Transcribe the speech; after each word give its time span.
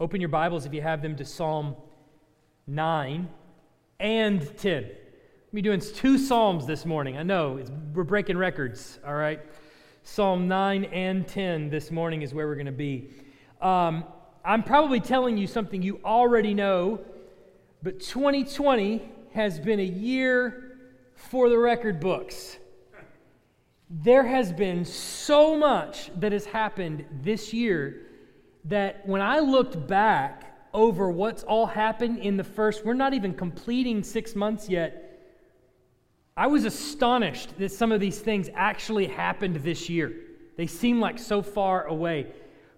Open 0.00 0.20
your 0.20 0.28
Bibles 0.28 0.66
if 0.66 0.74
you 0.74 0.82
have 0.82 1.02
them 1.02 1.14
to 1.14 1.24
Psalm 1.24 1.76
9 2.66 3.28
and 4.00 4.58
10. 4.58 4.90
We're 5.52 5.62
doing 5.62 5.78
two 5.78 6.18
Psalms 6.18 6.66
this 6.66 6.84
morning. 6.84 7.16
I 7.16 7.22
know 7.22 7.64
we're 7.94 8.02
breaking 8.02 8.36
records, 8.36 8.98
all 9.06 9.14
right? 9.14 9.40
Psalm 10.02 10.48
9 10.48 10.86
and 10.86 11.28
10 11.28 11.70
this 11.70 11.92
morning 11.92 12.22
is 12.22 12.34
where 12.34 12.48
we're 12.48 12.56
going 12.56 12.66
to 12.66 12.72
be. 12.72 13.10
Um, 13.62 14.02
I'm 14.44 14.64
probably 14.64 14.98
telling 14.98 15.36
you 15.36 15.46
something 15.46 15.80
you 15.80 16.00
already 16.04 16.54
know, 16.54 16.98
but 17.80 18.00
2020 18.00 19.00
has 19.32 19.60
been 19.60 19.78
a 19.78 19.84
year 19.84 20.76
for 21.14 21.48
the 21.48 21.56
record 21.56 22.00
books. 22.00 22.56
There 23.88 24.26
has 24.26 24.52
been 24.52 24.84
so 24.84 25.56
much 25.56 26.10
that 26.18 26.32
has 26.32 26.46
happened 26.46 27.04
this 27.22 27.52
year 27.52 28.03
that 28.64 29.06
when 29.06 29.20
I 29.20 29.40
looked 29.40 29.86
back 29.86 30.54
over 30.72 31.10
what's 31.10 31.42
all 31.42 31.66
happened 31.66 32.18
in 32.18 32.36
the 32.36 32.44
first, 32.44 32.84
we're 32.84 32.94
not 32.94 33.14
even 33.14 33.34
completing 33.34 34.02
six 34.02 34.34
months 34.34 34.68
yet. 34.68 35.00
I 36.36 36.48
was 36.48 36.64
astonished 36.64 37.56
that 37.58 37.70
some 37.70 37.92
of 37.92 38.00
these 38.00 38.18
things 38.18 38.50
actually 38.54 39.06
happened 39.06 39.56
this 39.56 39.88
year. 39.88 40.12
They 40.56 40.66
seem 40.66 41.00
like 41.00 41.18
so 41.18 41.42
far 41.42 41.84
away. 41.84 42.26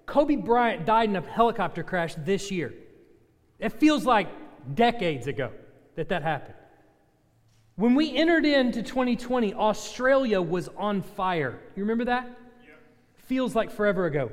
Kobe 0.04 0.36
Bryant 0.36 0.84
died 0.84 1.08
in 1.08 1.16
a 1.16 1.22
helicopter 1.22 1.82
crash 1.82 2.14
this 2.18 2.50
year. 2.50 2.74
It 3.58 3.70
feels 3.70 4.04
like 4.04 4.28
decades 4.74 5.26
ago 5.26 5.52
that 5.94 6.08
that 6.10 6.22
happened. 6.22 6.54
When 7.76 7.94
we 7.94 8.16
entered 8.16 8.44
into 8.46 8.82
2020, 8.82 9.54
Australia 9.54 10.40
was 10.40 10.68
on 10.76 11.02
fire. 11.02 11.58
You 11.74 11.82
remember 11.82 12.06
that? 12.06 12.26
Yeah. 12.62 12.74
Feels 13.26 13.54
like 13.54 13.70
forever 13.70 14.06
ago. 14.06 14.30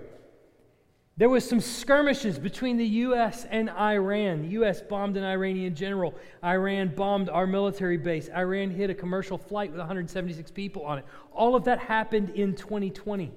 There 1.15 1.29
was 1.29 1.47
some 1.47 1.59
skirmishes 1.59 2.39
between 2.39 2.77
the 2.77 2.85
U.S. 2.85 3.45
and 3.49 3.69
Iran. 3.69 4.41
The 4.41 4.47
U.S. 4.49 4.81
bombed 4.81 5.15
an 5.15 5.23
Iranian 5.23 5.75
general. 5.75 6.15
Iran 6.43 6.93
bombed 6.95 7.29
our 7.29 7.45
military 7.45 7.97
base. 7.97 8.29
Iran 8.35 8.71
hit 8.71 8.89
a 8.89 8.95
commercial 8.95 9.37
flight 9.37 9.69
with 9.69 9.79
176 9.79 10.49
people 10.51 10.83
on 10.83 10.99
it. 10.99 11.05
All 11.31 11.55
of 11.55 11.65
that 11.65 11.77
happened 11.77 12.31
in 12.31 12.55
2020. 12.55 13.31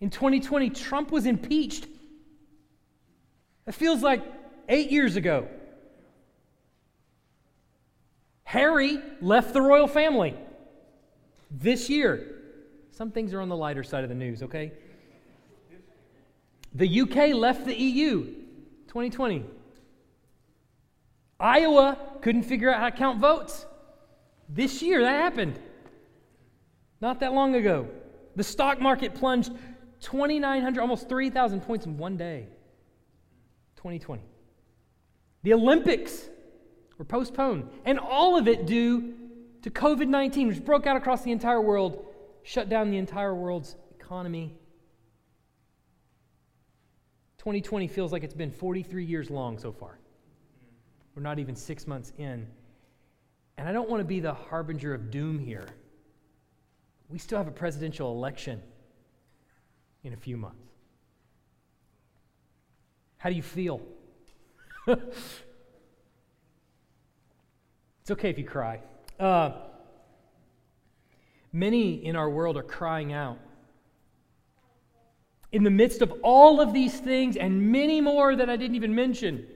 In 0.00 0.10
2020, 0.10 0.70
Trump 0.70 1.10
was 1.10 1.26
impeached. 1.26 1.88
It 3.66 3.74
feels 3.74 4.02
like 4.02 4.22
eight 4.68 4.92
years 4.92 5.16
ago. 5.16 5.48
Harry 8.44 9.00
left 9.20 9.52
the 9.54 9.60
royal 9.60 9.88
family 9.88 10.36
this 11.50 11.90
year. 11.90 12.42
Some 12.92 13.10
things 13.10 13.34
are 13.34 13.40
on 13.40 13.48
the 13.48 13.56
lighter 13.56 13.82
side 13.82 14.04
of 14.04 14.08
the 14.08 14.14
news, 14.14 14.44
okay? 14.44 14.72
The 16.74 17.00
UK 17.02 17.34
left 17.34 17.66
the 17.66 17.74
EU 17.74 18.24
2020. 18.88 19.44
Iowa 21.38 21.98
couldn't 22.20 22.42
figure 22.44 22.72
out 22.72 22.80
how 22.80 22.90
to 22.90 22.96
count 22.96 23.20
votes. 23.20 23.66
This 24.48 24.82
year, 24.82 25.02
that 25.02 25.20
happened. 25.22 25.58
Not 27.00 27.20
that 27.20 27.32
long 27.32 27.54
ago. 27.54 27.88
The 28.36 28.44
stock 28.44 28.80
market 28.80 29.14
plunged 29.14 29.52
2,900, 30.00 30.80
almost 30.80 31.08
3,000 31.08 31.60
points 31.60 31.86
in 31.86 31.96
one 31.96 32.16
day. 32.16 32.46
2020. 33.76 34.22
The 35.42 35.54
Olympics 35.54 36.28
were 36.98 37.04
postponed, 37.04 37.68
and 37.84 37.98
all 37.98 38.36
of 38.36 38.48
it 38.48 38.66
due 38.66 39.14
to 39.62 39.70
COVID 39.70 40.08
19, 40.08 40.48
which 40.48 40.64
broke 40.64 40.86
out 40.86 40.96
across 40.96 41.22
the 41.22 41.32
entire 41.32 41.60
world, 41.60 42.04
shut 42.42 42.68
down 42.68 42.90
the 42.90 42.96
entire 42.96 43.34
world's 43.34 43.76
economy 43.98 44.54
2020 47.44 47.88
feels 47.88 48.10
like 48.10 48.24
it's 48.24 48.32
been 48.32 48.50
43 48.50 49.04
years 49.04 49.28
long 49.28 49.58
so 49.58 49.70
far. 49.70 49.98
We're 51.14 51.20
not 51.20 51.38
even 51.38 51.54
six 51.54 51.86
months 51.86 52.10
in. 52.16 52.46
And 53.58 53.68
I 53.68 53.72
don't 53.72 53.90
want 53.90 54.00
to 54.00 54.04
be 54.06 54.18
the 54.18 54.32
harbinger 54.32 54.94
of 54.94 55.10
doom 55.10 55.38
here. 55.38 55.66
We 57.10 57.18
still 57.18 57.36
have 57.36 57.46
a 57.46 57.50
presidential 57.50 58.10
election 58.12 58.62
in 60.04 60.14
a 60.14 60.16
few 60.16 60.38
months. 60.38 60.64
How 63.18 63.28
do 63.28 63.36
you 63.36 63.42
feel? 63.42 63.82
it's 64.86 65.02
okay 68.10 68.30
if 68.30 68.38
you 68.38 68.44
cry. 68.44 68.80
Uh, 69.20 69.50
many 71.52 72.06
in 72.06 72.16
our 72.16 72.30
world 72.30 72.56
are 72.56 72.62
crying 72.62 73.12
out 73.12 73.36
in 75.54 75.62
the 75.62 75.70
midst 75.70 76.02
of 76.02 76.12
all 76.24 76.60
of 76.60 76.72
these 76.72 76.98
things 76.98 77.36
and 77.36 77.70
many 77.70 78.00
more 78.00 78.34
that 78.34 78.50
I 78.50 78.56
didn't 78.56 78.74
even 78.74 78.92
mention. 78.92 79.46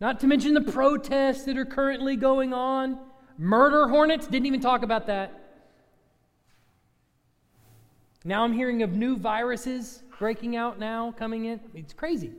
Not 0.00 0.18
to 0.20 0.26
mention 0.26 0.54
the 0.54 0.62
protests 0.62 1.44
that 1.44 1.58
are 1.58 1.66
currently 1.66 2.16
going 2.16 2.54
on. 2.54 2.98
Murder 3.36 3.88
hornets, 3.88 4.26
didn't 4.26 4.46
even 4.46 4.60
talk 4.60 4.82
about 4.82 5.06
that. 5.08 5.60
Now 8.24 8.44
I'm 8.44 8.54
hearing 8.54 8.82
of 8.82 8.92
new 8.92 9.18
viruses 9.18 10.02
breaking 10.18 10.56
out 10.56 10.78
now, 10.78 11.12
coming 11.12 11.44
in. 11.44 11.60
It's 11.74 11.92
crazy. 11.92 12.32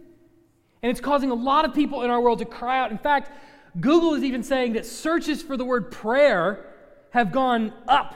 And 0.82 0.90
it's 0.90 1.00
causing 1.00 1.30
a 1.30 1.36
lot 1.36 1.66
of 1.66 1.76
people 1.76 2.02
in 2.02 2.10
our 2.10 2.20
world 2.20 2.40
to 2.40 2.46
cry 2.46 2.80
out. 2.80 2.90
In 2.90 2.98
fact, 2.98 3.32
Google 3.80 4.16
is 4.16 4.24
even 4.24 4.42
saying 4.42 4.74
that 4.74 4.88
searches 4.88 5.44
for 5.44 5.56
the 5.56 5.66
word 5.66 5.92
prayer 5.92 6.66
have 7.12 7.32
gone 7.32 7.74
up 7.88 8.16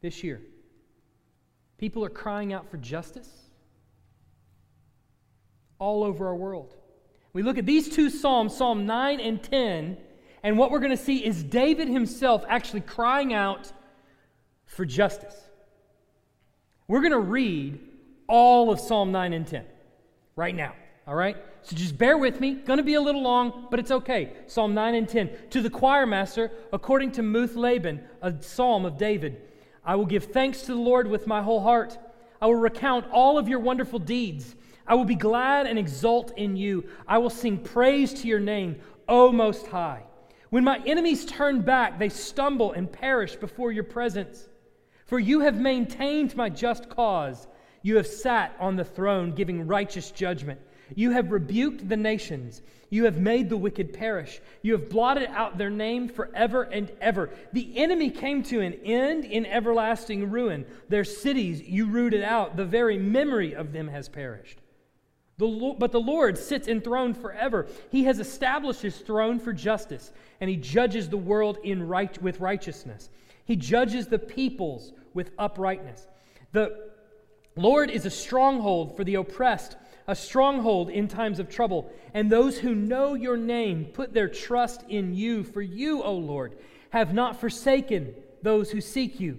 this 0.00 0.24
year. 0.24 0.42
People 1.82 2.04
are 2.04 2.10
crying 2.10 2.52
out 2.52 2.70
for 2.70 2.76
justice 2.76 3.28
all 5.80 6.04
over 6.04 6.28
our 6.28 6.36
world. 6.36 6.76
We 7.32 7.42
look 7.42 7.58
at 7.58 7.66
these 7.66 7.88
two 7.88 8.08
Psalms, 8.08 8.56
Psalm 8.56 8.86
9 8.86 9.18
and 9.18 9.42
10, 9.42 9.96
and 10.44 10.56
what 10.56 10.70
we're 10.70 10.78
going 10.78 10.92
to 10.92 10.96
see 10.96 11.26
is 11.26 11.42
David 11.42 11.88
himself 11.88 12.44
actually 12.48 12.82
crying 12.82 13.34
out 13.34 13.72
for 14.64 14.84
justice. 14.84 15.34
We're 16.86 17.00
going 17.00 17.10
to 17.10 17.18
read 17.18 17.80
all 18.28 18.70
of 18.70 18.78
Psalm 18.78 19.10
9 19.10 19.32
and 19.32 19.44
10 19.44 19.64
right 20.36 20.54
now, 20.54 20.76
all 21.08 21.16
right? 21.16 21.36
So 21.62 21.74
just 21.74 21.98
bear 21.98 22.16
with 22.16 22.38
me. 22.38 22.54
Going 22.54 22.76
to 22.76 22.84
be 22.84 22.94
a 22.94 23.00
little 23.00 23.24
long, 23.24 23.66
but 23.72 23.80
it's 23.80 23.90
okay. 23.90 24.34
Psalm 24.46 24.72
9 24.72 24.94
and 24.94 25.08
10. 25.08 25.30
To 25.50 25.60
the 25.60 25.68
choir 25.68 26.06
master, 26.06 26.52
according 26.72 27.10
to 27.10 27.22
Muth-labben, 27.22 28.04
a 28.20 28.40
psalm 28.40 28.84
of 28.84 28.98
David. 28.98 29.48
I 29.84 29.96
will 29.96 30.06
give 30.06 30.24
thanks 30.24 30.62
to 30.62 30.74
the 30.74 30.80
Lord 30.80 31.08
with 31.08 31.26
my 31.26 31.42
whole 31.42 31.60
heart. 31.60 31.98
I 32.40 32.46
will 32.46 32.54
recount 32.54 33.06
all 33.10 33.38
of 33.38 33.48
your 33.48 33.58
wonderful 33.58 33.98
deeds. 33.98 34.54
I 34.86 34.94
will 34.94 35.04
be 35.04 35.14
glad 35.14 35.66
and 35.66 35.78
exult 35.78 36.36
in 36.36 36.56
you. 36.56 36.84
I 37.06 37.18
will 37.18 37.30
sing 37.30 37.58
praise 37.58 38.12
to 38.14 38.28
your 38.28 38.40
name, 38.40 38.80
O 39.08 39.32
Most 39.32 39.66
High. 39.66 40.02
When 40.50 40.64
my 40.64 40.80
enemies 40.84 41.24
turn 41.24 41.62
back, 41.62 41.98
they 41.98 42.08
stumble 42.08 42.72
and 42.72 42.90
perish 42.90 43.36
before 43.36 43.72
your 43.72 43.84
presence. 43.84 44.48
For 45.06 45.18
you 45.18 45.40
have 45.40 45.60
maintained 45.60 46.36
my 46.36 46.48
just 46.48 46.88
cause. 46.88 47.46
You 47.82 47.96
have 47.96 48.06
sat 48.06 48.54
on 48.60 48.76
the 48.76 48.84
throne, 48.84 49.32
giving 49.32 49.66
righteous 49.66 50.10
judgment. 50.10 50.60
You 50.94 51.10
have 51.12 51.32
rebuked 51.32 51.88
the 51.88 51.96
nations. 51.96 52.62
You 52.90 53.04
have 53.04 53.16
made 53.18 53.48
the 53.48 53.56
wicked 53.56 53.94
perish. 53.94 54.40
You 54.60 54.72
have 54.72 54.90
blotted 54.90 55.30
out 55.30 55.56
their 55.56 55.70
name 55.70 56.08
forever 56.08 56.62
and 56.62 56.92
ever. 57.00 57.30
The 57.52 57.78
enemy 57.78 58.10
came 58.10 58.42
to 58.44 58.60
an 58.60 58.74
end 58.84 59.24
in 59.24 59.46
everlasting 59.46 60.30
ruin. 60.30 60.66
Their 60.88 61.04
cities 61.04 61.62
you 61.62 61.86
rooted 61.86 62.22
out. 62.22 62.56
The 62.56 62.64
very 62.64 62.98
memory 62.98 63.54
of 63.54 63.72
them 63.72 63.88
has 63.88 64.08
perished. 64.08 64.58
The, 65.38 65.74
but 65.78 65.92
the 65.92 66.00
Lord 66.00 66.36
sits 66.36 66.68
enthroned 66.68 67.16
forever. 67.16 67.66
He 67.90 68.04
has 68.04 68.20
established 68.20 68.82
his 68.82 68.98
throne 68.98 69.40
for 69.40 69.52
justice, 69.52 70.12
and 70.40 70.50
he 70.50 70.56
judges 70.56 71.08
the 71.08 71.16
world 71.16 71.58
in 71.64 71.88
right, 71.88 72.20
with 72.22 72.40
righteousness. 72.40 73.08
He 73.44 73.56
judges 73.56 74.06
the 74.06 74.18
peoples 74.18 74.92
with 75.14 75.30
uprightness. 75.38 76.06
The 76.52 76.90
Lord 77.56 77.90
is 77.90 78.06
a 78.06 78.10
stronghold 78.10 78.96
for 78.96 79.04
the 79.04 79.16
oppressed 79.16 79.76
a 80.06 80.14
stronghold 80.14 80.90
in 80.90 81.08
times 81.08 81.38
of 81.38 81.48
trouble. 81.48 81.92
And 82.14 82.30
those 82.30 82.58
who 82.58 82.74
know 82.74 83.14
your 83.14 83.36
name 83.36 83.86
put 83.86 84.12
their 84.12 84.28
trust 84.28 84.84
in 84.88 85.14
you. 85.14 85.44
For 85.44 85.62
you, 85.62 86.02
O 86.02 86.14
Lord, 86.14 86.56
have 86.90 87.14
not 87.14 87.40
forsaken 87.40 88.14
those 88.42 88.70
who 88.70 88.80
seek 88.80 89.20
you. 89.20 89.38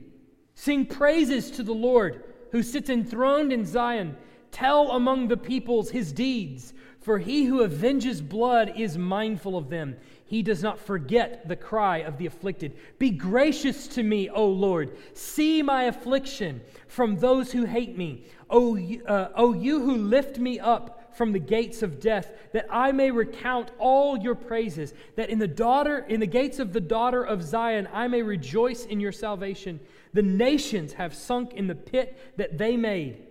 Sing 0.55 0.85
praises 0.85 1.51
to 1.51 1.63
the 1.63 1.73
Lord 1.73 2.23
who 2.51 2.63
sits 2.63 2.89
enthroned 2.89 3.51
in 3.51 3.65
Zion. 3.65 4.15
Tell 4.51 4.91
among 4.91 5.27
the 5.27 5.37
peoples 5.37 5.89
his 5.89 6.11
deeds, 6.11 6.73
for 7.01 7.17
he 7.17 7.45
who 7.45 7.63
avenges 7.63 8.21
blood 8.21 8.73
is 8.77 8.97
mindful 8.97 9.57
of 9.57 9.69
them. 9.69 9.97
He 10.33 10.41
does 10.41 10.63
not 10.63 10.79
forget 10.79 11.47
the 11.47 11.55
cry 11.55 11.99
of 11.99 12.17
the 12.17 12.25
afflicted. 12.25 12.75
Be 12.97 13.11
gracious 13.11 13.87
to 13.89 14.01
me, 14.01 14.29
O 14.29 14.47
Lord. 14.47 14.97
See 15.13 15.61
my 15.61 15.83
affliction 15.83 16.61
from 16.87 17.17
those 17.17 17.51
who 17.51 17.65
hate 17.65 17.95
me. 17.95 18.25
O, 18.49 18.75
uh, 18.75 19.29
o 19.35 19.53
you 19.53 19.79
who 19.79 19.95
lift 19.95 20.39
me 20.39 20.59
up 20.59 21.15
from 21.15 21.33
the 21.33 21.39
gates 21.39 21.83
of 21.83 21.99
death, 21.99 22.31
that 22.51 22.65
I 22.71 22.91
may 22.91 23.11
recount 23.11 23.69
all 23.77 24.17
your 24.17 24.33
praises, 24.33 24.95
that 25.17 25.29
in 25.29 25.37
the 25.37 25.47
daughter, 25.47 25.99
in 25.99 26.19
the 26.19 26.25
gates 26.25 26.57
of 26.57 26.73
the 26.73 26.81
daughter 26.81 27.23
of 27.23 27.43
Zion, 27.43 27.87
I 27.93 28.07
may 28.07 28.23
rejoice 28.23 28.85
in 28.85 28.99
your 28.99 29.11
salvation. 29.11 29.79
The 30.13 30.23
nations 30.23 30.93
have 30.93 31.13
sunk 31.13 31.53
in 31.53 31.67
the 31.67 31.75
pit 31.75 32.17
that 32.37 32.57
they 32.57 32.75
made, 32.75 33.21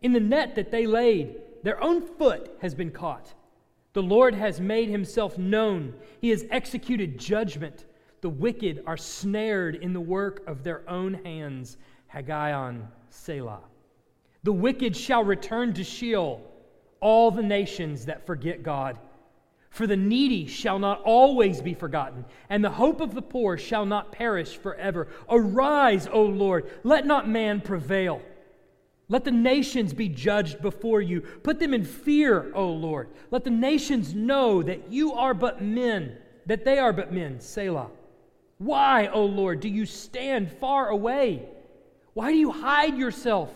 in 0.00 0.14
the 0.14 0.20
net 0.20 0.54
that 0.54 0.70
they 0.70 0.86
laid. 0.86 1.36
Their 1.64 1.82
own 1.82 2.00
foot 2.00 2.56
has 2.62 2.74
been 2.74 2.92
caught. 2.92 3.34
The 3.96 4.02
Lord 4.02 4.34
has 4.34 4.60
made 4.60 4.90
himself 4.90 5.38
known. 5.38 5.94
He 6.20 6.28
has 6.28 6.44
executed 6.50 7.18
judgment. 7.18 7.86
The 8.20 8.28
wicked 8.28 8.82
are 8.86 8.98
snared 8.98 9.76
in 9.76 9.94
the 9.94 10.00
work 10.02 10.46
of 10.46 10.62
their 10.62 10.86
own 10.86 11.14
hands. 11.24 11.78
Higgaion 12.14 12.88
Selah. 13.08 13.62
The 14.42 14.52
wicked 14.52 14.94
shall 14.94 15.24
return 15.24 15.72
to 15.72 15.82
Sheol, 15.82 16.42
all 17.00 17.30
the 17.30 17.42
nations 17.42 18.04
that 18.04 18.26
forget 18.26 18.62
God. 18.62 18.98
For 19.70 19.86
the 19.86 19.96
needy 19.96 20.46
shall 20.46 20.78
not 20.78 21.00
always 21.00 21.62
be 21.62 21.72
forgotten, 21.72 22.26
and 22.50 22.62
the 22.62 22.68
hope 22.68 23.00
of 23.00 23.14
the 23.14 23.22
poor 23.22 23.56
shall 23.56 23.86
not 23.86 24.12
perish 24.12 24.58
forever. 24.58 25.08
Arise, 25.30 26.06
O 26.12 26.20
Lord, 26.20 26.70
let 26.84 27.06
not 27.06 27.30
man 27.30 27.62
prevail. 27.62 28.20
Let 29.08 29.24
the 29.24 29.30
nations 29.30 29.92
be 29.92 30.08
judged 30.08 30.60
before 30.60 31.00
you. 31.00 31.20
Put 31.20 31.60
them 31.60 31.72
in 31.72 31.84
fear, 31.84 32.52
O 32.54 32.68
Lord. 32.68 33.08
Let 33.30 33.44
the 33.44 33.50
nations 33.50 34.14
know 34.14 34.62
that 34.62 34.90
you 34.90 35.12
are 35.12 35.34
but 35.34 35.62
men, 35.62 36.18
that 36.46 36.64
they 36.64 36.78
are 36.78 36.92
but 36.92 37.12
men. 37.12 37.38
Selah. 37.38 37.90
Why, 38.58 39.06
O 39.08 39.24
Lord, 39.24 39.60
do 39.60 39.68
you 39.68 39.86
stand 39.86 40.50
far 40.50 40.88
away? 40.88 41.48
Why 42.14 42.32
do 42.32 42.38
you 42.38 42.50
hide 42.50 42.96
yourself 42.96 43.50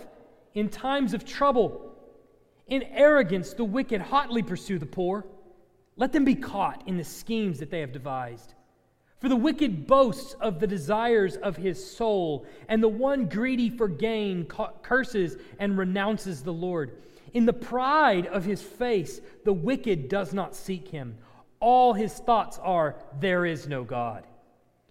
in 0.55 0.69
times 0.69 1.15
of 1.15 1.25
trouble? 1.25 1.97
In 2.69 2.83
arrogance, 2.85 3.53
the 3.53 3.65
wicked 3.65 4.01
hotly 4.01 4.43
pursue 4.43 4.79
the 4.79 4.87
poor. 4.87 5.27
Let 5.97 6.13
them 6.13 6.25
be 6.25 6.37
caught 6.37 6.87
in 6.87 6.97
the 6.97 7.05
schemes 7.05 7.59
that 7.59 7.71
they 7.71 7.81
have 7.81 7.93
devised. 7.93 8.55
For 9.21 9.29
the 9.29 9.37
wicked 9.37 9.87
boasts 9.87 10.33
of 10.41 10.61
the 10.61 10.67
desires 10.67 11.37
of 11.37 11.57
his 11.57 11.95
soul, 11.95 12.47
and 12.69 12.83
the 12.83 12.89
one 12.89 13.27
greedy 13.27 13.69
for 13.69 13.87
gain 13.87 14.47
curses 14.47 15.37
and 15.59 15.77
renounces 15.77 16.43
the 16.43 16.55
Lord. 16.55 16.97
In 17.35 17.45
the 17.45 17.53
pride 17.53 18.27
of 18.27 18.47
his 18.47 18.63
face, 18.63 19.21
the 19.45 19.53
wicked 19.53 20.09
does 20.09 20.33
not 20.33 20.57
seek 20.57 20.89
him. 20.89 21.19
All 21.61 21.93
his 21.93 22.15
thoughts 22.15 22.59
are, 22.63 22.97
There 23.21 23.45
is 23.45 23.69
no 23.69 23.85
God. 23.85 24.27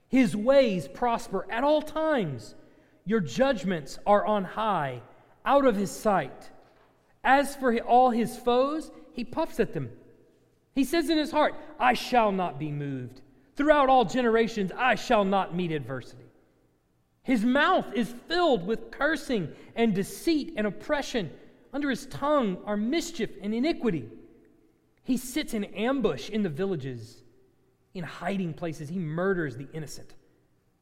His 0.07 0.35
ways 0.35 0.87
prosper 0.87 1.47
at 1.49 1.63
all 1.63 1.81
times. 1.81 2.53
Your 3.05 3.19
judgments 3.19 3.97
are 4.05 4.25
on 4.25 4.43
high, 4.43 5.01
out 5.43 5.65
of 5.65 5.75
his 5.75 5.89
sight. 5.89 6.51
As 7.23 7.55
for 7.55 7.75
all 7.79 8.11
his 8.11 8.37
foes, 8.37 8.91
he 9.11 9.23
puffs 9.23 9.59
at 9.59 9.73
them. 9.73 9.89
He 10.75 10.83
says 10.83 11.09
in 11.09 11.17
his 11.17 11.31
heart, 11.31 11.55
I 11.79 11.93
shall 11.93 12.31
not 12.31 12.59
be 12.59 12.71
moved. 12.71 13.21
Throughout 13.59 13.89
all 13.89 14.05
generations, 14.05 14.71
I 14.71 14.95
shall 14.95 15.25
not 15.25 15.53
meet 15.53 15.73
adversity. 15.73 16.23
His 17.23 17.43
mouth 17.43 17.87
is 17.93 18.07
filled 18.29 18.65
with 18.65 18.89
cursing 18.89 19.49
and 19.75 19.93
deceit 19.93 20.53
and 20.55 20.65
oppression. 20.65 21.29
Under 21.73 21.89
his 21.89 22.05
tongue 22.05 22.59
are 22.63 22.77
mischief 22.77 23.31
and 23.41 23.53
iniquity. 23.53 24.07
He 25.03 25.17
sits 25.17 25.53
in 25.53 25.65
ambush 25.65 26.29
in 26.29 26.41
the 26.41 26.47
villages, 26.47 27.21
in 27.93 28.05
hiding 28.05 28.53
places. 28.53 28.87
He 28.87 28.97
murders 28.97 29.57
the 29.57 29.67
innocent. 29.73 30.15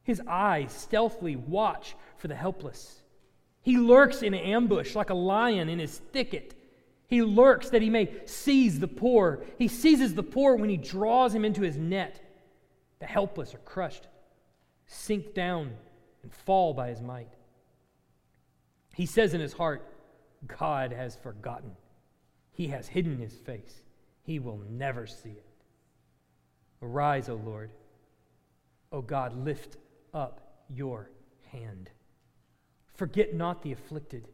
His 0.04 0.22
eyes 0.28 0.72
stealthily 0.72 1.36
watch 1.36 1.96
for 2.18 2.28
the 2.28 2.36
helpless. 2.36 3.02
He 3.64 3.78
lurks 3.78 4.22
in 4.22 4.36
ambush 4.36 4.94
like 4.94 5.10
a 5.10 5.16
lion 5.16 5.68
in 5.68 5.80
his 5.80 5.98
thicket. 5.98 6.54
He 7.08 7.24
lurks 7.24 7.72
that 7.72 7.82
he 7.82 7.90
may 7.90 8.14
seize 8.28 8.80
the 8.80 8.88
poor. 8.88 9.44
He 9.58 9.68
seizes 9.68 10.14
the 10.14 10.22
poor 10.22 10.56
when 10.56 10.70
he 10.70 10.78
draws 10.78 11.34
him 11.34 11.44
into 11.44 11.64
his 11.64 11.76
net. 11.76 12.22
The 13.00 13.06
helpless 13.06 13.54
are 13.54 13.60
crushed, 13.60 14.08
sink 14.86 15.34
down, 15.34 15.72
and 16.24 16.34
fall 16.34 16.74
by 16.74 16.90
his 16.90 17.02
might. 17.02 17.34
He 18.96 19.06
says 19.06 19.34
in 19.34 19.42
his 19.42 19.54
heart, 19.54 19.88
God 20.48 20.92
has 20.92 21.16
forgotten. 21.16 21.72
He 22.52 22.68
has 22.68 22.88
hidden 22.88 23.20
his 23.20 23.34
face. 23.34 23.82
He 24.24 24.40
will 24.40 24.60
never 24.70 25.06
see 25.06 25.30
it. 25.30 25.46
Arise, 26.82 27.30
O 27.30 27.36
Lord. 27.36 27.72
O 28.92 29.02
God, 29.02 29.46
lift 29.46 29.78
up 30.14 30.64
your 30.70 31.10
hand. 31.52 31.90
Forget 32.96 33.36
not 33.36 33.62
the 33.62 33.72
afflicted 33.72 34.28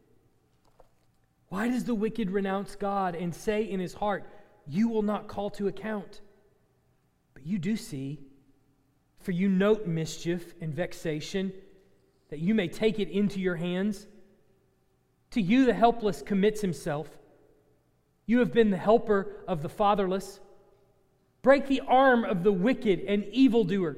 why 1.54 1.68
does 1.68 1.84
the 1.84 1.94
wicked 1.94 2.32
renounce 2.32 2.76
God 2.76 3.14
and 3.14 3.34
say 3.34 3.62
in 3.62 3.80
his 3.80 3.94
heart, 3.94 4.28
You 4.68 4.90
will 4.90 5.04
not 5.04 5.28
call 5.28 5.52
to 5.52 5.68
account? 5.68 6.22
But 7.36 7.46
you 7.46 7.60
do 7.60 7.78
see, 7.78 8.22
for 9.24 9.32
you 9.32 9.50
note 9.50 9.88
mischief 9.88 10.54
and 10.62 10.74
vexation, 10.74 11.52
that 12.30 12.40
you 12.40 12.54
may 12.54 12.68
take 12.68 13.00
it 13.00 13.10
into 13.10 13.40
your 13.40 13.56
hands. 13.56 14.06
To 15.32 15.42
you, 15.42 15.66
the 15.66 15.74
helpless 15.74 16.22
commits 16.22 16.62
himself. 16.62 17.10
You 18.26 18.40
have 18.40 18.54
been 18.54 18.70
the 18.70 18.78
helper 18.78 19.28
of 19.48 19.62
the 19.62 19.70
fatherless. 19.70 20.40
Break 21.42 21.68
the 21.68 21.82
arm 21.82 22.24
of 22.24 22.44
the 22.44 22.52
wicked 22.52 23.02
and 23.02 23.26
evildoer. 23.26 23.98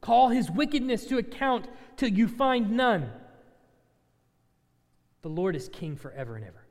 Call 0.00 0.28
his 0.28 0.50
wickedness 0.50 1.06
to 1.06 1.18
account 1.18 1.68
till 1.96 2.08
you 2.08 2.28
find 2.28 2.72
none. 2.72 3.10
The 5.22 5.28
Lord 5.28 5.56
is 5.56 5.68
king 5.68 5.96
forever 5.96 6.36
and 6.36 6.44
ever. 6.44 6.64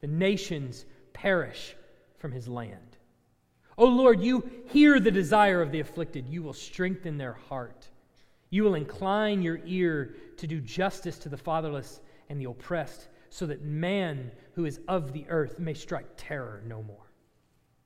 The 0.00 0.06
nations 0.06 0.84
perish 1.12 1.76
from 2.18 2.32
his 2.32 2.48
land. 2.48 2.96
O 3.76 3.86
Lord, 3.86 4.20
you 4.20 4.48
hear 4.70 5.00
the 5.00 5.10
desire 5.10 5.60
of 5.60 5.72
the 5.72 5.80
afflicted. 5.80 6.28
You 6.28 6.42
will 6.42 6.52
strengthen 6.52 7.18
their 7.18 7.32
heart. 7.32 7.88
You 8.50 8.62
will 8.62 8.76
incline 8.76 9.42
your 9.42 9.60
ear 9.64 10.14
to 10.36 10.46
do 10.46 10.60
justice 10.60 11.18
to 11.20 11.28
the 11.28 11.36
fatherless 11.36 12.00
and 12.28 12.40
the 12.40 12.48
oppressed, 12.48 13.08
so 13.30 13.46
that 13.46 13.62
man 13.62 14.30
who 14.52 14.64
is 14.64 14.80
of 14.86 15.12
the 15.12 15.26
earth 15.28 15.58
may 15.58 15.74
strike 15.74 16.06
terror 16.16 16.62
no 16.66 16.82
more. 16.82 17.10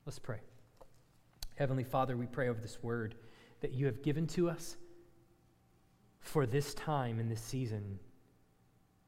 Let's 0.05 0.19
pray. 0.19 0.41
Heavenly 1.57 1.85
Father, 1.85 2.17
we 2.17 2.27
pray 2.27 2.49
over 2.49 2.61
this 2.61 2.83
word 2.83 3.15
that 3.61 3.73
you 3.73 3.87
have 3.87 4.03
given 4.03 4.27
to 4.29 4.49
us 4.49 4.77
for 6.21 6.47
this 6.47 6.75
time 6.75 7.19
and 7.19 7.31
this 7.31 7.41
season. 7.41 7.99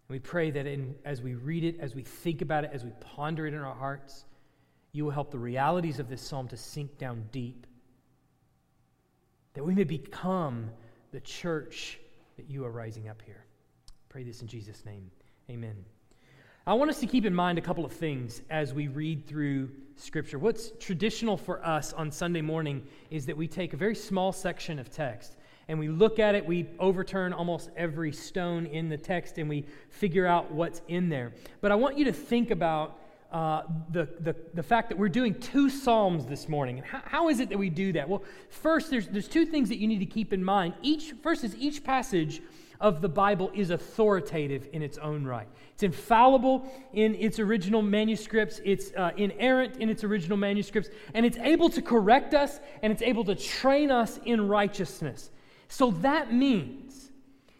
We 0.08 0.18
pray 0.18 0.50
that 0.50 0.66
in, 0.66 0.96
as 1.04 1.22
we 1.22 1.34
read 1.34 1.62
it, 1.62 1.78
as 1.78 1.94
we 1.94 2.02
think 2.02 2.42
about 2.42 2.64
it, 2.64 2.70
as 2.72 2.84
we 2.84 2.90
ponder 3.00 3.46
it 3.46 3.54
in 3.54 3.60
our 3.60 3.74
hearts, 3.74 4.24
you 4.92 5.04
will 5.04 5.12
help 5.12 5.30
the 5.30 5.38
realities 5.38 5.98
of 5.98 6.08
this 6.08 6.20
psalm 6.20 6.48
to 6.48 6.56
sink 6.56 6.98
down 6.98 7.24
deep. 7.32 7.66
That 9.54 9.64
we 9.64 9.74
may 9.74 9.84
become 9.84 10.70
the 11.12 11.20
church 11.20 11.98
that 12.36 12.50
you 12.50 12.64
are 12.64 12.70
rising 12.70 13.08
up 13.08 13.22
here. 13.22 13.44
Pray 14.08 14.22
this 14.22 14.42
in 14.42 14.48
Jesus' 14.48 14.84
name. 14.84 15.10
Amen. 15.48 15.84
I 16.66 16.74
want 16.74 16.90
us 16.90 17.00
to 17.00 17.06
keep 17.06 17.24
in 17.24 17.34
mind 17.34 17.58
a 17.58 17.62
couple 17.62 17.84
of 17.84 17.92
things 17.92 18.42
as 18.50 18.74
we 18.74 18.88
read 18.88 19.26
through 19.26 19.70
Scripture. 19.96 20.38
What's 20.38 20.72
traditional 20.78 21.36
for 21.36 21.64
us 21.64 21.92
on 21.92 22.10
Sunday 22.10 22.42
morning 22.42 22.86
is 23.10 23.26
that 23.26 23.36
we 23.36 23.48
take 23.48 23.72
a 23.72 23.76
very 23.76 23.94
small 23.94 24.32
section 24.32 24.78
of 24.78 24.90
text 24.90 25.36
and 25.68 25.78
we 25.78 25.88
look 25.88 26.18
at 26.18 26.34
it, 26.34 26.44
we 26.44 26.68
overturn 26.78 27.32
almost 27.32 27.70
every 27.76 28.12
stone 28.12 28.66
in 28.66 28.88
the 28.88 28.96
text 28.96 29.38
and 29.38 29.48
we 29.48 29.64
figure 29.88 30.26
out 30.26 30.50
what's 30.50 30.82
in 30.88 31.08
there. 31.08 31.32
But 31.60 31.72
I 31.72 31.76
want 31.76 31.96
you 31.96 32.04
to 32.06 32.12
think 32.12 32.50
about 32.50 32.99
uh, 33.32 33.62
the, 33.90 34.08
the, 34.20 34.34
the 34.54 34.62
fact 34.62 34.88
that 34.88 34.98
we're 34.98 35.08
doing 35.08 35.34
two 35.34 35.70
Psalms 35.70 36.26
this 36.26 36.48
morning. 36.48 36.78
And 36.78 36.86
how, 36.86 37.02
how 37.04 37.28
is 37.28 37.38
it 37.40 37.48
that 37.50 37.58
we 37.58 37.70
do 37.70 37.92
that? 37.92 38.08
Well, 38.08 38.24
first, 38.48 38.90
there's, 38.90 39.06
there's 39.06 39.28
two 39.28 39.46
things 39.46 39.68
that 39.68 39.78
you 39.78 39.86
need 39.86 40.00
to 40.00 40.06
keep 40.06 40.32
in 40.32 40.42
mind. 40.42 40.74
Each, 40.82 41.12
first 41.22 41.44
is 41.44 41.54
each 41.56 41.84
passage 41.84 42.42
of 42.80 43.02
the 43.02 43.08
Bible 43.08 43.50
is 43.54 43.70
authoritative 43.70 44.68
in 44.72 44.82
its 44.82 44.98
own 44.98 45.24
right. 45.24 45.46
It's 45.74 45.82
infallible 45.82 46.72
in 46.92 47.14
its 47.14 47.38
original 47.38 47.82
manuscripts, 47.82 48.60
it's 48.64 48.90
uh, 48.96 49.12
inerrant 49.16 49.76
in 49.76 49.90
its 49.90 50.02
original 50.02 50.36
manuscripts, 50.36 50.88
and 51.14 51.26
it's 51.26 51.38
able 51.38 51.68
to 51.70 51.82
correct 51.82 52.34
us 52.34 52.58
and 52.82 52.92
it's 52.92 53.02
able 53.02 53.24
to 53.24 53.34
train 53.34 53.90
us 53.90 54.18
in 54.24 54.48
righteousness. 54.48 55.30
So 55.68 55.90
that 55.90 56.32
means 56.32 57.10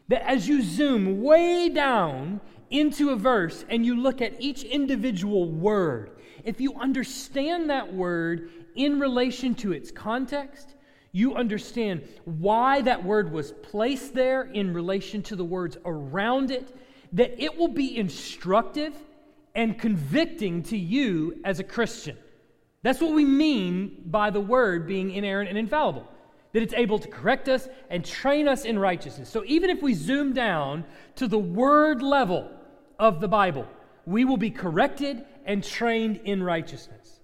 that 0.09 0.27
as 0.29 0.49
you 0.49 0.63
zoom 0.63 1.23
way 1.23 1.69
down 1.69 2.41
into 2.71 3.11
a 3.11 3.17
verse 3.17 3.65
and 3.69 3.85
you 3.85 4.01
look 4.01 4.21
at 4.21 4.41
each 4.41 4.63
individual 4.63 5.51
word, 5.51 6.13
if 6.45 6.61
you 6.61 6.75
understand 6.75 7.71
that 7.71 7.93
word 7.93 8.51
in 8.75 8.99
relation 8.99 9.55
to 9.57 9.73
its 9.73 9.91
context, 9.91 10.75
you 11.13 11.35
understand 11.35 12.07
why 12.25 12.81
that 12.83 13.05
word 13.05 13.33
was 13.33 13.53
placed 13.53 14.15
there 14.15 14.43
in 14.43 14.73
relation 14.73 15.23
to 15.25 15.37
the 15.37 15.45
words 15.45 15.77
around 15.85 16.51
it, 16.51 16.77
that 17.13 17.43
it 17.43 17.57
will 17.57 17.69
be 17.69 17.97
instructive 17.97 18.95
and 19.55 19.79
convicting 19.79 20.63
to 20.63 20.79
you 20.79 21.41
as 21.45 21.59
a 21.59 21.65
Christian. 21.65 22.17
That's 22.83 23.01
what 23.01 23.13
we 23.13 23.25
mean 23.25 24.05
by 24.07 24.31
the 24.31 24.41
word 24.41 24.87
being 24.87 25.11
inerrant 25.11 25.49
and 25.49 25.59
infallible 25.59 26.07
that 26.53 26.63
it's 26.63 26.75
able 26.75 26.99
to 26.99 27.09
correct 27.09 27.49
us 27.49 27.69
and 27.91 28.05
train 28.05 28.49
us 28.49 28.65
in 28.65 28.79
righteousness. 28.79 29.29
So 29.29 29.45
even 29.47 29.71
if 29.71 29.83
we 29.83 29.95
zoom 29.95 30.33
down 30.33 30.85
to 31.17 31.29
the 31.29 31.39
word 31.39 32.03
level 32.03 32.51
of 33.01 33.21
the 33.21 33.27
Bible, 33.27 33.67
we 34.05 34.25
will 34.25 34.37
be 34.37 34.51
corrected 34.51 35.25
and 35.45 35.65
trained 35.65 36.21
in 36.25 36.43
righteousness. 36.43 37.19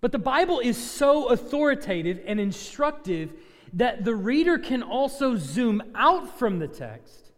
But 0.00 0.10
the 0.10 0.18
Bible 0.18 0.58
is 0.58 0.76
so 0.76 1.28
authoritative 1.28 2.20
and 2.26 2.40
instructive 2.40 3.32
that 3.74 4.04
the 4.04 4.14
reader 4.14 4.58
can 4.58 4.82
also 4.82 5.36
zoom 5.36 5.82
out 5.94 6.38
from 6.38 6.58
the 6.58 6.68
text 6.68 7.32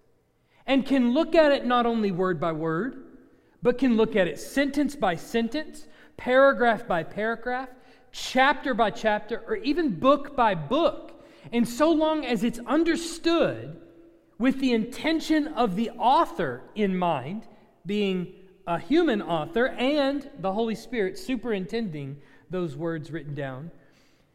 and 0.66 0.86
can 0.86 1.12
look 1.12 1.34
at 1.34 1.50
it 1.50 1.66
not 1.66 1.84
only 1.84 2.12
word 2.12 2.40
by 2.40 2.52
word, 2.52 3.04
but 3.60 3.78
can 3.78 3.96
look 3.96 4.14
at 4.14 4.28
it 4.28 4.38
sentence 4.38 4.94
by 4.94 5.16
sentence, 5.16 5.88
paragraph 6.16 6.86
by 6.86 7.02
paragraph, 7.02 7.70
chapter 8.12 8.72
by 8.72 8.90
chapter, 8.90 9.42
or 9.48 9.56
even 9.56 9.98
book 9.98 10.36
by 10.36 10.54
book. 10.54 11.24
And 11.52 11.66
so 11.66 11.90
long 11.90 12.24
as 12.24 12.44
it's 12.44 12.60
understood 12.60 13.80
with 14.38 14.60
the 14.60 14.72
intention 14.72 15.48
of 15.48 15.76
the 15.76 15.90
author 15.90 16.62
in 16.74 16.96
mind, 16.96 17.46
being 17.84 18.34
a 18.66 18.78
human 18.78 19.20
author 19.22 19.68
and 19.68 20.30
the 20.40 20.52
Holy 20.52 20.74
Spirit 20.74 21.18
superintending 21.18 22.16
those 22.50 22.76
words 22.76 23.10
written 23.10 23.34
down, 23.34 23.70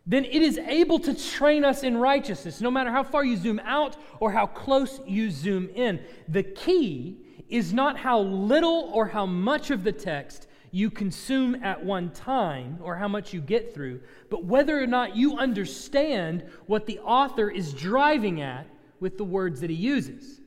then 0.06 0.26
it 0.26 0.42
is 0.42 0.58
able 0.58 1.00
to 1.00 1.14
train 1.14 1.64
us 1.64 1.84
in 1.84 1.96
righteousness, 1.98 2.60
no 2.60 2.70
matter 2.70 2.92
how 2.92 3.04
far 3.04 3.24
you 3.24 3.38
zoom 3.38 3.60
out 3.64 3.96
or 4.20 4.32
how 4.32 4.46
close 4.46 5.00
you 5.08 5.32
zoom 5.32 5.70
in. 5.76 6.02
The 6.28 6.44
key 6.44 7.18
is 7.48 7.72
not 7.72 7.98
how 7.98 8.20
little 8.20 8.90
or 8.94 9.08
how 9.08 9.26
much 9.26 9.72
of 9.72 9.84
the 9.84 9.92
text 9.92 10.48
you 10.72 10.90
consume 10.90 11.56
at 11.64 11.86
one 11.86 12.10
time 12.10 12.80
or 12.82 12.96
how 12.96 13.08
much 13.08 13.32
you 13.32 13.40
get 13.40 13.74
through, 13.74 14.02
but 14.30 14.44
whether 14.44 14.82
or 14.82 14.88
not 14.88 15.16
you 15.16 15.38
understand 15.38 16.44
what 16.66 16.86
the 16.86 17.00
author 17.00 17.50
is 17.50 17.74
driving 17.74 18.42
at 18.42 18.68
with 19.04 19.18
the 19.18 19.24
words 19.24 19.60
that 19.60 19.70
he 19.70 19.76
uses. 19.76 20.40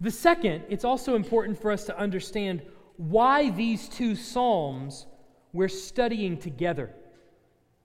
The 0.00 0.10
second, 0.10 0.64
it's 0.70 0.86
also 0.86 1.14
important 1.14 1.60
for 1.60 1.70
us 1.70 1.84
to 1.84 1.98
understand 1.98 2.62
why 2.96 3.50
these 3.50 3.90
two 3.90 4.16
Psalms 4.16 5.06
we're 5.52 5.68
studying 5.68 6.38
together. 6.38 6.94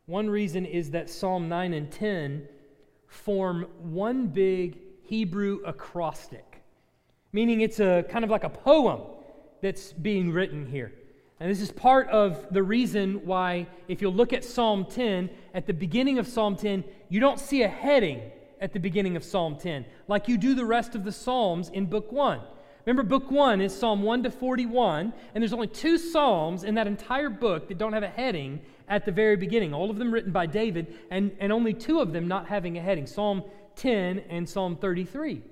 One 0.05 0.29
reason 0.29 0.65
is 0.65 0.91
that 0.91 1.09
Psalm 1.09 1.49
9 1.49 1.73
and 1.73 1.91
10 1.91 2.47
form 3.07 3.67
one 3.81 4.27
big 4.27 4.79
Hebrew 5.03 5.59
acrostic, 5.65 6.61
meaning 7.33 7.59
it's 7.59 7.81
a 7.81 8.05
kind 8.09 8.23
of 8.23 8.31
like 8.31 8.45
a 8.45 8.49
poem 8.49 9.01
that's 9.61 9.91
being 9.91 10.31
written 10.31 10.65
here. 10.65 10.93
And 11.41 11.51
this 11.51 11.59
is 11.59 11.71
part 11.73 12.07
of 12.07 12.47
the 12.51 12.63
reason 12.63 13.25
why, 13.25 13.67
if 13.89 14.01
you'll 14.01 14.13
look 14.13 14.31
at 14.31 14.45
Psalm 14.45 14.85
10, 14.85 15.29
at 15.53 15.67
the 15.67 15.73
beginning 15.73 16.19
of 16.19 16.27
Psalm 16.27 16.55
10, 16.55 16.85
you 17.09 17.19
don't 17.19 17.39
see 17.39 17.63
a 17.63 17.67
heading 17.67 18.31
at 18.61 18.71
the 18.71 18.79
beginning 18.79 19.15
of 19.15 19.23
Psalm 19.23 19.57
10, 19.57 19.85
like 20.07 20.27
you 20.27 20.37
do 20.37 20.53
the 20.53 20.65
rest 20.65 20.95
of 20.95 21.03
the 21.03 21.11
Psalms 21.11 21.69
in 21.69 21.87
Book 21.87 22.11
1. 22.11 22.39
Remember, 22.85 23.03
book 23.03 23.29
one 23.29 23.61
is 23.61 23.77
Psalm 23.77 24.01
1 24.01 24.23
to 24.23 24.31
41, 24.31 25.13
and 25.35 25.41
there's 25.41 25.53
only 25.53 25.67
two 25.67 25.97
Psalms 25.97 26.63
in 26.63 26.75
that 26.75 26.87
entire 26.87 27.29
book 27.29 27.67
that 27.67 27.77
don't 27.77 27.93
have 27.93 28.01
a 28.01 28.07
heading 28.07 28.59
at 28.87 29.05
the 29.05 29.11
very 29.11 29.35
beginning, 29.35 29.73
all 29.73 29.91
of 29.91 29.97
them 29.97 30.11
written 30.11 30.31
by 30.31 30.47
David, 30.47 30.95
and, 31.11 31.31
and 31.39 31.51
only 31.51 31.73
two 31.73 31.99
of 31.99 32.11
them 32.11 32.27
not 32.27 32.47
having 32.47 32.77
a 32.77 32.81
heading 32.81 33.05
Psalm 33.05 33.43
10 33.75 34.23
and 34.29 34.49
Psalm 34.49 34.75
33. 34.77 35.43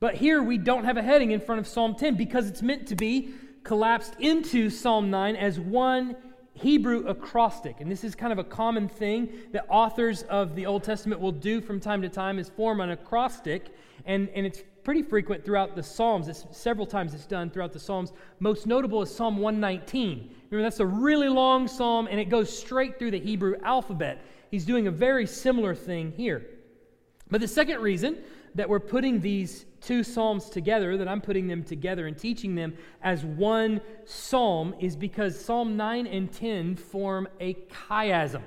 But 0.00 0.16
here 0.16 0.42
we 0.42 0.58
don't 0.58 0.84
have 0.84 0.96
a 0.96 1.02
heading 1.02 1.30
in 1.30 1.40
front 1.40 1.60
of 1.60 1.66
Psalm 1.66 1.94
10 1.94 2.16
because 2.16 2.48
it's 2.48 2.60
meant 2.60 2.88
to 2.88 2.96
be 2.96 3.30
collapsed 3.62 4.14
into 4.18 4.68
Psalm 4.68 5.10
9 5.10 5.36
as 5.36 5.58
one 5.58 6.16
Hebrew 6.56 7.06
acrostic. 7.06 7.80
And 7.80 7.90
this 7.90 8.02
is 8.02 8.14
kind 8.14 8.32
of 8.32 8.38
a 8.38 8.44
common 8.44 8.88
thing 8.88 9.28
that 9.52 9.66
authors 9.68 10.22
of 10.24 10.56
the 10.56 10.64
Old 10.64 10.82
Testament 10.82 11.20
will 11.20 11.32
do 11.32 11.60
from 11.60 11.80
time 11.80 12.00
to 12.02 12.08
time 12.08 12.38
is 12.38 12.48
form 12.48 12.80
an 12.80 12.90
acrostic. 12.90 13.74
And, 14.06 14.30
and 14.30 14.46
it's 14.46 14.62
pretty 14.82 15.02
frequent 15.02 15.44
throughout 15.44 15.76
the 15.76 15.82
Psalms. 15.82 16.28
It's, 16.28 16.46
several 16.52 16.86
times 16.86 17.12
it's 17.12 17.26
done 17.26 17.50
throughout 17.50 17.72
the 17.72 17.78
Psalms. 17.78 18.12
Most 18.40 18.66
notable 18.66 19.02
is 19.02 19.14
Psalm 19.14 19.36
119. 19.36 20.34
Remember, 20.50 20.62
that's 20.62 20.80
a 20.80 20.86
really 20.86 21.28
long 21.28 21.68
psalm, 21.68 22.08
and 22.10 22.18
it 22.18 22.30
goes 22.30 22.56
straight 22.56 22.98
through 22.98 23.10
the 23.10 23.20
Hebrew 23.20 23.56
alphabet. 23.62 24.22
He's 24.50 24.64
doing 24.64 24.86
a 24.86 24.90
very 24.90 25.26
similar 25.26 25.74
thing 25.74 26.12
here. 26.16 26.46
But 27.30 27.40
the 27.40 27.48
second 27.48 27.80
reason 27.80 28.18
that 28.54 28.68
we're 28.68 28.80
putting 28.80 29.20
these 29.20 29.66
two 29.86 30.02
psalms 30.02 30.50
together, 30.50 30.96
that 30.96 31.06
I'm 31.06 31.20
putting 31.20 31.46
them 31.46 31.62
together 31.62 32.06
and 32.06 32.18
teaching 32.18 32.54
them 32.54 32.74
as 33.02 33.24
one 33.24 33.80
psalm, 34.04 34.74
is 34.80 34.96
because 34.96 35.38
Psalm 35.38 35.76
9 35.76 36.06
and 36.06 36.32
10 36.32 36.76
form 36.76 37.28
a 37.40 37.54
chiasm. 37.88 38.42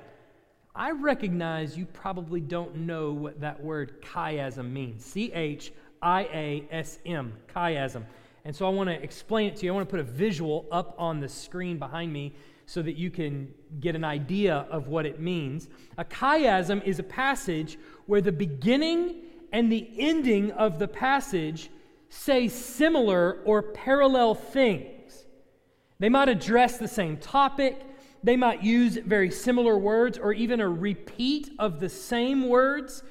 I 0.75 0.91
recognize 0.91 1.77
you 1.77 1.85
probably 1.85 2.41
don't 2.41 2.75
know 2.75 3.11
what 3.11 3.39
that 3.39 3.61
word 3.63 4.01
chiasm 4.01 4.71
means. 4.71 5.03
C 5.05 5.31
H 5.33 5.73
I 6.01 6.21
A 6.23 6.67
S 6.71 6.99
M, 7.05 7.33
chiasm. 7.53 8.03
And 8.45 8.55
so 8.55 8.65
I 8.65 8.69
want 8.69 8.89
to 8.89 9.01
explain 9.01 9.47
it 9.47 9.55
to 9.57 9.65
you. 9.65 9.71
I 9.71 9.75
want 9.75 9.87
to 9.87 9.91
put 9.91 9.99
a 9.99 10.11
visual 10.11 10.65
up 10.71 10.95
on 10.97 11.19
the 11.19 11.27
screen 11.27 11.77
behind 11.77 12.11
me 12.13 12.33
so 12.65 12.81
that 12.81 12.97
you 12.97 13.09
can 13.09 13.53
get 13.79 13.95
an 13.95 14.03
idea 14.03 14.67
of 14.69 14.87
what 14.87 15.05
it 15.05 15.19
means. 15.19 15.69
A 15.97 16.05
chiasm 16.05 16.83
is 16.83 16.99
a 16.99 17.03
passage 17.03 17.77
where 18.05 18.21
the 18.21 18.31
beginning 18.31 19.23
and 19.51 19.71
the 19.71 19.87
ending 19.97 20.51
of 20.51 20.79
the 20.79 20.87
passage 20.87 21.69
say 22.09 22.47
similar 22.47 23.39
or 23.45 23.61
parallel 23.61 24.35
things. 24.35 25.25
They 25.99 26.09
might 26.09 26.29
address 26.29 26.77
the 26.77 26.87
same 26.87 27.17
topic, 27.17 27.81
they 28.23 28.35
might 28.35 28.63
use 28.63 28.97
very 28.97 29.31
similar 29.31 29.77
words, 29.77 30.17
or 30.17 30.33
even 30.33 30.59
a 30.59 30.67
repeat 30.67 31.51
of 31.59 31.79
the 31.79 31.89
same 31.89 32.49
words. 32.49 33.03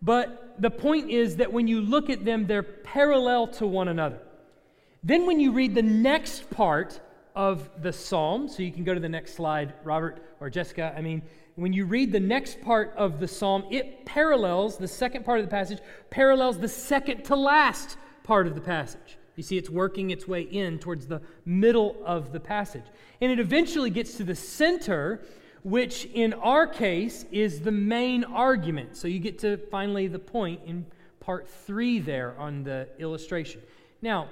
But 0.00 0.54
the 0.58 0.70
point 0.70 1.10
is 1.10 1.36
that 1.36 1.52
when 1.52 1.66
you 1.66 1.80
look 1.80 2.10
at 2.10 2.24
them, 2.24 2.46
they're 2.46 2.62
parallel 2.62 3.48
to 3.48 3.66
one 3.66 3.88
another. 3.88 4.20
Then, 5.02 5.26
when 5.26 5.40
you 5.40 5.52
read 5.52 5.74
the 5.74 5.82
next 5.82 6.50
part 6.50 7.00
of 7.34 7.68
the 7.82 7.92
psalm, 7.92 8.48
so 8.48 8.62
you 8.62 8.72
can 8.72 8.84
go 8.84 8.94
to 8.94 9.00
the 9.00 9.08
next 9.08 9.34
slide, 9.34 9.74
Robert 9.82 10.22
or 10.40 10.48
Jessica. 10.48 10.94
I 10.96 11.00
mean, 11.00 11.22
when 11.56 11.72
you 11.72 11.84
read 11.84 12.12
the 12.12 12.20
next 12.20 12.60
part 12.60 12.92
of 12.96 13.20
the 13.20 13.28
psalm, 13.28 13.64
it 13.70 14.04
parallels, 14.04 14.76
the 14.76 14.88
second 14.88 15.24
part 15.24 15.38
of 15.38 15.46
the 15.46 15.50
passage, 15.50 15.78
parallels 16.10 16.58
the 16.58 16.68
second 16.68 17.24
to 17.24 17.36
last 17.36 17.96
part 18.24 18.46
of 18.46 18.54
the 18.54 18.60
passage. 18.60 19.18
You 19.36 19.42
see, 19.42 19.56
it's 19.58 19.70
working 19.70 20.10
its 20.10 20.26
way 20.28 20.42
in 20.42 20.78
towards 20.78 21.06
the 21.06 21.20
middle 21.44 21.96
of 22.04 22.32
the 22.32 22.40
passage. 22.40 22.84
And 23.20 23.32
it 23.32 23.40
eventually 23.40 23.90
gets 23.90 24.16
to 24.16 24.24
the 24.24 24.34
center 24.34 25.22
which 25.64 26.04
in 26.12 26.34
our 26.34 26.66
case 26.66 27.24
is 27.32 27.60
the 27.60 27.72
main 27.72 28.22
argument. 28.22 28.96
So 28.96 29.08
you 29.08 29.18
get 29.18 29.38
to 29.40 29.56
finally 29.56 30.06
the 30.06 30.18
point 30.18 30.60
in 30.66 30.84
part 31.20 31.48
three 31.48 31.98
there 31.98 32.38
on 32.38 32.64
the 32.64 32.86
illustration. 32.98 33.62
Now, 34.02 34.28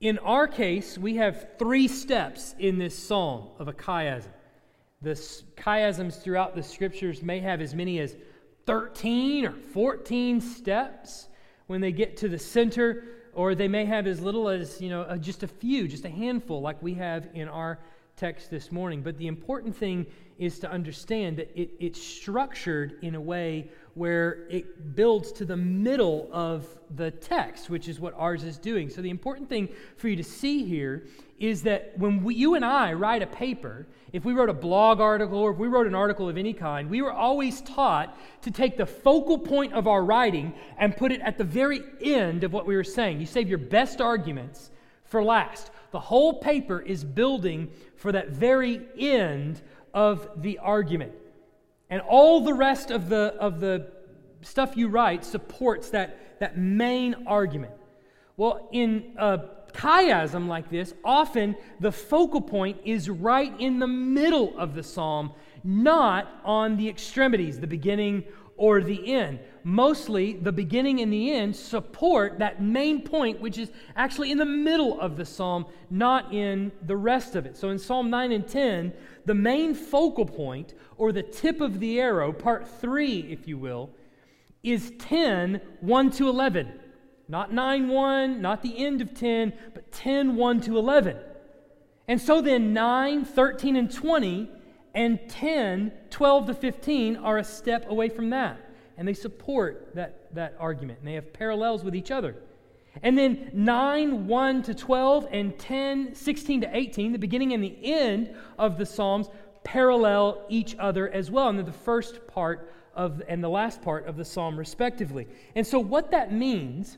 in 0.00 0.18
our 0.18 0.46
case, 0.46 0.96
we 0.96 1.16
have 1.16 1.58
three 1.58 1.88
steps 1.88 2.54
in 2.60 2.78
this 2.78 2.96
psalm 2.96 3.48
of 3.58 3.66
a 3.66 3.72
chiasm. 3.72 4.28
The 5.00 5.10
chiasms 5.10 6.20
throughout 6.20 6.56
the 6.56 6.62
scriptures 6.62 7.22
may 7.22 7.38
have 7.38 7.60
as 7.60 7.72
many 7.72 8.00
as 8.00 8.16
13 8.66 9.46
or 9.46 9.52
14 9.52 10.40
steps 10.40 11.28
when 11.68 11.80
they 11.80 11.92
get 11.92 12.16
to 12.16 12.28
the 12.28 12.38
center, 12.38 13.04
or 13.32 13.54
they 13.54 13.68
may 13.68 13.84
have 13.84 14.08
as 14.08 14.20
little 14.20 14.48
as, 14.48 14.80
you 14.80 14.88
know, 14.88 15.02
uh, 15.02 15.16
just 15.16 15.44
a 15.44 15.46
few, 15.46 15.86
just 15.86 16.04
a 16.04 16.10
handful, 16.10 16.60
like 16.60 16.82
we 16.82 16.94
have 16.94 17.28
in 17.34 17.46
our 17.46 17.78
text 18.16 18.50
this 18.50 18.72
morning. 18.72 19.00
But 19.00 19.16
the 19.18 19.28
important 19.28 19.76
thing 19.76 20.04
is 20.38 20.58
to 20.60 20.70
understand 20.70 21.36
that 21.36 21.50
it, 21.54 21.70
it's 21.78 22.02
structured 22.02 22.98
in 23.02 23.14
a 23.14 23.20
way 23.20 23.70
where 23.98 24.46
it 24.48 24.94
builds 24.94 25.32
to 25.32 25.44
the 25.44 25.56
middle 25.56 26.28
of 26.32 26.66
the 26.96 27.10
text, 27.10 27.68
which 27.68 27.88
is 27.88 27.98
what 27.98 28.14
ours 28.16 28.44
is 28.44 28.56
doing. 28.56 28.88
So, 28.88 29.02
the 29.02 29.10
important 29.10 29.48
thing 29.48 29.68
for 29.96 30.08
you 30.08 30.16
to 30.16 30.24
see 30.24 30.64
here 30.64 31.04
is 31.38 31.62
that 31.62 31.96
when 31.98 32.22
we, 32.22 32.34
you 32.34 32.54
and 32.54 32.64
I 32.64 32.92
write 32.92 33.22
a 33.22 33.26
paper, 33.26 33.86
if 34.12 34.24
we 34.24 34.32
wrote 34.32 34.48
a 34.48 34.54
blog 34.54 35.00
article 35.00 35.38
or 35.38 35.50
if 35.52 35.58
we 35.58 35.68
wrote 35.68 35.86
an 35.86 35.94
article 35.94 36.28
of 36.28 36.36
any 36.36 36.52
kind, 36.52 36.88
we 36.88 37.02
were 37.02 37.12
always 37.12 37.60
taught 37.60 38.16
to 38.42 38.50
take 38.50 38.76
the 38.76 38.86
focal 38.86 39.38
point 39.38 39.72
of 39.72 39.86
our 39.86 40.04
writing 40.04 40.54
and 40.78 40.96
put 40.96 41.12
it 41.12 41.20
at 41.20 41.38
the 41.38 41.44
very 41.44 41.82
end 42.02 42.42
of 42.44 42.52
what 42.52 42.66
we 42.66 42.74
were 42.74 42.84
saying. 42.84 43.20
You 43.20 43.26
save 43.26 43.48
your 43.48 43.58
best 43.58 44.00
arguments 44.00 44.70
for 45.04 45.22
last. 45.22 45.70
The 45.90 46.00
whole 46.00 46.40
paper 46.40 46.80
is 46.80 47.04
building 47.04 47.70
for 47.96 48.12
that 48.12 48.30
very 48.30 48.80
end 48.98 49.60
of 49.94 50.28
the 50.36 50.58
argument. 50.58 51.12
And 51.90 52.02
all 52.02 52.40
the 52.40 52.54
rest 52.54 52.90
of 52.90 53.08
the, 53.08 53.34
of 53.38 53.60
the 53.60 53.90
stuff 54.42 54.76
you 54.76 54.88
write 54.88 55.24
supports 55.24 55.90
that, 55.90 56.38
that 56.40 56.58
main 56.58 57.24
argument. 57.26 57.72
Well, 58.36 58.68
in 58.72 59.14
a 59.18 59.40
chiasm 59.72 60.48
like 60.48 60.70
this, 60.70 60.94
often 61.04 61.56
the 61.80 61.92
focal 61.92 62.40
point 62.40 62.78
is 62.84 63.08
right 63.08 63.52
in 63.58 63.78
the 63.78 63.86
middle 63.86 64.56
of 64.58 64.74
the 64.74 64.82
psalm, 64.82 65.32
not 65.64 66.28
on 66.44 66.76
the 66.76 66.88
extremities, 66.88 67.58
the 67.58 67.66
beginning 67.66 68.24
or 68.56 68.82
the 68.82 69.12
end. 69.14 69.38
Mostly, 69.62 70.34
the 70.34 70.52
beginning 70.52 71.00
and 71.00 71.12
the 71.12 71.32
end 71.32 71.54
support 71.54 72.40
that 72.40 72.60
main 72.60 73.02
point, 73.02 73.40
which 73.40 73.56
is 73.56 73.70
actually 73.96 74.32
in 74.32 74.38
the 74.38 74.44
middle 74.44 75.00
of 75.00 75.16
the 75.16 75.24
psalm, 75.24 75.66
not 75.90 76.34
in 76.34 76.72
the 76.86 76.96
rest 76.96 77.36
of 77.36 77.46
it. 77.46 77.56
So 77.56 77.70
in 77.70 77.78
Psalm 77.78 78.10
9 78.10 78.32
and 78.32 78.46
10, 78.46 78.92
the 79.26 79.34
main 79.34 79.74
focal 79.74 80.26
point, 80.26 80.74
or 80.98 81.12
the 81.12 81.22
tip 81.22 81.60
of 81.60 81.80
the 81.80 82.00
arrow, 82.00 82.32
part 82.32 82.68
3, 82.80 83.20
if 83.30 83.48
you 83.48 83.56
will, 83.56 83.90
is 84.62 84.92
10, 84.98 85.60
1 85.80 86.10
to 86.10 86.28
11. 86.28 86.80
Not 87.28 87.52
9, 87.52 87.88
1, 87.88 88.42
not 88.42 88.62
the 88.62 88.84
end 88.84 89.00
of 89.00 89.14
10, 89.14 89.52
but 89.74 89.92
10, 89.92 90.36
1 90.36 90.60
to 90.62 90.76
11. 90.76 91.16
And 92.08 92.20
so 92.20 92.40
then 92.40 92.72
9, 92.72 93.24
13, 93.24 93.76
and 93.76 93.90
20 93.90 94.50
and 94.94 95.20
10, 95.28 95.92
12 96.10 96.46
to 96.46 96.54
15 96.54 97.16
are 97.16 97.38
a 97.38 97.44
step 97.44 97.88
away 97.90 98.08
from 98.08 98.30
that. 98.30 98.58
And 98.96 99.06
they 99.06 99.14
support 99.14 99.94
that, 99.94 100.34
that 100.34 100.56
argument, 100.58 101.00
and 101.00 101.08
they 101.08 101.12
have 101.12 101.32
parallels 101.32 101.84
with 101.84 101.94
each 101.94 102.10
other. 102.10 102.34
And 103.02 103.16
then 103.16 103.50
9, 103.52 104.26
1 104.26 104.62
to 104.64 104.74
12, 104.74 105.28
and 105.30 105.56
10, 105.56 106.14
16 106.14 106.62
to 106.62 106.76
18, 106.76 107.12
the 107.12 107.18
beginning 107.18 107.52
and 107.52 107.62
the 107.62 107.76
end 107.84 108.34
of 108.58 108.78
the 108.78 108.86
Psalms 108.86 109.28
parallel 109.68 110.46
each 110.48 110.74
other 110.78 111.10
as 111.10 111.30
well. 111.30 111.48
And 111.48 111.58
the 111.58 111.72
first 111.72 112.26
part 112.26 112.72
of, 112.94 113.22
and 113.28 113.44
the 113.44 113.50
last 113.50 113.82
part 113.82 114.06
of 114.06 114.16
the 114.16 114.24
psalm, 114.24 114.58
respectively. 114.58 115.26
And 115.54 115.66
so, 115.66 115.78
what 115.78 116.10
that 116.12 116.32
means 116.32 116.96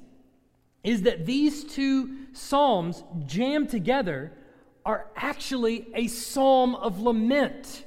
is 0.85 1.03
that 1.03 1.27
these 1.27 1.65
two 1.65 2.27
psalms 2.33 3.03
jammed 3.27 3.71
together 3.71 4.33
are 4.87 5.11
actually 5.17 5.89
a 5.95 6.07
psalm 6.07 6.77
of 6.77 7.00
lament. 7.00 7.85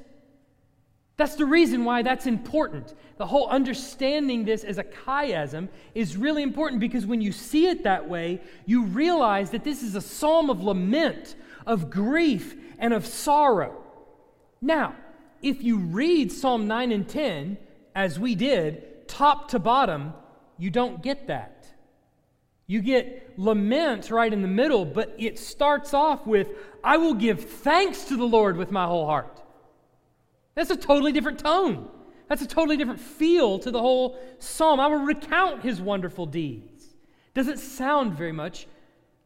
That's 1.16 1.36
the 1.36 1.46
reason 1.46 1.86
why 1.86 2.02
that's 2.02 2.28
important. 2.28 2.94
The 3.18 3.26
whole 3.26 3.48
understanding 3.48 4.44
this 4.44 4.64
as 4.64 4.80
a 4.80 4.84
chiasm 4.84 5.70
is 5.96 6.18
really 6.18 6.44
important 6.44 6.82
because 6.82 7.06
when 7.06 7.22
you 7.22 7.32
see 7.32 7.68
it 7.68 7.84
that 7.84 8.10
way, 8.10 8.42
you 8.66 8.84
realize 8.84 9.52
that 9.52 9.64
this 9.64 9.82
is 9.82 9.96
a 9.96 10.02
psalm 10.02 10.50
of 10.50 10.62
lament, 10.62 11.36
of 11.66 11.90
grief, 11.90 12.56
and 12.80 12.94
of 12.94 13.06
sorrow. 13.06 13.83
Now, 14.64 14.96
if 15.42 15.62
you 15.62 15.78
read 15.78 16.32
Psalm 16.32 16.68
9 16.68 16.94
and 16.94 17.08
10, 17.08 17.58
as 17.94 18.18
we 18.18 18.34
did, 18.34 19.10
top 19.10 19.50
to 19.50 19.60
bottom, 19.60 20.14
you 20.58 20.70
don't 20.70 21.04
get 21.04 21.28
that. 21.28 21.68
You 22.66 22.82
get 22.82 23.38
lament 23.38 24.10
right 24.10 24.32
in 24.32 24.42
the 24.42 24.48
middle, 24.48 24.86
but 24.86 25.14
it 25.20 25.38
starts 25.38 25.94
off 25.94 26.26
with, 26.26 26.48
I 26.82 26.96
will 26.96 27.14
give 27.14 27.44
thanks 27.44 28.06
to 28.06 28.16
the 28.16 28.24
Lord 28.24 28.56
with 28.56 28.72
my 28.72 28.86
whole 28.86 29.06
heart. 29.06 29.42
That's 30.56 30.70
a 30.70 30.78
totally 30.78 31.12
different 31.12 31.40
tone. 31.40 31.90
That's 32.30 32.42
a 32.42 32.48
totally 32.48 32.78
different 32.78 33.02
feel 33.02 33.60
to 33.60 33.70
the 33.70 33.82
whole 33.82 34.18
psalm. 34.40 34.80
I 34.80 34.88
will 34.88 35.00
recount 35.04 35.62
his 35.62 35.82
wonderful 35.82 36.26
deeds. 36.26 36.96
Doesn't 37.34 37.58
sound 37.58 38.14
very 38.14 38.32
much 38.32 38.66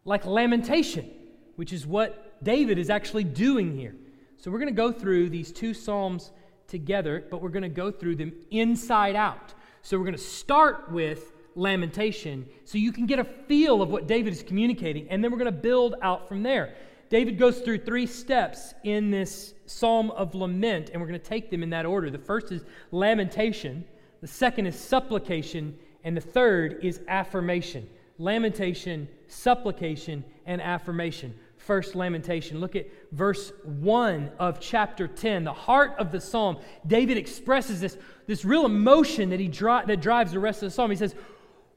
like 0.04 0.26
lamentation, 0.26 1.12
which 1.58 1.74
is 1.74 1.86
what 1.86 2.44
David 2.44 2.80
is 2.80 2.90
actually 2.90 3.24
doing 3.24 3.78
here. 3.78 3.94
So 4.38 4.52
we're 4.52 4.60
going 4.60 4.74
to 4.74 4.76
go 4.76 4.92
through 4.92 5.30
these 5.30 5.52
two 5.52 5.74
psalms 5.74 6.32
together, 6.68 7.26
but 7.32 7.42
we're 7.42 7.50
going 7.50 7.64
to 7.64 7.70
go 7.70 7.92
through 7.92 8.18
them 8.18 8.32
inside 8.52 9.16
out. 9.16 9.54
So 9.82 9.98
we're 9.98 10.06
going 10.06 10.16
to 10.16 10.22
start 10.22 10.92
with 10.92 11.34
lamentation 11.56 12.48
so 12.64 12.78
you 12.78 12.92
can 12.92 13.08
get 13.08 13.18
a 13.18 13.24
feel 13.24 13.82
of 13.82 13.90
what 13.90 14.08
David 14.08 14.34
is 14.34 14.44
communicating, 14.44 15.10
and 15.10 15.24
then 15.24 15.32
we're 15.32 15.40
going 15.40 15.52
to 15.52 15.60
build 15.60 15.96
out 16.04 16.28
from 16.28 16.44
there. 16.44 16.76
David 17.10 17.40
goes 17.40 17.60
through 17.60 17.80
three 17.80 18.06
steps 18.06 18.76
in 18.84 19.10
this 19.10 19.56
psalm 19.66 20.12
of 20.12 20.36
lament, 20.36 20.92
and 20.92 21.02
we're 21.02 21.08
going 21.08 21.20
to 21.20 21.26
take 21.26 21.50
them 21.50 21.64
in 21.64 21.70
that 21.72 21.86
order. 21.86 22.12
The 22.12 22.20
first 22.20 22.52
is 22.52 22.64
lamentation, 22.92 23.86
the 24.22 24.28
second 24.28 24.68
is 24.68 24.78
supplication, 24.78 25.76
and 26.04 26.16
the 26.16 26.22
third 26.22 26.80
is 26.84 27.00
affirmation. 27.08 27.90
Lamentation, 28.20 29.08
supplication, 29.28 30.24
and 30.46 30.62
affirmation 30.62 31.34
first 31.68 31.96
lamentation. 31.96 32.60
Look 32.60 32.76
at 32.76 32.88
verse 33.12 33.52
1 33.64 34.32
of 34.40 34.60
chapter 34.60 35.08
10, 35.08 35.44
the 35.44 35.54
heart 35.54 35.96
of 36.00 36.12
the 36.12 36.22
psalm. 36.22 36.58
David 36.88 37.18
expresses 37.18 37.82
this, 37.82 37.98
this 38.26 38.46
real 38.46 38.66
emotion 38.66 39.30
that, 39.30 39.40
he 39.40 39.50
dri- 39.50 39.86
that 39.86 40.02
drives 40.02 40.32
the 40.32 40.40
rest 40.40 40.64
of 40.64 40.70
the 40.70 40.74
psalm. 40.74 40.90
He 40.90 40.98
says, 40.98 41.14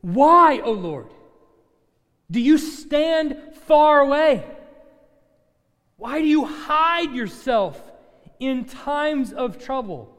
Why, 0.00 0.60
O 0.60 0.70
Lord, 0.70 1.08
do 2.30 2.40
you 2.40 2.56
stand 2.56 3.36
far 3.66 4.00
away? 4.00 4.44
Why 5.96 6.20
do 6.20 6.26
you 6.26 6.46
hide 6.46 7.12
yourself 7.12 7.78
in 8.38 8.64
times 8.64 9.32
of 9.32 9.62
trouble? 9.62 10.16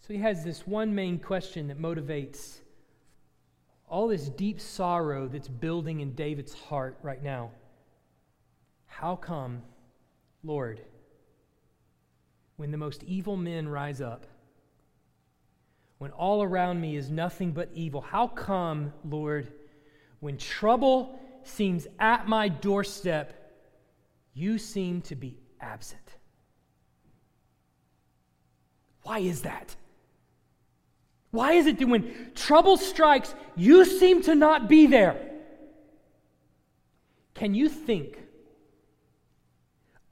So 0.00 0.12
he 0.12 0.18
has 0.18 0.44
this 0.44 0.66
one 0.66 0.94
main 0.94 1.20
question 1.20 1.68
that 1.68 1.80
motivates 1.80 2.58
all 3.88 4.08
this 4.08 4.28
deep 4.28 4.60
sorrow 4.60 5.28
that's 5.28 5.48
building 5.48 6.00
in 6.00 6.14
David's 6.14 6.52
heart 6.52 6.98
right 7.02 7.22
now. 7.22 7.52
How 8.92 9.16
come, 9.16 9.62
Lord, 10.44 10.80
when 12.56 12.70
the 12.70 12.76
most 12.76 13.02
evil 13.04 13.36
men 13.36 13.66
rise 13.68 14.00
up, 14.00 14.26
when 15.98 16.10
all 16.12 16.42
around 16.42 16.80
me 16.80 16.94
is 16.94 17.10
nothing 17.10 17.52
but 17.52 17.70
evil, 17.74 18.02
how 18.02 18.28
come, 18.28 18.92
Lord, 19.04 19.50
when 20.20 20.36
trouble 20.36 21.18
seems 21.42 21.86
at 21.98 22.28
my 22.28 22.48
doorstep, 22.48 23.32
you 24.34 24.58
seem 24.58 25.00
to 25.02 25.16
be 25.16 25.38
absent? 25.60 26.16
Why 29.04 29.20
is 29.20 29.42
that? 29.42 29.74
Why 31.30 31.54
is 31.54 31.66
it 31.66 31.78
that 31.78 31.88
when 31.88 32.32
trouble 32.34 32.76
strikes, 32.76 33.34
you 33.56 33.84
seem 33.86 34.22
to 34.24 34.34
not 34.34 34.68
be 34.68 34.86
there? 34.86 35.30
Can 37.34 37.54
you 37.54 37.70
think 37.70 38.18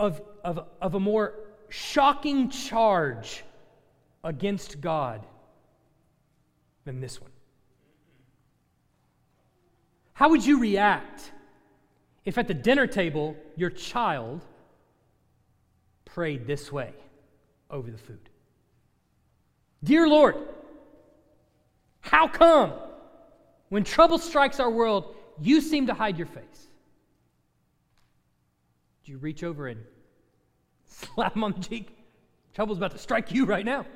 of, 0.00 0.22
of, 0.42 0.66
of 0.80 0.94
a 0.94 1.00
more 1.00 1.34
shocking 1.68 2.48
charge 2.48 3.44
against 4.24 4.80
God 4.80 5.24
than 6.86 7.00
this 7.00 7.20
one? 7.20 7.30
How 10.14 10.30
would 10.30 10.44
you 10.44 10.58
react 10.58 11.30
if 12.24 12.38
at 12.38 12.48
the 12.48 12.54
dinner 12.54 12.86
table 12.86 13.36
your 13.56 13.70
child 13.70 14.42
prayed 16.06 16.46
this 16.46 16.72
way 16.72 16.94
over 17.70 17.90
the 17.90 17.98
food? 17.98 18.30
Dear 19.84 20.08
Lord, 20.08 20.36
how 22.00 22.26
come 22.26 22.72
when 23.68 23.84
trouble 23.84 24.18
strikes 24.18 24.60
our 24.60 24.70
world, 24.70 25.14
you 25.42 25.60
seem 25.60 25.86
to 25.88 25.94
hide 25.94 26.16
your 26.16 26.26
face? 26.26 26.69
Do 29.04 29.12
you 29.12 29.18
reach 29.18 29.42
over 29.42 29.68
and 29.68 29.82
slap 30.86 31.34
him 31.34 31.44
on 31.44 31.52
the 31.52 31.60
cheek? 31.60 31.96
Trouble's 32.54 32.78
about 32.78 32.90
to 32.92 32.98
strike 32.98 33.32
you 33.32 33.44
right 33.46 33.64
now. 33.64 33.86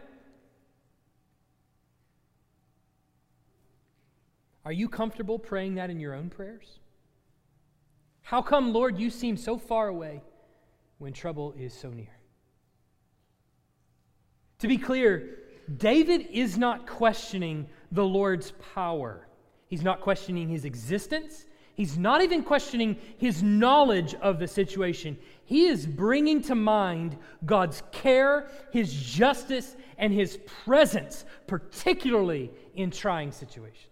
Are 4.64 4.72
you 4.72 4.88
comfortable 4.88 5.38
praying 5.38 5.74
that 5.74 5.90
in 5.90 6.00
your 6.00 6.14
own 6.14 6.30
prayers? 6.30 6.78
How 8.22 8.40
come, 8.40 8.72
Lord, 8.72 8.98
you 8.98 9.10
seem 9.10 9.36
so 9.36 9.58
far 9.58 9.88
away 9.88 10.22
when 10.98 11.12
trouble 11.12 11.54
is 11.58 11.74
so 11.74 11.90
near? 11.90 12.16
To 14.60 14.68
be 14.68 14.78
clear, 14.78 15.40
David 15.76 16.28
is 16.30 16.56
not 16.56 16.86
questioning 16.86 17.68
the 17.92 18.04
Lord's 18.04 18.52
power. 18.74 19.28
He's 19.66 19.82
not 19.82 20.00
questioning 20.00 20.48
his 20.48 20.64
existence. 20.64 21.44
He's 21.74 21.98
not 21.98 22.22
even 22.22 22.42
questioning 22.44 22.96
his 23.18 23.42
knowledge 23.42 24.14
of 24.14 24.38
the 24.38 24.46
situation. 24.46 25.18
He 25.44 25.66
is 25.66 25.86
bringing 25.86 26.40
to 26.42 26.54
mind 26.54 27.16
God's 27.44 27.82
care, 27.90 28.48
his 28.72 28.92
justice, 28.92 29.76
and 29.98 30.12
his 30.12 30.38
presence, 30.64 31.24
particularly 31.46 32.52
in 32.74 32.90
trying 32.90 33.32
situations. 33.32 33.88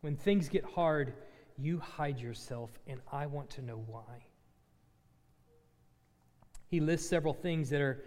When 0.00 0.16
things 0.16 0.48
get 0.48 0.64
hard, 0.64 1.14
you 1.56 1.78
hide 1.78 2.18
yourself, 2.18 2.70
and 2.86 3.00
I 3.10 3.26
want 3.26 3.48
to 3.50 3.62
know 3.62 3.82
why. 3.86 4.24
He 6.68 6.80
lists 6.80 7.08
several 7.08 7.32
things 7.32 7.70
that 7.70 7.80
are 7.80 8.04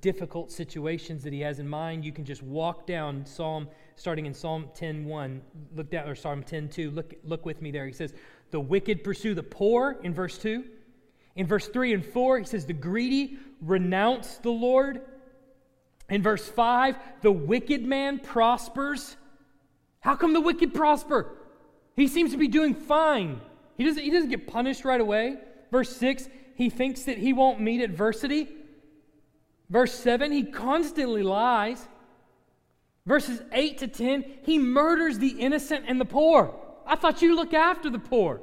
difficult 0.00 0.50
situations 0.50 1.22
that 1.24 1.32
he 1.32 1.40
has 1.40 1.58
in 1.58 1.68
mind. 1.68 2.04
You 2.04 2.12
can 2.12 2.24
just 2.24 2.42
walk 2.42 2.86
down 2.86 3.24
Psalm 3.26 3.68
starting 3.96 4.26
in 4.26 4.34
Psalm 4.34 4.68
10:1, 4.74 5.40
look 5.74 5.90
down 5.90 6.08
or 6.08 6.14
Psalm 6.14 6.42
10:2. 6.42 6.90
Look 6.90 7.14
look 7.24 7.44
with 7.44 7.60
me 7.60 7.70
there. 7.70 7.86
He 7.86 7.92
says, 7.92 8.14
"The 8.50 8.60
wicked 8.60 9.04
pursue 9.04 9.34
the 9.34 9.42
poor" 9.42 9.98
in 10.02 10.14
verse 10.14 10.38
2. 10.38 10.64
In 11.36 11.46
verse 11.46 11.68
3 11.68 11.92
and 11.92 12.04
4, 12.04 12.38
he 12.38 12.44
says, 12.44 12.66
"The 12.66 12.72
greedy 12.72 13.38
renounce 13.60 14.38
the 14.38 14.50
Lord." 14.50 15.02
In 16.08 16.22
verse 16.22 16.48
5, 16.48 16.96
"The 17.22 17.32
wicked 17.32 17.84
man 17.84 18.18
prospers." 18.18 19.16
How 20.00 20.16
come 20.16 20.32
the 20.32 20.40
wicked 20.40 20.74
prosper? 20.74 21.36
He 21.94 22.08
seems 22.08 22.32
to 22.32 22.38
be 22.38 22.48
doing 22.48 22.74
fine. 22.74 23.40
He 23.76 23.84
doesn't, 23.84 24.02
he 24.02 24.10
doesn't 24.10 24.30
get 24.30 24.46
punished 24.46 24.84
right 24.84 25.00
away. 25.00 25.36
Verse 25.70 25.94
6, 25.96 26.28
he 26.54 26.68
thinks 26.70 27.04
that 27.04 27.18
he 27.18 27.32
won't 27.32 27.60
meet 27.60 27.80
adversity. 27.80 28.48
Verse 29.70 29.94
7, 29.94 30.32
he 30.32 30.42
constantly 30.42 31.22
lies. 31.22 31.88
Verses 33.06 33.40
8 33.52 33.78
to 33.78 33.88
10, 33.88 34.24
he 34.42 34.58
murders 34.58 35.18
the 35.18 35.28
innocent 35.28 35.84
and 35.88 36.00
the 36.00 36.04
poor. 36.04 36.54
I 36.86 36.96
thought 36.96 37.22
you 37.22 37.34
look 37.34 37.54
after 37.54 37.88
the 37.88 37.98
poor. 37.98 38.40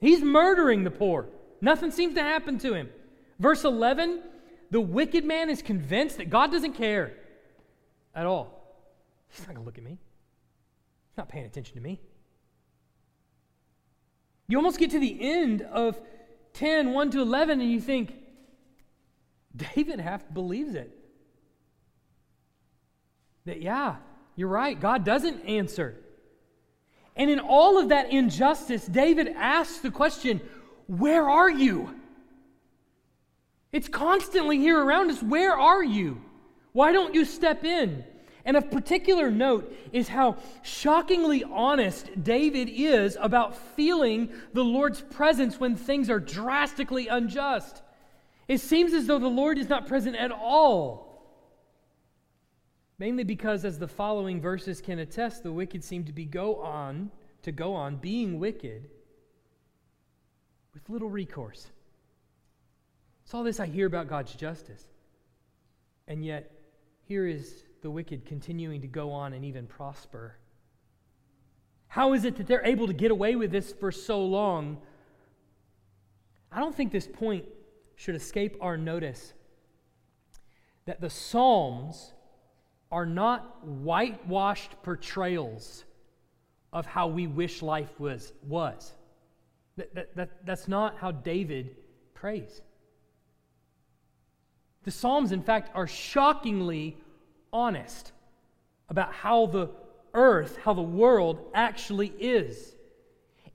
He's 0.00 0.22
murdering 0.22 0.84
the 0.84 0.90
poor. 0.90 1.28
Nothing 1.60 1.90
seems 1.90 2.14
to 2.16 2.22
happen 2.22 2.58
to 2.58 2.74
him. 2.74 2.90
Verse 3.38 3.64
11, 3.64 4.20
the 4.70 4.80
wicked 4.80 5.24
man 5.24 5.48
is 5.48 5.62
convinced 5.62 6.18
that 6.18 6.28
God 6.28 6.50
doesn't 6.50 6.74
care 6.74 7.14
at 8.14 8.26
all. 8.26 8.76
He's 9.28 9.40
not 9.40 9.54
going 9.54 9.58
to 9.58 9.64
look 9.64 9.78
at 9.78 9.84
me. 9.84 9.92
He's 9.92 11.18
not 11.18 11.28
paying 11.28 11.46
attention 11.46 11.76
to 11.76 11.80
me. 11.80 12.00
You 14.48 14.58
almost 14.58 14.78
get 14.78 14.90
to 14.90 14.98
the 14.98 15.16
end 15.20 15.62
of 15.62 16.00
10, 16.52 16.92
1 16.92 17.10
to 17.12 17.20
11, 17.20 17.60
and 17.60 17.70
you 17.70 17.80
think, 17.80 18.14
David 19.56 20.00
half 20.00 20.22
believes 20.32 20.74
it. 20.74 20.90
That, 23.44 23.62
yeah, 23.62 23.96
you're 24.36 24.48
right. 24.48 24.78
God 24.78 25.04
doesn't 25.04 25.44
answer. 25.46 25.96
And 27.16 27.30
in 27.30 27.38
all 27.38 27.78
of 27.78 27.90
that 27.90 28.10
injustice, 28.10 28.86
David 28.86 29.28
asks 29.36 29.78
the 29.78 29.90
question, 29.90 30.40
Where 30.86 31.28
are 31.28 31.50
you? 31.50 31.94
It's 33.70 33.88
constantly 33.88 34.58
here 34.58 34.80
around 34.80 35.10
us. 35.10 35.22
Where 35.22 35.58
are 35.58 35.82
you? 35.82 36.22
Why 36.72 36.92
don't 36.92 37.14
you 37.14 37.24
step 37.24 37.64
in? 37.64 38.04
And 38.44 38.56
of 38.56 38.70
particular 38.70 39.30
note 39.30 39.74
is 39.92 40.08
how 40.08 40.36
shockingly 40.62 41.44
honest 41.44 42.10
David 42.22 42.68
is 42.68 43.16
about 43.20 43.56
feeling 43.56 44.30
the 44.52 44.64
Lord's 44.64 45.00
presence 45.00 45.58
when 45.58 45.76
things 45.76 46.10
are 46.10 46.20
drastically 46.20 47.08
unjust. 47.08 47.82
It 48.46 48.60
seems 48.60 48.92
as 48.92 49.06
though 49.06 49.18
the 49.18 49.28
Lord 49.28 49.58
is 49.58 49.68
not 49.68 49.86
present 49.86 50.16
at 50.16 50.30
all. 50.30 51.04
Mainly 52.98 53.24
because, 53.24 53.64
as 53.64 53.78
the 53.78 53.88
following 53.88 54.40
verses 54.40 54.80
can 54.80 54.98
attest, 54.98 55.42
the 55.42 55.52
wicked 55.52 55.82
seem 55.82 56.04
to 56.04 56.12
be 56.12 56.24
go 56.24 56.56
on 56.56 57.10
to 57.42 57.52
go 57.52 57.74
on 57.74 57.96
being 57.96 58.38
wicked 58.38 58.88
with 60.72 60.88
little 60.88 61.10
recourse. 61.10 61.66
It's 63.24 63.34
all 63.34 63.42
this 63.42 63.60
I 63.60 63.66
hear 63.66 63.86
about 63.86 64.08
God's 64.08 64.34
justice. 64.34 64.84
And 66.06 66.24
yet, 66.24 66.50
here 67.06 67.26
is 67.26 67.64
the 67.82 67.90
wicked 67.90 68.26
continuing 68.26 68.80
to 68.82 68.86
go 68.86 69.10
on 69.12 69.32
and 69.32 69.44
even 69.44 69.66
prosper. 69.66 70.36
How 71.88 72.12
is 72.12 72.24
it 72.24 72.36
that 72.36 72.46
they're 72.46 72.64
able 72.64 72.86
to 72.86 72.92
get 72.92 73.10
away 73.10 73.36
with 73.36 73.50
this 73.50 73.72
for 73.72 73.92
so 73.92 74.24
long? 74.24 74.78
I 76.50 76.60
don't 76.60 76.74
think 76.74 76.92
this 76.92 77.06
point 77.06 77.44
should 77.96 78.14
escape 78.14 78.56
our 78.60 78.76
notice 78.76 79.32
that 80.86 81.00
the 81.00 81.10
Psalms 81.10 82.12
are 82.90 83.06
not 83.06 83.66
whitewashed 83.66 84.70
portrayals 84.82 85.84
of 86.72 86.86
how 86.86 87.06
we 87.06 87.26
wish 87.26 87.62
life 87.62 87.98
was. 87.98 88.32
was. 88.46 88.92
That, 89.76 89.94
that, 89.94 90.16
that, 90.16 90.30
that's 90.44 90.68
not 90.68 90.98
how 90.98 91.10
David 91.10 91.76
prays. 92.14 92.62
The 94.84 94.90
Psalms, 94.90 95.32
in 95.32 95.42
fact, 95.42 95.70
are 95.74 95.86
shockingly 95.86 96.96
honest 97.52 98.12
about 98.88 99.12
how 99.12 99.46
the 99.46 99.70
earth, 100.12 100.58
how 100.62 100.74
the 100.74 100.82
world 100.82 101.50
actually 101.54 102.08
is. 102.18 102.74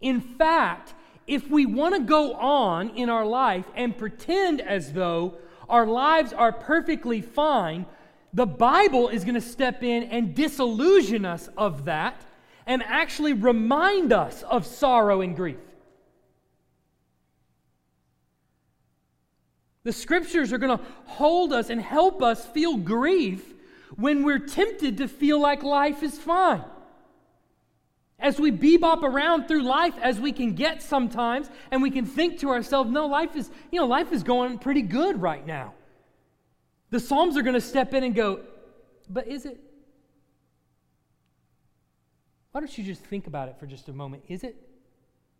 In 0.01 0.19
fact, 0.19 0.93
if 1.29 1.47
we 1.47 1.67
want 1.67 1.93
to 1.93 2.01
go 2.01 2.33
on 2.33 2.89
in 2.89 3.07
our 3.07 3.25
life 3.25 3.65
and 3.75 3.95
pretend 3.95 4.59
as 4.59 4.93
though 4.93 5.35
our 5.69 5.85
lives 5.85 6.33
are 6.33 6.51
perfectly 6.51 7.21
fine, 7.21 7.85
the 8.33 8.47
Bible 8.47 9.09
is 9.09 9.23
going 9.23 9.35
to 9.35 9.41
step 9.41 9.83
in 9.83 10.03
and 10.03 10.33
disillusion 10.33 11.25
us 11.25 11.47
of 11.55 11.85
that 11.85 12.25
and 12.65 12.81
actually 12.83 13.33
remind 13.33 14.11
us 14.11 14.41
of 14.43 14.65
sorrow 14.65 15.21
and 15.21 15.35
grief. 15.35 15.59
The 19.83 19.93
scriptures 19.93 20.51
are 20.51 20.57
going 20.57 20.77
to 20.77 20.83
hold 21.05 21.53
us 21.53 21.69
and 21.69 21.79
help 21.79 22.23
us 22.23 22.43
feel 22.47 22.75
grief 22.75 23.53
when 23.97 24.23
we're 24.23 24.39
tempted 24.39 24.97
to 24.97 25.07
feel 25.07 25.39
like 25.39 25.61
life 25.61 26.01
is 26.01 26.17
fine. 26.17 26.63
As 28.19 28.39
we 28.39 28.51
bebop 28.51 29.03
around 29.03 29.47
through 29.47 29.63
life 29.63 29.93
as 30.01 30.19
we 30.19 30.31
can 30.31 30.53
get 30.53 30.81
sometimes, 30.81 31.49
and 31.71 31.81
we 31.81 31.89
can 31.89 32.05
think 32.05 32.39
to 32.39 32.49
ourselves, 32.49 32.91
no, 32.91 33.07
life 33.07 33.35
is, 33.35 33.49
you 33.71 33.79
know, 33.79 33.87
life 33.87 34.11
is 34.11 34.23
going 34.23 34.59
pretty 34.59 34.81
good 34.81 35.21
right 35.21 35.45
now. 35.45 35.73
The 36.89 36.99
Psalms 36.99 37.37
are 37.37 37.43
going 37.43 37.53
to 37.53 37.61
step 37.61 37.93
in 37.93 38.03
and 38.03 38.13
go, 38.13 38.41
but 39.09 39.27
is 39.27 39.45
it? 39.45 39.59
Why 42.51 42.59
don't 42.59 42.77
you 42.77 42.83
just 42.83 43.03
think 43.03 43.27
about 43.27 43.47
it 43.47 43.57
for 43.59 43.67
just 43.67 43.87
a 43.89 43.93
moment? 43.93 44.23
Is 44.27 44.43
it 44.43 44.55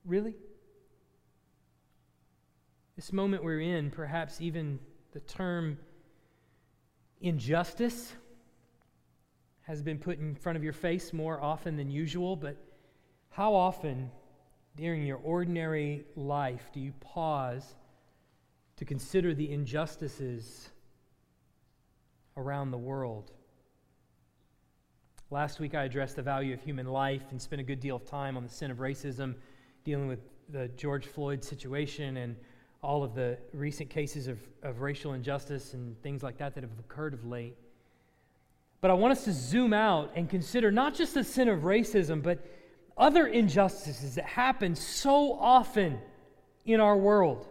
really? 0.06 0.36
This 2.96 3.12
moment 3.12 3.44
we're 3.44 3.62
in, 3.62 3.92
perhaps 3.92 4.40
even 4.42 4.80
the 5.12 5.20
term 5.22 5.78
injustice 7.22 8.14
has 9.62 9.82
been 9.82 9.98
put 9.98 10.20
in 10.20 10.36
front 10.36 10.56
of 10.56 10.64
your 10.64 10.74
face 10.74 11.14
more 11.14 11.42
often 11.42 11.76
than 11.76 11.90
usual, 11.90 12.36
but 12.36 12.58
how 13.30 13.54
often 13.54 14.12
during 14.76 15.06
your 15.06 15.18
ordinary 15.18 16.06
life 16.16 16.70
do 16.74 16.80
you 16.80 16.94
pause 17.00 17.76
to 18.78 18.86
consider 18.86 19.34
the 19.34 19.52
injustices 19.52 20.70
around 22.38 22.72
the 22.72 22.78
world? 22.78 23.32
Last 25.32 25.60
week 25.60 25.76
I 25.76 25.84
addressed 25.84 26.16
the 26.16 26.24
value 26.24 26.54
of 26.54 26.62
human 26.62 26.88
life 26.88 27.24
and 27.30 27.42
spent 27.42 27.60
a 27.60 27.64
good 27.64 27.80
deal 27.80 27.98
of 27.98 28.06
time 28.06 28.36
on 28.36 28.44
the 28.44 28.50
sin 28.50 28.72
of 28.72 28.78
racism, 28.78 29.36
dealing 29.84 30.08
with 30.08 30.20
the 30.50 30.70
George 30.70 31.06
Floyd 31.06 31.44
situation 31.44 32.18
and 32.18 32.36
all 32.82 33.04
of 33.04 33.14
the 33.14 33.38
recent 33.54 33.90
cases 33.90 34.28
of, 34.28 34.40
of 34.64 34.82
racial 34.82 35.14
injustice 35.14 35.74
and 35.74 36.02
things 36.02 36.24
like 36.24 36.38
that 36.38 36.56
that 36.56 36.64
have 36.64 36.72
occurred 36.80 37.14
of 37.14 37.26
late. 37.26 37.58
But 38.82 38.92
I 38.92 38.94
want 38.94 39.12
us 39.12 39.26
to 39.26 39.34
zoom 39.34 39.74
out 39.74 40.12
and 40.16 40.30
consider 40.30 40.72
not 40.72 40.96
just 40.96 41.14
the 41.14 41.24
sin 41.24 41.50
of 41.50 41.60
racism, 41.60 42.24
but 42.24 42.40
other 43.00 43.26
injustices 43.26 44.16
that 44.16 44.26
happen 44.26 44.76
so 44.76 45.34
often 45.34 46.00
in 46.66 46.80
our 46.80 46.98
world. 46.98 47.48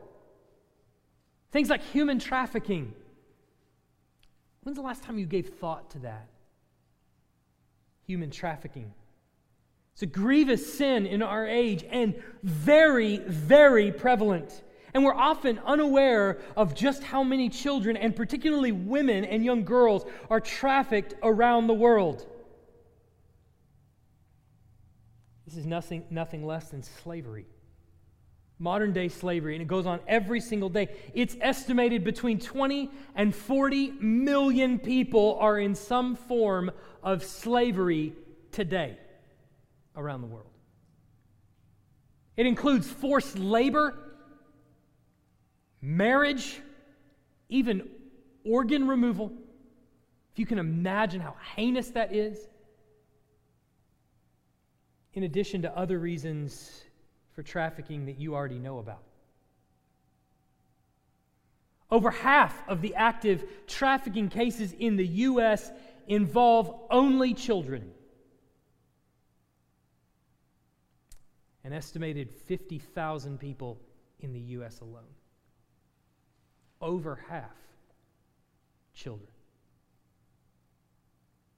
Things 1.50 1.70
like 1.70 1.82
human 1.82 2.18
trafficking. 2.18 2.92
When's 4.62 4.76
the 4.76 4.82
last 4.82 5.02
time 5.02 5.18
you 5.18 5.26
gave 5.26 5.48
thought 5.48 5.90
to 5.90 6.00
that? 6.00 6.28
Human 8.06 8.30
trafficking. 8.30 8.92
It's 9.94 10.02
a 10.02 10.06
grievous 10.06 10.74
sin 10.74 11.06
in 11.06 11.22
our 11.22 11.46
age 11.46 11.84
and 11.90 12.14
very, 12.42 13.16
very 13.18 13.90
prevalent. 13.90 14.62
And 14.94 15.04
we're 15.04 15.14
often 15.14 15.58
unaware 15.66 16.38
of 16.56 16.74
just 16.74 17.02
how 17.02 17.22
many 17.22 17.48
children, 17.48 17.96
and 17.96 18.14
particularly 18.14 18.72
women 18.72 19.24
and 19.24 19.44
young 19.44 19.64
girls, 19.64 20.04
are 20.30 20.40
trafficked 20.40 21.14
around 21.22 21.66
the 21.66 21.74
world. 21.74 22.26
This 25.48 25.56
is 25.56 25.64
nothing, 25.64 26.04
nothing 26.10 26.46
less 26.46 26.68
than 26.68 26.82
slavery. 26.82 27.46
Modern 28.58 28.92
day 28.92 29.08
slavery, 29.08 29.54
and 29.54 29.62
it 29.62 29.66
goes 29.66 29.86
on 29.86 29.98
every 30.06 30.42
single 30.42 30.68
day. 30.68 30.88
It's 31.14 31.38
estimated 31.40 32.04
between 32.04 32.38
20 32.38 32.90
and 33.14 33.34
40 33.34 33.92
million 33.92 34.78
people 34.78 35.38
are 35.40 35.58
in 35.58 35.74
some 35.74 36.16
form 36.16 36.70
of 37.02 37.24
slavery 37.24 38.12
today 38.52 38.98
around 39.96 40.20
the 40.20 40.26
world. 40.26 40.50
It 42.36 42.44
includes 42.44 42.86
forced 42.86 43.38
labor 43.38 43.98
marriage, 45.80 46.60
even 47.48 47.88
organ 48.44 48.86
removal. 48.86 49.32
If 50.30 50.38
you 50.38 50.44
can 50.44 50.58
imagine 50.58 51.22
how 51.22 51.36
heinous 51.56 51.88
that 51.92 52.14
is, 52.14 52.36
in 55.14 55.22
addition 55.22 55.62
to 55.62 55.76
other 55.76 55.98
reasons 55.98 56.82
for 57.32 57.42
trafficking 57.42 58.06
that 58.06 58.18
you 58.18 58.34
already 58.34 58.58
know 58.58 58.78
about. 58.78 59.02
Over 61.90 62.10
half 62.10 62.54
of 62.68 62.82
the 62.82 62.94
active 62.94 63.44
trafficking 63.66 64.28
cases 64.28 64.74
in 64.78 64.96
the 64.96 65.06
U.S. 65.06 65.70
involve 66.06 66.74
only 66.90 67.32
children. 67.32 67.90
An 71.64 71.72
estimated 71.72 72.30
50,000 72.30 73.38
people 73.38 73.78
in 74.20 74.32
the 74.32 74.40
U.S. 74.40 74.80
alone 74.80 75.04
over 76.80 77.18
half 77.28 77.56
children. 78.94 79.28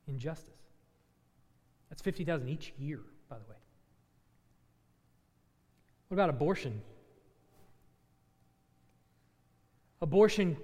Injustice. 0.07 0.49
That's 1.89 2.03
50,000 2.03 2.49
each 2.49 2.73
year, 2.79 3.01
by 3.31 3.37
the 3.37 3.45
way. 3.49 3.57
What 6.09 6.17
about 6.17 6.29
abortion? 6.29 6.83
Abortion 10.03 10.57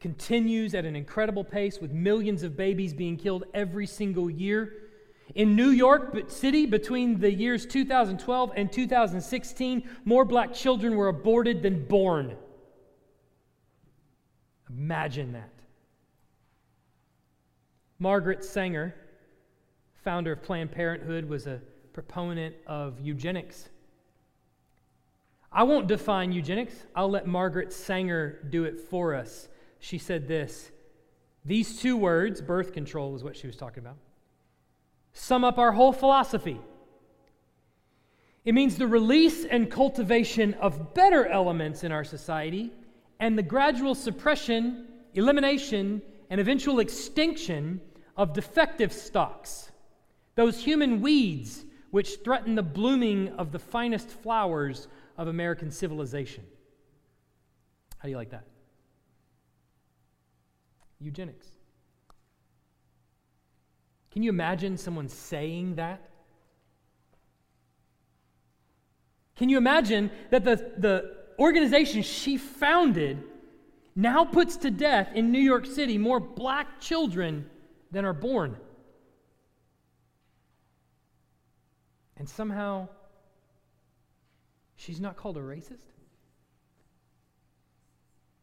continues 0.00 0.74
at 0.74 0.84
an 0.84 0.96
incredible 0.96 1.44
pace 1.44 1.78
with 1.78 1.92
millions 1.92 2.42
of 2.42 2.56
babies 2.56 2.92
being 2.92 3.16
killed 3.16 3.44
every 3.54 3.86
single 3.86 4.28
year. 4.28 4.72
In 5.36 5.54
New 5.54 5.68
York 5.68 6.28
City, 6.28 6.66
between 6.66 7.20
the 7.20 7.32
years 7.32 7.64
2012 7.66 8.52
and 8.56 8.72
2016, 8.72 9.88
more 10.04 10.24
black 10.24 10.52
children 10.52 10.96
were 10.96 11.08
aborted 11.08 11.62
than 11.62 11.84
born. 11.86 12.36
Imagine 14.68 15.32
that. 15.32 15.52
Margaret 18.00 18.42
Sanger, 18.42 18.94
founder 20.02 20.32
of 20.32 20.42
Planned 20.42 20.72
Parenthood, 20.72 21.28
was 21.28 21.46
a 21.46 21.60
proponent 21.92 22.54
of 22.66 23.00
eugenics. 23.00 23.68
I 25.52 25.64
won't 25.64 25.88
define 25.88 26.32
eugenics. 26.32 26.74
I'll 26.94 27.10
let 27.10 27.26
Margaret 27.26 27.72
Sanger 27.72 28.38
do 28.50 28.64
it 28.64 28.78
for 28.78 29.14
us. 29.14 29.48
She 29.80 29.98
said 29.98 30.28
this 30.28 30.70
These 31.44 31.80
two 31.80 31.96
words, 31.96 32.40
birth 32.40 32.72
control 32.72 33.16
is 33.16 33.24
what 33.24 33.36
she 33.36 33.46
was 33.46 33.56
talking 33.56 33.82
about, 33.82 33.96
sum 35.12 35.44
up 35.44 35.58
our 35.58 35.72
whole 35.72 35.92
philosophy. 35.92 36.60
It 38.44 38.54
means 38.54 38.76
the 38.76 38.86
release 38.86 39.44
and 39.44 39.70
cultivation 39.70 40.54
of 40.54 40.94
better 40.94 41.26
elements 41.26 41.84
in 41.84 41.92
our 41.92 42.04
society 42.04 42.72
and 43.18 43.36
the 43.36 43.42
gradual 43.42 43.94
suppression, 43.94 44.86
elimination, 45.14 46.00
and 46.30 46.40
eventual 46.40 46.78
extinction 46.78 47.82
of 48.16 48.32
defective 48.32 48.92
stocks, 48.92 49.70
those 50.36 50.62
human 50.62 51.02
weeds 51.02 51.64
which 51.90 52.18
threaten 52.24 52.54
the 52.54 52.62
blooming 52.62 53.28
of 53.30 53.52
the 53.52 53.58
finest 53.58 54.08
flowers 54.08 54.88
of 55.16 55.28
American 55.28 55.70
civilization. 55.70 56.44
How 57.98 58.04
do 58.04 58.10
you 58.10 58.16
like 58.16 58.30
that? 58.30 58.46
Eugenics. 61.00 61.46
Can 64.10 64.22
you 64.22 64.30
imagine 64.30 64.76
someone 64.76 65.08
saying 65.08 65.76
that? 65.76 66.10
Can 69.36 69.48
you 69.48 69.56
imagine 69.56 70.10
that 70.30 70.44
the, 70.44 70.56
the 70.76 71.16
organization 71.38 72.02
she 72.02 72.36
founded 72.36 73.22
now 73.96 74.24
puts 74.24 74.56
to 74.58 74.70
death 74.70 75.10
in 75.14 75.32
New 75.32 75.40
York 75.40 75.66
City 75.66 75.96
more 75.96 76.20
black 76.20 76.80
children 76.80 77.48
than 77.90 78.04
are 78.04 78.12
born? 78.12 78.56
And 82.20 82.28
somehow, 82.28 82.86
she's 84.76 85.00
not 85.00 85.16
called 85.16 85.38
a 85.38 85.40
racist? 85.40 85.88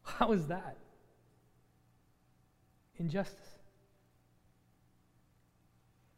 How 0.02 0.32
is 0.32 0.48
that? 0.48 0.76
Injustice. 2.96 3.38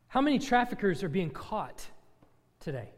How 0.08 0.22
many 0.22 0.38
traffickers 0.38 1.02
are 1.02 1.10
being 1.10 1.28
caught 1.28 1.84
today? 2.60 2.88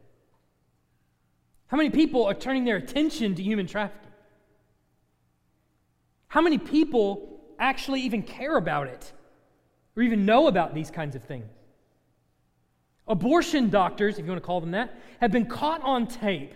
How 1.67 1.75
many 1.75 1.89
people 1.89 2.23
are 2.23 2.33
turning 2.33 2.63
their 2.63 2.77
attention 2.77 3.35
to 3.35 3.43
human 3.43 3.67
trafficking? 3.67 4.11
How 6.29 6.39
many 6.39 6.57
people 6.57 7.41
actually 7.59 7.99
even 8.03 8.23
care 8.23 8.55
about 8.55 8.87
it 8.87 9.11
or 9.97 10.03
even 10.03 10.25
know 10.25 10.47
about 10.47 10.73
these 10.73 10.89
kinds 10.89 11.17
of 11.17 11.23
things? 11.25 11.51
Abortion 13.07 13.69
doctors, 13.69 14.17
if 14.17 14.25
you 14.25 14.31
want 14.31 14.41
to 14.41 14.45
call 14.45 14.61
them 14.61 14.71
that, 14.71 14.93
have 15.19 15.31
been 15.31 15.45
caught 15.45 15.81
on 15.81 16.07
tape 16.07 16.53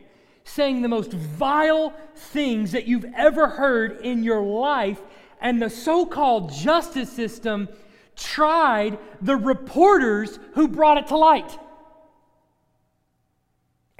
saying 0.47 0.81
the 0.81 0.88
most 0.88 1.12
vile 1.12 1.93
things 2.15 2.71
that 2.71 2.88
you've 2.88 3.05
ever 3.15 3.47
heard 3.47 3.99
in 4.01 4.23
your 4.23 4.41
life, 4.41 5.01
and 5.41 5.62
the 5.62 5.69
so 5.69 6.05
called 6.05 6.53
justice 6.53 7.12
system 7.12 7.67
tried 8.15 8.97
the 9.21 9.36
reporters 9.36 10.39
who 10.53 10.67
brought 10.67 10.97
it 10.97 11.07
to 11.07 11.17
light. 11.17 11.60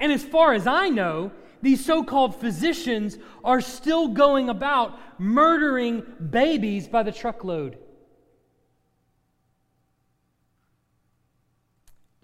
And 0.00 0.10
as 0.10 0.24
far 0.24 0.54
as 0.54 0.66
I 0.66 0.88
know, 0.88 1.32
these 1.60 1.84
so 1.84 2.02
called 2.02 2.34
physicians 2.34 3.18
are 3.44 3.60
still 3.60 4.08
going 4.08 4.48
about 4.48 4.98
murdering 5.20 6.02
babies 6.30 6.88
by 6.88 7.02
the 7.02 7.12
truckload. 7.12 7.78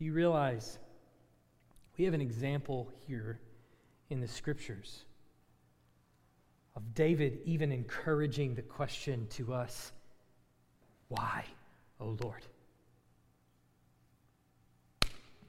You 0.04 0.12
realize 0.12 0.78
we 1.96 2.04
have 2.04 2.12
an 2.12 2.20
example 2.20 2.90
here 3.06 3.40
in 4.10 4.20
the 4.20 4.28
scriptures 4.28 5.04
of 6.76 6.94
David 6.94 7.38
even 7.46 7.72
encouraging 7.72 8.54
the 8.54 8.62
question 8.62 9.26
to 9.30 9.54
us 9.54 9.92
why? 11.08 11.44
O 12.00 12.16
Lord? 12.22 12.42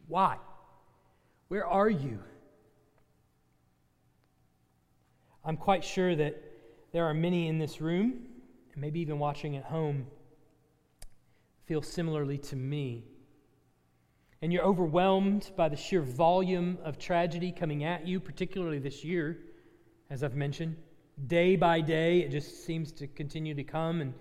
Why? 0.07 0.37
Where 1.47 1.65
are 1.65 1.89
you? 1.89 2.19
I'm 5.43 5.57
quite 5.57 5.83
sure 5.83 6.15
that 6.15 6.41
there 6.91 7.05
are 7.05 7.13
many 7.13 7.47
in 7.47 7.57
this 7.57 7.81
room, 7.81 8.13
and 8.73 8.81
maybe 8.81 8.99
even 8.99 9.19
watching 9.19 9.57
at 9.57 9.63
home, 9.63 10.07
feel 11.65 11.81
similarly 11.81 12.37
to 12.37 12.55
me. 12.55 13.03
And 14.45 14.53
you're 14.53 14.61
overwhelmed 14.61 15.49
by 15.55 15.69
the 15.69 15.75
sheer 15.75 16.03
volume 16.03 16.77
of 16.83 16.99
tragedy 16.99 17.51
coming 17.51 17.83
at 17.83 18.05
you, 18.05 18.19
particularly 18.19 18.77
this 18.77 19.03
year, 19.03 19.39
as 20.11 20.23
I've 20.23 20.35
mentioned. 20.35 20.75
Day 21.25 21.55
by 21.55 21.81
day, 21.81 22.19
it 22.19 22.29
just 22.29 22.63
seems 22.63 22.91
to 22.91 23.07
continue 23.07 23.55
to 23.55 23.63
come 23.63 24.01
and 24.01 24.13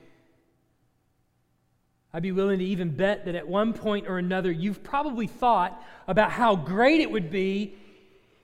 I'd 2.15 2.23
be 2.23 2.33
willing 2.33 2.59
to 2.61 2.65
even 2.65 2.97
bet 2.97 3.27
that 3.27 3.35
at 3.35 3.47
one 3.47 3.75
point 3.75 4.09
or 4.09 4.17
another, 4.17 4.51
you've 4.51 4.83
probably 4.83 5.27
thought 5.27 5.85
about 6.09 6.31
how 6.31 6.57
great 6.57 7.03
it 7.03 7.11
would 7.11 7.31
be 7.31 7.75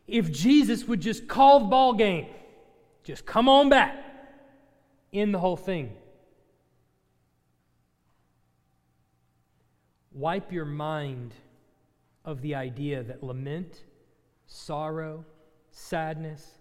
if 0.06 0.30
Jesus 0.30 0.86
would 0.86 1.00
just 1.00 1.28
call 1.28 1.60
the 1.60 1.66
ball 1.68 1.94
game, 1.94 2.26
just 3.04 3.24
come 3.24 3.48
on 3.48 3.70
back 3.70 3.96
in 5.12 5.32
the 5.32 5.38
whole 5.38 5.56
thing. 5.56 5.96
Wipe 10.12 10.52
your 10.52 10.66
mind 10.66 11.32
of 12.24 12.40
the 12.42 12.54
idea 12.54 13.02
that 13.02 13.22
lament, 13.22 13.84
sorrow, 14.46 15.24
sadness, 15.70 16.58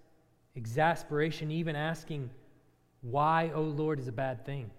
exasperation, 0.56 1.52
even 1.52 1.76
asking, 1.76 2.30
Why, 3.02 3.52
O 3.54 3.62
Lord, 3.62 4.00
is 4.00 4.08
a 4.08 4.12
bad 4.12 4.46
thing. 4.46 4.72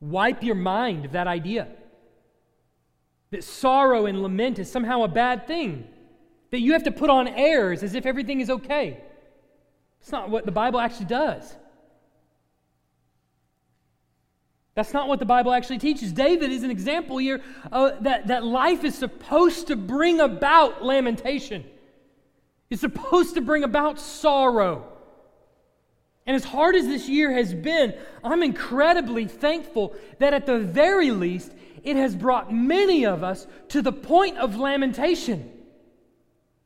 Wipe 0.00 0.42
your 0.42 0.54
mind 0.54 1.04
of 1.04 1.12
that 1.12 1.26
idea 1.26 1.68
that 3.30 3.44
sorrow 3.44 4.06
and 4.06 4.22
lament 4.22 4.58
is 4.58 4.70
somehow 4.70 5.02
a 5.02 5.08
bad 5.08 5.46
thing, 5.46 5.86
that 6.50 6.60
you 6.60 6.72
have 6.72 6.82
to 6.82 6.90
put 6.90 7.10
on 7.10 7.28
airs 7.28 7.82
as 7.82 7.94
if 7.94 8.04
everything 8.04 8.40
is 8.40 8.50
okay. 8.50 9.00
It's 10.00 10.10
not 10.10 10.30
what 10.30 10.46
the 10.46 10.52
Bible 10.52 10.80
actually 10.80 11.06
does. 11.06 11.56
That's 14.74 14.92
not 14.92 15.08
what 15.08 15.18
the 15.18 15.26
Bible 15.26 15.52
actually 15.52 15.78
teaches. 15.78 16.12
David 16.12 16.50
is 16.52 16.62
an 16.62 16.70
example 16.70 17.18
here 17.18 17.42
uh, 17.72 17.92
that, 18.00 18.28
that 18.28 18.44
life 18.44 18.84
is 18.84 18.94
supposed 18.94 19.66
to 19.66 19.76
bring 19.76 20.20
about 20.20 20.84
lamentation. 20.84 21.64
It's 22.70 22.82
supposed 22.82 23.34
to 23.34 23.40
bring 23.40 23.64
about 23.64 23.98
sorrow. 23.98 24.86
And 26.26 26.36
as 26.36 26.44
hard 26.44 26.76
as 26.76 26.86
this 26.86 27.08
year 27.08 27.32
has 27.32 27.52
been, 27.52 27.94
I'm 28.22 28.44
incredibly 28.44 29.26
thankful 29.26 29.96
that 30.20 30.32
at 30.32 30.46
the 30.46 30.60
very 30.60 31.10
least, 31.10 31.52
it 31.82 31.96
has 31.96 32.14
brought 32.14 32.52
many 32.52 33.04
of 33.04 33.24
us 33.24 33.46
to 33.70 33.82
the 33.82 33.92
point 33.92 34.38
of 34.38 34.54
lamentation, 34.56 35.50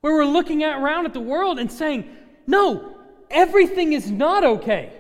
where 0.03 0.13
we're 0.13 0.27
looking 0.27 0.63
around 0.63 1.07
at 1.07 1.15
the 1.15 1.21
world 1.21 1.59
and 1.59 1.73
saying, 1.73 2.15
No, 2.47 2.99
everything 3.31 3.95
is 3.95 4.11
not 4.11 4.45
okay. 4.45 4.93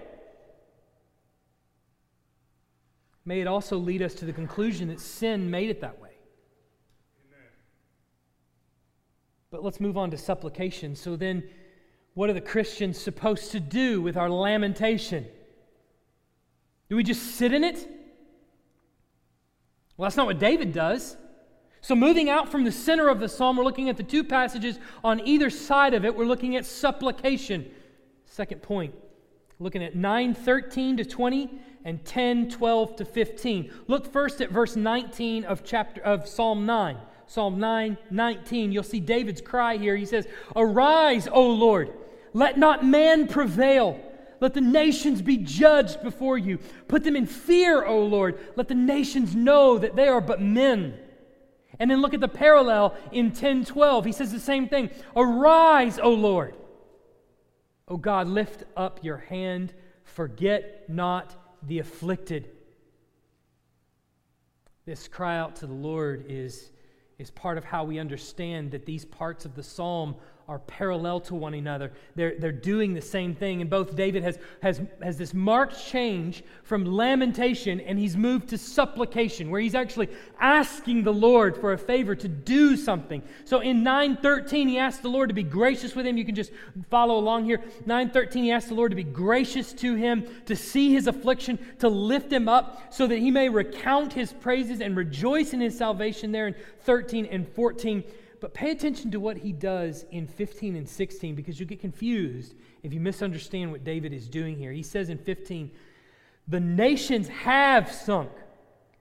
May 3.24 3.40
it 3.40 3.46
also 3.46 3.78
lead 3.78 4.02
us 4.02 4.14
to 4.14 4.24
the 4.24 4.32
conclusion 4.32 4.88
that 4.88 5.00
sin 5.00 5.50
made 5.50 5.70
it 5.70 5.80
that 5.80 6.00
way. 6.00 6.10
But 9.50 9.62
let's 9.62 9.80
move 9.80 9.96
on 9.96 10.10
to 10.10 10.18
supplication. 10.18 10.96
So 10.96 11.16
then, 11.16 11.44
what 12.14 12.28
are 12.28 12.32
the 12.32 12.40
Christians 12.40 12.98
supposed 12.98 13.52
to 13.52 13.60
do 13.60 14.02
with 14.02 14.16
our 14.16 14.28
lamentation? 14.28 15.26
Do 16.88 16.96
we 16.96 17.04
just 17.04 17.36
sit 17.36 17.52
in 17.52 17.64
it? 17.64 17.88
Well, 19.96 20.06
that's 20.06 20.16
not 20.16 20.26
what 20.26 20.38
David 20.38 20.72
does. 20.72 21.16
So, 21.80 21.94
moving 21.94 22.28
out 22.28 22.50
from 22.50 22.64
the 22.64 22.72
center 22.72 23.08
of 23.08 23.20
the 23.20 23.28
psalm, 23.28 23.56
we're 23.56 23.64
looking 23.64 23.88
at 23.88 23.96
the 23.96 24.02
two 24.02 24.24
passages 24.24 24.78
on 25.04 25.20
either 25.26 25.50
side 25.50 25.94
of 25.94 26.04
it. 26.04 26.16
We're 26.16 26.24
looking 26.24 26.56
at 26.56 26.66
supplication. 26.66 27.70
Second 28.24 28.62
point, 28.62 28.94
looking 29.58 29.84
at 29.84 29.94
9 29.94 30.34
13 30.34 30.96
to 30.96 31.04
20 31.04 31.60
and 31.84 32.04
10 32.04 32.50
12 32.50 32.96
to 32.96 33.04
15. 33.04 33.70
Look 33.86 34.12
first 34.12 34.40
at 34.40 34.50
verse 34.50 34.76
19 34.76 35.44
of 35.44 35.64
chapter 35.64 36.00
of 36.00 36.26
Psalm 36.26 36.66
9. 36.66 36.96
Psalm 37.26 37.58
9 37.58 37.98
19. 38.10 38.72
You'll 38.72 38.82
see 38.82 39.00
David's 39.00 39.40
cry 39.40 39.76
here. 39.76 39.96
He 39.96 40.06
says, 40.06 40.26
Arise, 40.56 41.28
O 41.30 41.50
Lord 41.50 41.92
let 42.34 42.58
not 42.58 42.84
man 42.84 43.28
prevail. 43.28 43.98
Let 44.40 44.52
the 44.52 44.60
nations 44.60 45.22
be 45.22 45.38
judged 45.38 46.02
before 46.02 46.36
you. 46.36 46.58
Put 46.88 47.04
them 47.04 47.16
in 47.16 47.26
fear, 47.26 47.82
O 47.84 48.00
Lord. 48.04 48.38
Let 48.56 48.68
the 48.68 48.74
nations 48.74 49.34
know 49.34 49.78
that 49.78 49.96
they 49.96 50.08
are 50.08 50.20
but 50.20 50.42
men. 50.42 50.98
And 51.78 51.90
then 51.90 52.02
look 52.02 52.12
at 52.12 52.20
the 52.20 52.28
parallel 52.28 52.94
in 53.10 53.30
10:12. 53.30 54.04
He 54.04 54.12
says 54.12 54.32
the 54.32 54.40
same 54.40 54.68
thing. 54.68 54.90
Arise, 55.16 55.98
O 55.98 56.10
Lord. 56.10 56.54
O 57.86 57.96
God, 57.96 58.26
lift 58.26 58.64
up 58.76 59.02
your 59.02 59.18
hand. 59.18 59.72
Forget 60.02 60.88
not 60.88 61.36
the 61.66 61.78
afflicted. 61.78 62.50
This 64.86 65.08
cry 65.08 65.38
out 65.38 65.56
to 65.56 65.66
the 65.66 65.74
Lord 65.74 66.26
is, 66.28 66.70
is 67.18 67.30
part 67.30 67.58
of 67.58 67.64
how 67.64 67.84
we 67.84 67.98
understand 67.98 68.70
that 68.72 68.86
these 68.86 69.04
parts 69.04 69.44
of 69.44 69.54
the 69.54 69.62
psalm 69.62 70.16
are 70.46 70.58
parallel 70.58 71.20
to 71.20 71.34
one 71.34 71.54
another. 71.54 71.90
They're, 72.16 72.34
they're 72.38 72.52
doing 72.52 72.92
the 72.92 73.00
same 73.00 73.34
thing. 73.34 73.62
And 73.62 73.70
both 73.70 73.96
David 73.96 74.22
has, 74.22 74.38
has, 74.62 74.82
has 75.02 75.16
this 75.16 75.32
marked 75.32 75.86
change 75.86 76.44
from 76.64 76.84
lamentation 76.84 77.80
and 77.80 77.98
he's 77.98 78.14
moved 78.14 78.48
to 78.48 78.58
supplication, 78.58 79.50
where 79.50 79.60
he's 79.60 79.74
actually 79.74 80.10
asking 80.38 81.04
the 81.04 81.12
Lord 81.12 81.56
for 81.56 81.72
a 81.72 81.78
favor 81.78 82.14
to 82.14 82.28
do 82.28 82.76
something. 82.76 83.22
So 83.46 83.60
in 83.60 83.82
913, 83.82 84.68
he 84.68 84.78
asked 84.78 85.00
the 85.00 85.08
Lord 85.08 85.30
to 85.30 85.34
be 85.34 85.42
gracious 85.42 85.94
with 85.94 86.06
him. 86.06 86.18
You 86.18 86.26
can 86.26 86.34
just 86.34 86.52
follow 86.90 87.16
along 87.16 87.46
here. 87.46 87.62
913, 87.86 88.44
he 88.44 88.50
asked 88.50 88.68
the 88.68 88.74
Lord 88.74 88.90
to 88.92 88.96
be 88.96 89.02
gracious 89.02 89.72
to 89.74 89.94
him, 89.94 90.26
to 90.44 90.54
see 90.54 90.92
his 90.92 91.06
affliction, 91.06 91.58
to 91.78 91.88
lift 91.88 92.30
him 92.30 92.50
up, 92.50 92.92
so 92.92 93.06
that 93.06 93.18
he 93.18 93.30
may 93.30 93.48
recount 93.48 94.12
his 94.12 94.32
praises 94.32 94.82
and 94.82 94.94
rejoice 94.94 95.54
in 95.54 95.60
his 95.60 95.76
salvation 95.76 96.32
there 96.32 96.48
in 96.48 96.54
13 96.82 97.24
and 97.26 97.48
14. 97.48 98.04
But 98.44 98.52
pay 98.52 98.72
attention 98.72 99.10
to 99.12 99.20
what 99.20 99.38
he 99.38 99.52
does 99.52 100.04
in 100.10 100.26
15 100.26 100.76
and 100.76 100.86
16 100.86 101.34
because 101.34 101.58
you 101.58 101.64
get 101.64 101.80
confused 101.80 102.54
if 102.82 102.92
you 102.92 103.00
misunderstand 103.00 103.72
what 103.72 103.84
David 103.84 104.12
is 104.12 104.28
doing 104.28 104.58
here. 104.58 104.70
He 104.70 104.82
says 104.82 105.08
in 105.08 105.16
15, 105.16 105.70
The 106.48 106.60
nations 106.60 107.28
have 107.28 107.90
sunk, 107.90 108.30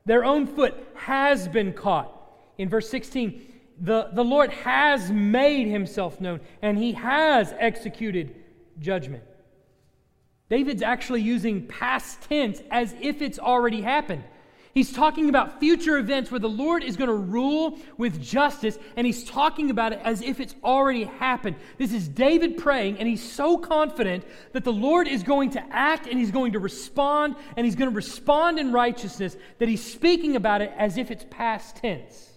their 0.05 0.23
own 0.23 0.47
foot 0.47 0.75
has 0.95 1.49
been 1.49 1.73
caught. 1.73 2.09
In 2.57 2.69
verse 2.69 2.89
16, 2.89 3.41
the, 3.81 4.11
the 4.13 4.23
Lord 4.23 4.49
has 4.49 5.11
made 5.11 5.67
himself 5.67 6.21
known 6.21 6.39
and 6.61 6.77
he 6.77 6.93
has 6.93 7.53
executed 7.59 8.33
judgment. 8.79 9.25
David's 10.47 10.81
actually 10.81 11.21
using 11.21 11.67
past 11.67 12.21
tense 12.21 12.61
as 12.71 12.95
if 13.01 13.21
it's 13.21 13.39
already 13.39 13.81
happened. 13.81 14.23
He's 14.73 14.91
talking 14.91 15.29
about 15.29 15.59
future 15.59 15.99
events 15.99 16.31
where 16.31 16.39
the 16.39 16.49
Lord 16.49 16.83
is 16.83 16.97
going 16.97 17.09
to 17.09 17.13
rule 17.13 17.77
with 17.95 18.19
justice, 18.19 18.79
and 18.95 19.05
he's 19.05 19.23
talking 19.23 19.69
about 19.69 19.93
it 19.93 19.99
as 20.03 20.23
if 20.23 20.39
it's 20.39 20.55
already 20.63 21.03
happened. 21.03 21.57
This 21.77 21.93
is 21.93 22.07
David 22.07 22.57
praying, 22.57 22.97
and 22.97 23.07
he's 23.07 23.21
so 23.21 23.59
confident 23.59 24.25
that 24.51 24.63
the 24.63 24.73
Lord 24.73 25.07
is 25.07 25.21
going 25.21 25.51
to 25.51 25.63
act 25.69 26.07
and 26.07 26.17
he's 26.17 26.31
going 26.31 26.53
to 26.53 26.59
respond, 26.59 27.35
and 27.55 27.67
he's 27.67 27.75
going 27.75 27.91
to 27.91 27.95
respond 27.95 28.57
in 28.57 28.71
righteousness, 28.71 29.37
that 29.59 29.69
he's 29.69 29.83
speaking 29.83 30.35
about 30.35 30.63
it 30.63 30.71
as 30.75 30.97
if 30.97 31.11
it's 31.11 31.25
past 31.29 31.75
tense. 31.75 32.31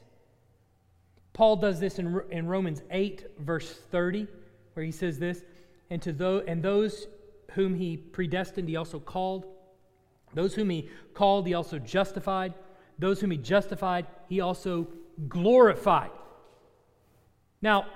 Paul 1.32 1.56
does 1.56 1.80
this 1.80 1.98
in, 1.98 2.20
in 2.30 2.48
Romans 2.48 2.82
8, 2.90 3.24
verse 3.38 3.70
30, 3.90 4.26
where 4.74 4.84
he 4.84 4.92
says 4.92 5.18
this, 5.18 5.42
and 5.88 6.02
to 6.02 6.12
those, 6.12 6.44
and 6.46 6.62
those 6.62 7.06
whom 7.52 7.74
he 7.74 7.96
predestined, 7.96 8.68
he 8.68 8.76
also 8.76 9.00
called. 9.00 9.46
Those 10.36 10.54
whom 10.54 10.68
he 10.68 10.90
called, 11.14 11.46
he 11.46 11.54
also 11.54 11.78
justified. 11.78 12.52
Those 12.98 13.20
whom 13.20 13.30
he 13.30 13.38
justified, 13.38 14.06
he 14.28 14.40
also 14.40 14.86
glorified. 15.28 16.10
Now, 17.62 17.86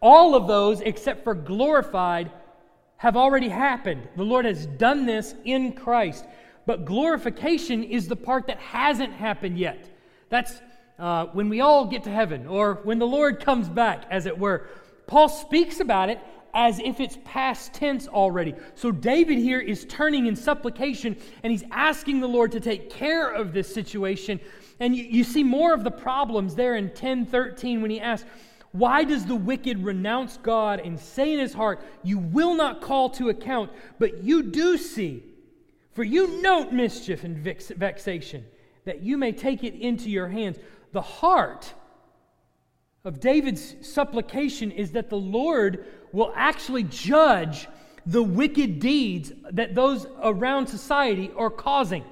all 0.00 0.34
of 0.34 0.48
those, 0.48 0.80
except 0.80 1.22
for 1.22 1.34
glorified, 1.34 2.32
have 2.96 3.14
already 3.14 3.50
happened. 3.50 4.08
The 4.16 4.22
Lord 4.22 4.46
has 4.46 4.64
done 4.66 5.04
this 5.04 5.34
in 5.44 5.74
Christ. 5.74 6.24
But 6.64 6.86
glorification 6.86 7.84
is 7.84 8.08
the 8.08 8.16
part 8.16 8.46
that 8.46 8.58
hasn't 8.58 9.12
happened 9.12 9.58
yet. 9.58 9.90
That's 10.30 10.62
uh, 10.98 11.26
when 11.26 11.50
we 11.50 11.60
all 11.60 11.84
get 11.84 12.04
to 12.04 12.10
heaven, 12.10 12.46
or 12.46 12.80
when 12.84 12.98
the 12.98 13.06
Lord 13.06 13.44
comes 13.44 13.68
back, 13.68 14.04
as 14.10 14.24
it 14.24 14.38
were. 14.38 14.66
Paul 15.06 15.28
speaks 15.28 15.80
about 15.80 16.08
it 16.08 16.18
as 16.54 16.78
if 16.80 17.00
it's 17.00 17.18
past 17.24 17.72
tense 17.72 18.06
already. 18.06 18.54
So 18.74 18.90
David 18.90 19.38
here 19.38 19.60
is 19.60 19.84
turning 19.86 20.26
in 20.26 20.36
supplication 20.36 21.16
and 21.42 21.50
he's 21.50 21.64
asking 21.70 22.20
the 22.20 22.28
Lord 22.28 22.52
to 22.52 22.60
take 22.60 22.90
care 22.90 23.30
of 23.30 23.52
this 23.52 23.72
situation. 23.72 24.38
And 24.80 24.94
you, 24.94 25.04
you 25.04 25.24
see 25.24 25.42
more 25.42 25.72
of 25.72 25.84
the 25.84 25.90
problems 25.90 26.54
there 26.54 26.76
in 26.76 26.86
1013 26.86 27.80
when 27.80 27.90
he 27.90 28.00
asks, 28.00 28.28
Why 28.72 29.04
does 29.04 29.24
the 29.24 29.36
wicked 29.36 29.82
renounce 29.82 30.38
God 30.38 30.80
and 30.80 30.98
say 30.98 31.32
in 31.32 31.40
his 31.40 31.54
heart, 31.54 31.80
You 32.02 32.18
will 32.18 32.54
not 32.54 32.82
call 32.82 33.10
to 33.10 33.30
account, 33.30 33.70
but 33.98 34.22
you 34.22 34.42
do 34.42 34.76
see? 34.76 35.24
For 35.92 36.04
you 36.04 36.40
note 36.40 36.72
mischief 36.72 37.24
and 37.24 37.36
vexation, 37.36 38.46
that 38.84 39.02
you 39.02 39.18
may 39.18 39.32
take 39.32 39.62
it 39.62 39.74
into 39.74 40.10
your 40.10 40.28
hands. 40.28 40.58
The 40.92 41.02
heart 41.02 41.74
of 43.04 43.20
David's 43.20 43.74
supplication 43.86 44.70
is 44.70 44.92
that 44.92 45.10
the 45.10 45.18
Lord 45.18 45.86
will 46.12 46.32
actually 46.36 46.82
judge 46.84 47.66
the 48.04 48.22
wicked 48.22 48.80
deeds 48.80 49.32
that 49.52 49.74
those 49.74 50.06
around 50.22 50.66
society 50.66 51.30
are 51.36 51.50
causing, 51.50 52.04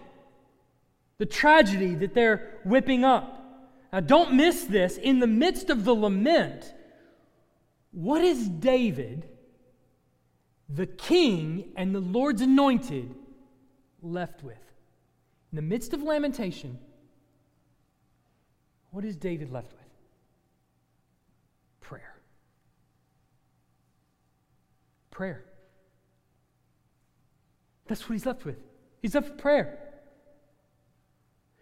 the 1.18 1.26
tragedy 1.26 1.94
that 1.96 2.14
they're 2.14 2.60
whipping 2.64 3.04
up. 3.04 3.36
Now, 3.92 4.00
don't 4.00 4.34
miss 4.34 4.64
this. 4.64 4.96
In 4.96 5.18
the 5.18 5.26
midst 5.26 5.68
of 5.68 5.84
the 5.84 5.94
lament, 5.94 6.72
what 7.90 8.22
is 8.22 8.48
David, 8.48 9.28
the 10.68 10.86
king 10.86 11.72
and 11.76 11.94
the 11.94 12.00
Lord's 12.00 12.40
anointed, 12.40 13.14
left 14.00 14.44
with? 14.44 14.56
In 15.50 15.56
the 15.56 15.62
midst 15.62 15.92
of 15.92 16.02
lamentation, 16.02 16.78
what 18.92 19.04
is 19.04 19.16
David 19.16 19.50
left 19.50 19.72
with? 19.72 19.79
Prayer. 25.20 25.44
That's 27.86 28.08
what 28.08 28.14
he's 28.14 28.24
left 28.24 28.46
with. 28.46 28.56
He's 29.02 29.14
left 29.14 29.28
with 29.28 29.36
prayer. 29.38 29.78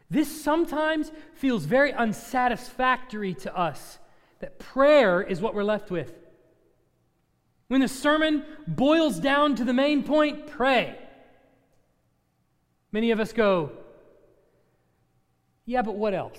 This 0.09 0.45
sometimes 0.45 1.11
feels 1.35 1.65
very 1.65 1.93
unsatisfactory 1.93 3.35
to 3.35 3.59
us 3.59 3.99
that 4.39 4.61
prayer 4.61 5.21
is 5.21 5.41
what 5.41 5.57
we're 5.57 5.65
left 5.65 5.91
with. 5.91 6.13
When 7.67 7.81
the 7.81 7.89
sermon 7.89 8.45
boils 8.69 9.19
down 9.19 9.57
to 9.57 9.65
the 9.65 9.75
main 9.75 10.05
point, 10.05 10.47
pray. 10.47 10.97
Many 12.93 13.11
of 13.11 13.19
us 13.19 13.33
go, 13.33 13.73
yeah, 15.65 15.83
but 15.83 15.97
what 15.97 16.15
else? 16.15 16.39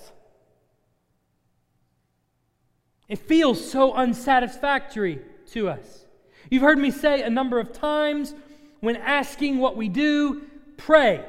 It 3.08 3.18
feels 3.18 3.70
so 3.70 3.92
unsatisfactory 3.92 5.20
to 5.48 5.68
us. 5.68 6.06
You've 6.50 6.62
heard 6.62 6.78
me 6.78 6.90
say 6.90 7.22
a 7.22 7.30
number 7.30 7.58
of 7.58 7.72
times 7.72 8.34
when 8.80 8.96
asking 8.96 9.58
what 9.58 9.76
we 9.76 9.88
do, 9.88 10.42
pray. 10.76 11.24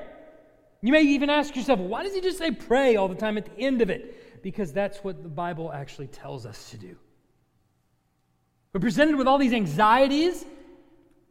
You 0.82 0.92
may 0.92 1.04
even 1.04 1.30
ask 1.30 1.56
yourself, 1.56 1.80
why 1.80 2.04
does 2.04 2.16
he 2.16 2.22
just 2.22 2.40
say 2.40 2.52
pray 2.52 2.96
all 2.96 3.08
the 3.08 3.16
time 3.16 3.38
at 3.38 3.46
the 3.46 3.62
end 3.62 3.82
of 3.82 3.90
it? 3.90 4.42
Because 4.42 4.74
that's 4.74 4.98
what 5.00 5.22
the 5.22 5.30
Bible 5.30 5.72
actually 5.72 6.08
tells 6.08 6.46
us 6.48 6.72
to 6.72 6.78
do. 6.78 6.96
We're 8.74 8.82
presented 8.82 9.16
with 9.16 9.28
all 9.28 9.38
these 9.38 9.54
anxieties 9.54 10.44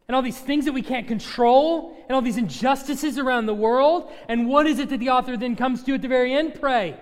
and 0.07 0.15
all 0.15 0.23
these 0.23 0.39
things 0.39 0.67
that 0.67 0.73
we 0.73 0.83
can't 0.83 1.09
control 1.09 1.97
and 2.03 2.13
all 2.13 2.23
these 2.23 2.37
injustices 2.37 3.19
around 3.19 3.47
the 3.47 3.55
world. 3.55 4.13
And 4.29 4.47
what 4.47 4.67
is 4.67 4.79
it 4.79 4.89
that 4.91 4.99
the 4.99 5.11
author 5.11 5.37
then 5.37 5.57
comes 5.57 5.83
to 5.85 5.95
at 5.95 6.03
the 6.03 6.09
very 6.09 6.33
end? 6.33 6.61
Pray. 6.61 6.97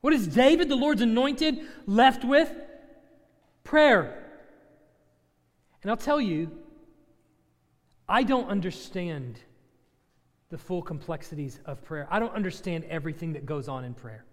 What 0.00 0.12
is 0.12 0.26
David, 0.26 0.68
the 0.68 0.76
Lord's 0.76 1.00
anointed, 1.00 1.60
left 1.86 2.24
with? 2.24 2.52
Prayer. 3.62 4.23
And 5.84 5.90
I'll 5.90 5.98
tell 5.98 6.20
you, 6.20 6.50
I 8.08 8.22
don't 8.22 8.48
understand 8.48 9.38
the 10.48 10.56
full 10.56 10.80
complexities 10.80 11.60
of 11.66 11.84
prayer. 11.84 12.08
I 12.10 12.18
don't 12.18 12.34
understand 12.34 12.84
everything 12.84 13.34
that 13.34 13.44
goes 13.44 13.68
on 13.68 13.84
in 13.84 13.92
prayer. 13.92 14.24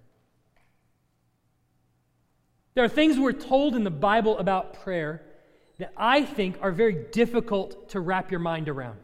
There 2.74 2.86
are 2.86 2.90
things 2.90 3.20
we're 3.20 3.34
told 3.34 3.76
in 3.76 3.84
the 3.84 3.92
Bible 3.92 4.38
about 4.38 4.82
prayer 4.82 5.24
that 5.78 5.92
I 5.98 6.24
think 6.24 6.58
are 6.62 6.72
very 6.72 6.94
difficult 7.12 7.90
to 7.90 8.00
wrap 8.00 8.32
your 8.32 8.40
mind 8.40 8.70
around, 8.70 9.00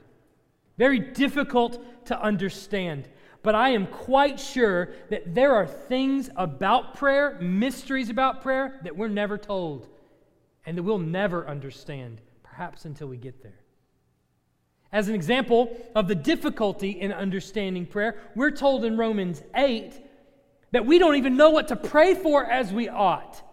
very 0.78 1.00
difficult 1.00 2.06
to 2.06 2.22
understand. 2.22 3.10
But 3.44 3.56
I 3.56 3.72
am 3.72 3.88
quite 3.88 4.40
sure 4.40 4.94
that 5.10 5.36
there 5.36 5.54
are 5.54 5.68
things 5.68 6.30
about 6.38 6.94
prayer, 6.94 7.38
mysteries 7.42 8.10
about 8.10 8.42
prayer, 8.42 8.80
that 8.86 8.96
we're 8.96 9.10
never 9.10 9.38
told 9.38 9.90
and 10.66 10.78
that 10.78 10.84
we'll 10.84 10.98
never 10.98 11.46
understand 11.46 12.22
perhaps 12.58 12.86
until 12.86 13.08
we 13.08 13.18
get 13.18 13.44
there. 13.44 13.60
As 14.92 15.10
an 15.10 15.14
example 15.14 15.78
of 15.94 16.08
the 16.08 16.16
difficulty 16.16 16.90
in 16.90 17.12
understanding 17.12 17.86
prayer, 17.86 18.16
we're 18.34 18.50
told 18.50 18.84
in 18.84 18.98
Romans 18.98 19.44
8 19.56 19.94
that 20.72 20.84
we 20.84 20.98
don't 20.98 21.18
even 21.18 21.38
know 21.38 21.52
what 21.52 21.68
to 21.68 21.76
pray 21.76 22.16
for 22.16 22.44
as 22.44 22.74
we 22.74 22.90
ought, 22.90 23.44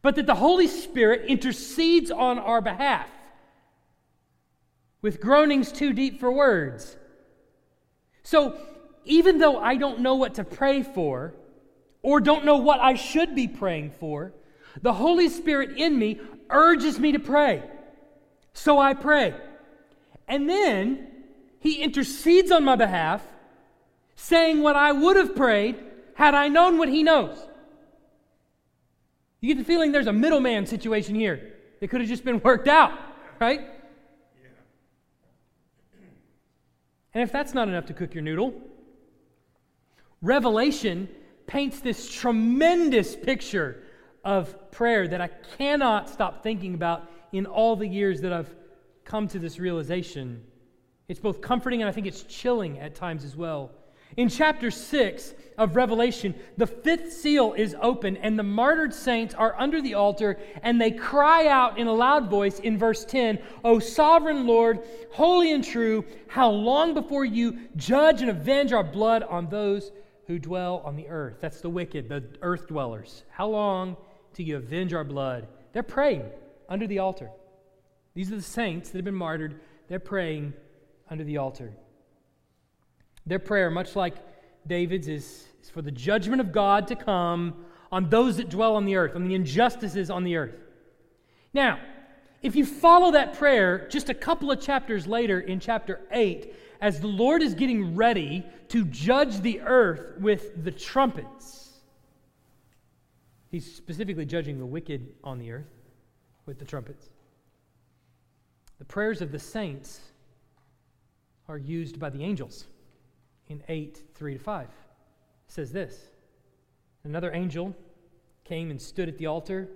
but 0.00 0.14
that 0.14 0.26
the 0.26 0.34
Holy 0.36 0.68
Spirit 0.68 1.26
intercedes 1.26 2.12
on 2.12 2.38
our 2.38 2.60
behalf 2.60 3.08
with 5.02 5.20
groanings 5.20 5.72
too 5.72 5.92
deep 5.92 6.20
for 6.20 6.30
words. 6.30 6.96
So, 8.22 8.56
even 9.04 9.38
though 9.38 9.58
I 9.58 9.74
don't 9.74 10.00
know 10.00 10.14
what 10.14 10.34
to 10.34 10.44
pray 10.44 10.84
for, 10.84 11.34
or 12.00 12.20
don't 12.20 12.44
know 12.44 12.58
what 12.58 12.78
I 12.78 12.94
should 12.94 13.34
be 13.34 13.48
praying 13.48 13.90
for, 13.98 14.34
the 14.82 14.92
Holy 14.92 15.28
Spirit 15.28 15.76
in 15.76 15.98
me 15.98 16.20
urges 16.48 16.98
me 16.98 17.12
to 17.12 17.18
pray. 17.18 17.62
So 18.52 18.78
I 18.78 18.94
pray. 18.94 19.34
And 20.28 20.48
then 20.48 21.06
he 21.60 21.82
intercedes 21.82 22.50
on 22.50 22.64
my 22.64 22.76
behalf, 22.76 23.26
saying 24.16 24.62
what 24.62 24.76
I 24.76 24.92
would 24.92 25.16
have 25.16 25.34
prayed 25.34 25.76
had 26.14 26.34
I 26.34 26.48
known 26.48 26.78
what 26.78 26.88
he 26.88 27.02
knows. 27.02 27.38
You 29.40 29.54
get 29.54 29.58
the 29.58 29.64
feeling 29.64 29.92
there's 29.92 30.06
a 30.06 30.12
middleman 30.12 30.66
situation 30.66 31.14
here 31.14 31.54
that 31.80 31.88
could 31.88 32.00
have 32.00 32.08
just 32.08 32.24
been 32.24 32.40
worked 32.40 32.68
out, 32.68 32.92
right? 33.40 33.60
And 37.14 37.22
if 37.22 37.32
that's 37.32 37.54
not 37.54 37.68
enough 37.68 37.86
to 37.86 37.94
cook 37.94 38.14
your 38.14 38.22
noodle, 38.22 38.54
Revelation 40.22 41.08
paints 41.46 41.80
this 41.80 42.08
tremendous 42.12 43.16
picture 43.16 43.82
of 44.24 44.70
prayer 44.70 45.08
that 45.08 45.20
I 45.20 45.28
cannot 45.58 46.08
stop 46.08 46.42
thinking 46.42 46.74
about 46.74 47.10
in 47.32 47.46
all 47.46 47.76
the 47.76 47.86
years 47.86 48.20
that 48.22 48.32
I've 48.32 48.54
come 49.04 49.28
to 49.28 49.38
this 49.38 49.58
realization. 49.58 50.42
It's 51.08 51.20
both 51.20 51.40
comforting 51.40 51.82
and 51.82 51.88
I 51.88 51.92
think 51.92 52.06
it's 52.06 52.22
chilling 52.22 52.78
at 52.78 52.94
times 52.94 53.24
as 53.24 53.36
well. 53.36 53.72
In 54.16 54.28
chapter 54.28 54.70
6 54.70 55.34
of 55.56 55.76
Revelation, 55.76 56.34
the 56.56 56.66
fifth 56.66 57.12
seal 57.12 57.52
is 57.52 57.76
open, 57.80 58.16
and 58.16 58.38
the 58.38 58.42
martyred 58.42 58.92
saints 58.92 59.34
are 59.34 59.54
under 59.58 59.80
the 59.80 59.94
altar, 59.94 60.38
and 60.62 60.80
they 60.80 60.90
cry 60.90 61.46
out 61.46 61.78
in 61.78 61.86
a 61.86 61.92
loud 61.92 62.28
voice 62.28 62.58
in 62.58 62.76
verse 62.76 63.04
10 63.04 63.38
O 63.64 63.78
sovereign 63.78 64.46
Lord, 64.46 64.80
holy 65.12 65.52
and 65.52 65.62
true, 65.62 66.04
how 66.26 66.50
long 66.50 66.92
before 66.92 67.24
you 67.24 67.58
judge 67.76 68.20
and 68.20 68.30
avenge 68.30 68.72
our 68.72 68.82
blood 68.82 69.22
on 69.22 69.48
those 69.48 69.92
who 70.26 70.38
dwell 70.38 70.82
on 70.84 70.96
the 70.96 71.08
earth? 71.08 71.36
That's 71.40 71.60
the 71.60 71.70
wicked, 71.70 72.08
the 72.08 72.24
earth 72.42 72.66
dwellers. 72.66 73.22
How 73.30 73.46
long 73.46 73.96
till 74.32 74.46
you 74.46 74.56
avenge 74.56 74.94
our 74.94 75.04
blood? 75.04 75.46
They're 75.72 75.82
praying 75.82 76.24
under 76.68 76.86
the 76.86 76.98
altar. 76.98 77.30
These 78.14 78.32
are 78.32 78.36
the 78.36 78.42
saints 78.42 78.90
that 78.90 78.98
have 78.98 79.04
been 79.04 79.14
martyred. 79.14 79.60
They're 79.88 79.98
praying 80.00 80.52
under 81.08 81.24
the 81.24 81.38
altar. 81.38 81.72
Their 83.26 83.38
prayer, 83.38 83.70
much 83.70 83.96
like 83.96 84.14
David's, 84.66 85.08
is, 85.08 85.46
is 85.62 85.70
for 85.70 85.82
the 85.82 85.90
judgment 85.90 86.40
of 86.40 86.52
God 86.52 86.86
to 86.88 86.96
come 86.96 87.64
on 87.92 88.08
those 88.08 88.36
that 88.36 88.48
dwell 88.48 88.76
on 88.76 88.84
the 88.84 88.96
earth, 88.96 89.14
on 89.14 89.26
the 89.26 89.34
injustices 89.34 90.10
on 90.10 90.24
the 90.24 90.36
earth. 90.36 90.54
Now, 91.52 91.80
if 92.42 92.56
you 92.56 92.64
follow 92.64 93.12
that 93.12 93.34
prayer 93.34 93.88
just 93.88 94.08
a 94.08 94.14
couple 94.14 94.50
of 94.50 94.60
chapters 94.60 95.06
later 95.06 95.40
in 95.40 95.60
chapter 95.60 96.00
8, 96.10 96.54
as 96.80 97.00
the 97.00 97.08
Lord 97.08 97.42
is 97.42 97.54
getting 97.54 97.94
ready 97.94 98.46
to 98.68 98.84
judge 98.86 99.40
the 99.40 99.60
earth 99.60 100.18
with 100.18 100.64
the 100.64 100.70
trumpets, 100.70 101.59
he's 103.50 103.70
specifically 103.70 104.24
judging 104.24 104.58
the 104.58 104.66
wicked 104.66 105.14
on 105.22 105.38
the 105.38 105.50
earth 105.50 105.70
with 106.46 106.58
the 106.58 106.64
trumpets. 106.64 107.10
The 108.78 108.84
prayers 108.84 109.20
of 109.20 109.32
the 109.32 109.38
saints 109.38 110.00
are 111.48 111.58
used 111.58 111.98
by 111.98 112.10
the 112.10 112.24
angels 112.24 112.66
in 113.48 113.62
8 113.68 114.02
3 114.14 114.34
to 114.34 114.40
5. 114.40 114.64
It 114.64 114.70
says 115.48 115.72
this 115.72 116.10
Another 117.04 117.32
angel 117.32 117.74
came 118.44 118.70
and 118.70 118.80
stood 118.80 119.08
at 119.08 119.18
the 119.18 119.26
altar 119.26 119.68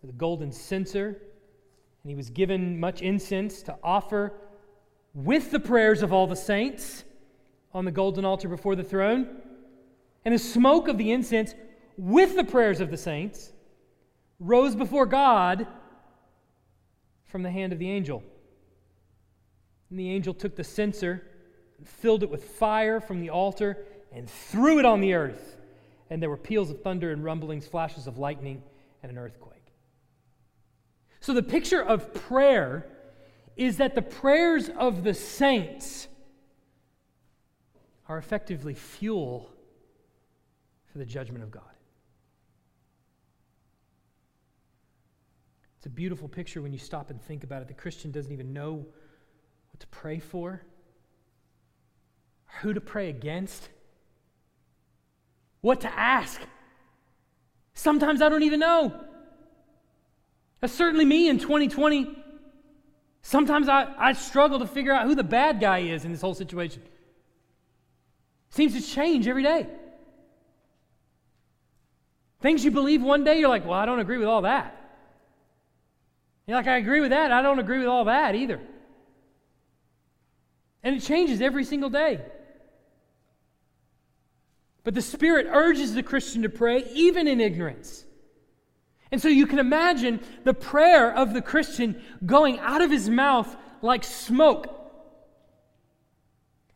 with 0.00 0.10
a 0.10 0.14
golden 0.14 0.52
censer, 0.52 1.08
and 1.08 2.10
he 2.10 2.14
was 2.14 2.30
given 2.30 2.78
much 2.78 3.02
incense 3.02 3.62
to 3.62 3.76
offer 3.82 4.32
with 5.14 5.50
the 5.50 5.60
prayers 5.60 6.02
of 6.02 6.12
all 6.12 6.26
the 6.26 6.36
saints 6.36 7.04
on 7.72 7.84
the 7.84 7.90
golden 7.90 8.24
altar 8.24 8.48
before 8.48 8.76
the 8.76 8.84
throne. 8.84 9.42
And 10.24 10.34
the 10.34 10.38
smoke 10.38 10.88
of 10.88 10.98
the 10.98 11.12
incense 11.12 11.54
with 11.96 12.36
the 12.36 12.44
prayers 12.44 12.80
of 12.80 12.90
the 12.90 12.96
saints 12.96 13.52
rose 14.38 14.74
before 14.74 15.06
God 15.06 15.66
from 17.26 17.42
the 17.42 17.50
hand 17.50 17.72
of 17.72 17.78
the 17.78 17.90
angel. 17.90 18.22
And 19.90 19.98
the 19.98 20.10
angel 20.10 20.34
took 20.34 20.56
the 20.56 20.64
censer 20.64 21.26
and 21.78 21.88
filled 21.88 22.22
it 22.22 22.30
with 22.30 22.44
fire 22.44 23.00
from 23.00 23.20
the 23.20 23.30
altar, 23.30 23.84
and 24.12 24.28
threw 24.30 24.78
it 24.78 24.84
on 24.84 25.00
the 25.00 25.12
earth. 25.12 25.58
And 26.08 26.22
there 26.22 26.30
were 26.30 26.36
peals 26.36 26.70
of 26.70 26.80
thunder 26.80 27.12
and 27.12 27.22
rumblings, 27.22 27.66
flashes 27.66 28.06
of 28.06 28.16
lightning, 28.18 28.62
and 29.02 29.12
an 29.12 29.18
earthquake. 29.18 29.52
So 31.20 31.34
the 31.34 31.42
picture 31.42 31.82
of 31.82 32.14
prayer 32.14 32.86
is 33.56 33.76
that 33.78 33.94
the 33.94 34.02
prayers 34.02 34.70
of 34.70 35.04
the 35.04 35.12
saints 35.12 36.08
are 38.08 38.16
effectively 38.16 38.74
fuel 38.74 39.50
for 40.86 40.98
the 40.98 41.04
judgment 41.04 41.42
of 41.42 41.50
God. 41.50 41.75
It's 45.86 45.92
a 45.92 45.94
beautiful 45.94 46.26
picture 46.26 46.60
when 46.60 46.72
you 46.72 46.80
stop 46.80 47.10
and 47.10 47.22
think 47.22 47.44
about 47.44 47.62
it. 47.62 47.68
The 47.68 47.74
Christian 47.74 48.10
doesn't 48.10 48.32
even 48.32 48.52
know 48.52 48.72
what 48.74 49.78
to 49.78 49.86
pray 49.86 50.18
for 50.18 50.60
who 52.60 52.74
to 52.74 52.80
pray 52.80 53.08
against, 53.08 53.68
what 55.60 55.82
to 55.82 55.88
ask. 55.96 56.40
Sometimes 57.74 58.20
I 58.20 58.28
don't 58.28 58.42
even 58.42 58.58
know. 58.58 59.00
That's 60.60 60.72
certainly 60.72 61.04
me 61.04 61.28
in 61.28 61.38
2020. 61.38 62.18
Sometimes 63.22 63.68
I, 63.68 63.86
I 63.96 64.14
struggle 64.14 64.58
to 64.58 64.66
figure 64.66 64.92
out 64.92 65.06
who 65.06 65.14
the 65.14 65.22
bad 65.22 65.60
guy 65.60 65.82
is 65.82 66.04
in 66.04 66.10
this 66.10 66.20
whole 66.20 66.34
situation. 66.34 66.82
Seems 68.50 68.74
to 68.74 68.82
change 68.82 69.28
every 69.28 69.44
day. 69.44 69.68
Things 72.40 72.64
you 72.64 72.72
believe 72.72 73.04
one 73.04 73.22
day, 73.22 73.38
you're 73.38 73.48
like, 73.48 73.64
well, 73.64 73.78
I 73.78 73.86
don't 73.86 74.00
agree 74.00 74.18
with 74.18 74.26
all 74.26 74.42
that. 74.42 74.82
You're 76.46 76.56
like, 76.56 76.68
I 76.68 76.76
agree 76.76 77.00
with 77.00 77.10
that. 77.10 77.32
I 77.32 77.42
don't 77.42 77.58
agree 77.58 77.78
with 77.78 77.88
all 77.88 78.04
that 78.04 78.34
either. 78.34 78.60
And 80.82 80.94
it 80.94 81.02
changes 81.02 81.40
every 81.40 81.64
single 81.64 81.90
day. 81.90 82.20
But 84.84 84.94
the 84.94 85.02
Spirit 85.02 85.48
urges 85.50 85.94
the 85.94 86.04
Christian 86.04 86.42
to 86.42 86.48
pray 86.48 86.84
even 86.92 87.26
in 87.26 87.40
ignorance. 87.40 88.04
And 89.10 89.20
so 89.20 89.28
you 89.28 89.46
can 89.46 89.58
imagine 89.58 90.20
the 90.44 90.54
prayer 90.54 91.12
of 91.12 91.34
the 91.34 91.42
Christian 91.42 92.00
going 92.24 92.60
out 92.60 92.82
of 92.82 92.90
his 92.92 93.10
mouth 93.10 93.56
like 93.82 94.04
smoke. 94.04 94.66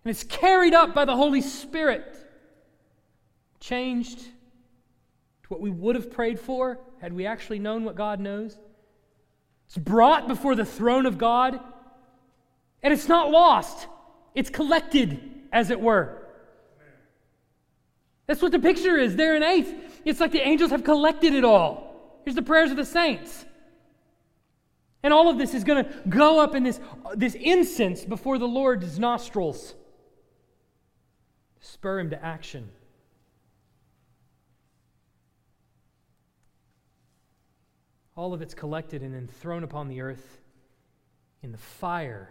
And 0.04 0.10
it's 0.10 0.24
carried 0.24 0.74
up 0.74 0.92
by 0.92 1.04
the 1.04 1.14
Holy 1.14 1.40
Spirit, 1.40 2.16
changed 3.60 4.18
to 4.18 5.48
what 5.48 5.60
we 5.60 5.70
would 5.70 5.94
have 5.94 6.10
prayed 6.10 6.40
for 6.40 6.80
had 7.00 7.12
we 7.12 7.26
actually 7.26 7.60
known 7.60 7.84
what 7.84 7.94
God 7.94 8.18
knows. 8.18 8.58
It's 9.70 9.78
brought 9.78 10.26
before 10.26 10.56
the 10.56 10.64
throne 10.64 11.06
of 11.06 11.16
God, 11.16 11.60
and 12.82 12.92
it's 12.92 13.06
not 13.06 13.30
lost, 13.30 13.86
it's 14.34 14.50
collected, 14.50 15.20
as 15.52 15.70
it 15.70 15.80
were. 15.80 16.26
That's 18.26 18.42
what 18.42 18.50
the 18.50 18.58
picture 18.58 18.96
is 18.96 19.14
there 19.14 19.36
in 19.36 19.44
8. 19.44 19.76
It's 20.04 20.18
like 20.18 20.32
the 20.32 20.44
angels 20.44 20.72
have 20.72 20.82
collected 20.82 21.34
it 21.34 21.44
all. 21.44 22.20
Here's 22.24 22.34
the 22.34 22.42
prayers 22.42 22.72
of 22.72 22.78
the 22.78 22.84
saints. 22.84 23.44
And 25.04 25.12
all 25.12 25.28
of 25.28 25.38
this 25.38 25.54
is 25.54 25.62
going 25.62 25.84
to 25.84 25.90
go 26.08 26.40
up 26.40 26.56
in 26.56 26.64
this, 26.64 26.80
this 27.14 27.36
incense 27.36 28.04
before 28.04 28.38
the 28.38 28.48
Lord's 28.48 28.98
nostrils. 28.98 29.76
Spur 31.60 32.00
him 32.00 32.10
to 32.10 32.24
action. 32.24 32.70
All 38.16 38.34
of 38.34 38.42
it's 38.42 38.54
collected 38.54 39.02
and 39.02 39.14
then 39.14 39.28
thrown 39.28 39.64
upon 39.64 39.88
the 39.88 40.00
earth 40.00 40.40
in 41.42 41.52
the 41.52 41.58
fire 41.58 42.30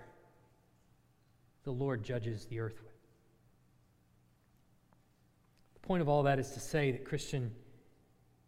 the 1.64 1.72
Lord 1.72 2.04
judges 2.04 2.46
the 2.46 2.60
earth 2.60 2.82
with 2.84 2.94
The 5.74 5.80
point 5.82 6.02
of 6.02 6.10
all 6.10 6.24
that 6.24 6.40
is 6.40 6.52
to 6.52 6.60
say 6.60 6.92
that, 6.92 7.06
Christian, 7.06 7.52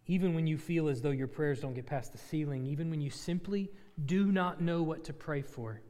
even 0.07 0.33
when 0.33 0.47
you 0.47 0.57
feel 0.57 0.87
as 0.87 1.01
though 1.01 1.11
your 1.11 1.27
prayers 1.27 1.59
don't 1.59 1.73
get 1.73 1.85
past 1.85 2.11
the 2.11 2.17
ceiling, 2.17 2.65
even 2.65 2.89
when 2.89 3.01
you 3.01 3.09
simply 3.09 3.71
do 4.05 4.31
not 4.31 4.61
know 4.61 4.81
what 4.81 5.03
to 5.05 5.13
pray 5.13 5.41
for, 5.41 5.81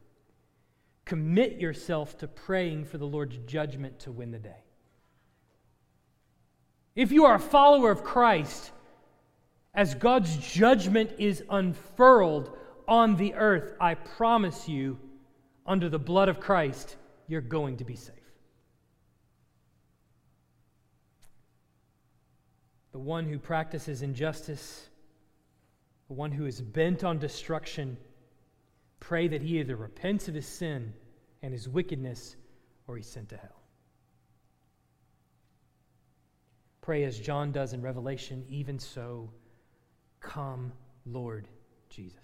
commit 1.05 1.59
yourself 1.59 2.17
to 2.17 2.27
praying 2.27 2.85
for 2.85 2.97
the 2.97 3.07
Lord's 3.07 3.37
judgment 3.47 3.99
to 3.99 4.11
win 4.11 4.31
the 4.31 4.39
day. 4.39 4.63
If 6.95 7.11
you 7.11 7.25
are 7.25 7.35
a 7.35 7.39
follower 7.39 7.91
of 7.91 8.03
Christ, 8.03 8.71
as 9.73 9.95
God's 9.95 10.37
judgment 10.37 11.11
is 11.17 11.43
unfurled 11.49 12.57
on 12.87 13.15
the 13.15 13.33
earth, 13.35 13.75
I 13.79 13.95
promise 13.95 14.67
you, 14.67 14.99
under 15.65 15.89
the 15.89 15.99
blood 15.99 16.29
of 16.29 16.39
Christ, 16.39 16.97
you're 17.27 17.41
going 17.41 17.77
to 17.77 17.85
be 17.85 17.95
safe. 17.95 18.15
the 22.91 22.99
one 22.99 23.25
who 23.25 23.39
practices 23.39 24.01
injustice, 24.01 24.89
the 26.07 26.13
one 26.13 26.31
who 26.31 26.45
is 26.45 26.61
bent 26.61 27.03
on 27.03 27.17
destruction, 27.17 27.97
pray 28.99 29.27
that 29.27 29.41
he 29.41 29.59
either 29.59 29.75
repents 29.75 30.27
of 30.27 30.35
his 30.35 30.45
sin 30.45 30.93
and 31.41 31.53
his 31.53 31.69
wickedness 31.69 32.35
or 32.87 32.97
he's 32.97 33.07
sent 33.07 33.29
to 33.29 33.37
hell. 33.37 33.61
Pray 36.81 37.03
as 37.03 37.17
John 37.17 37.51
does 37.51 37.73
in 37.73 37.81
Revelation, 37.81 38.43
even 38.49 38.77
so, 38.77 39.29
come, 40.21 40.71
Lord 41.05 41.47
Jesus. 41.89 42.19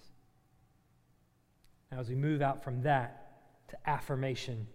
Now, 1.92 2.00
as 2.00 2.10
we 2.10 2.16
move 2.16 2.42
out 2.42 2.64
from 2.64 2.82
that 2.84 3.42
to 3.70 3.78
affirmation, 3.90 4.68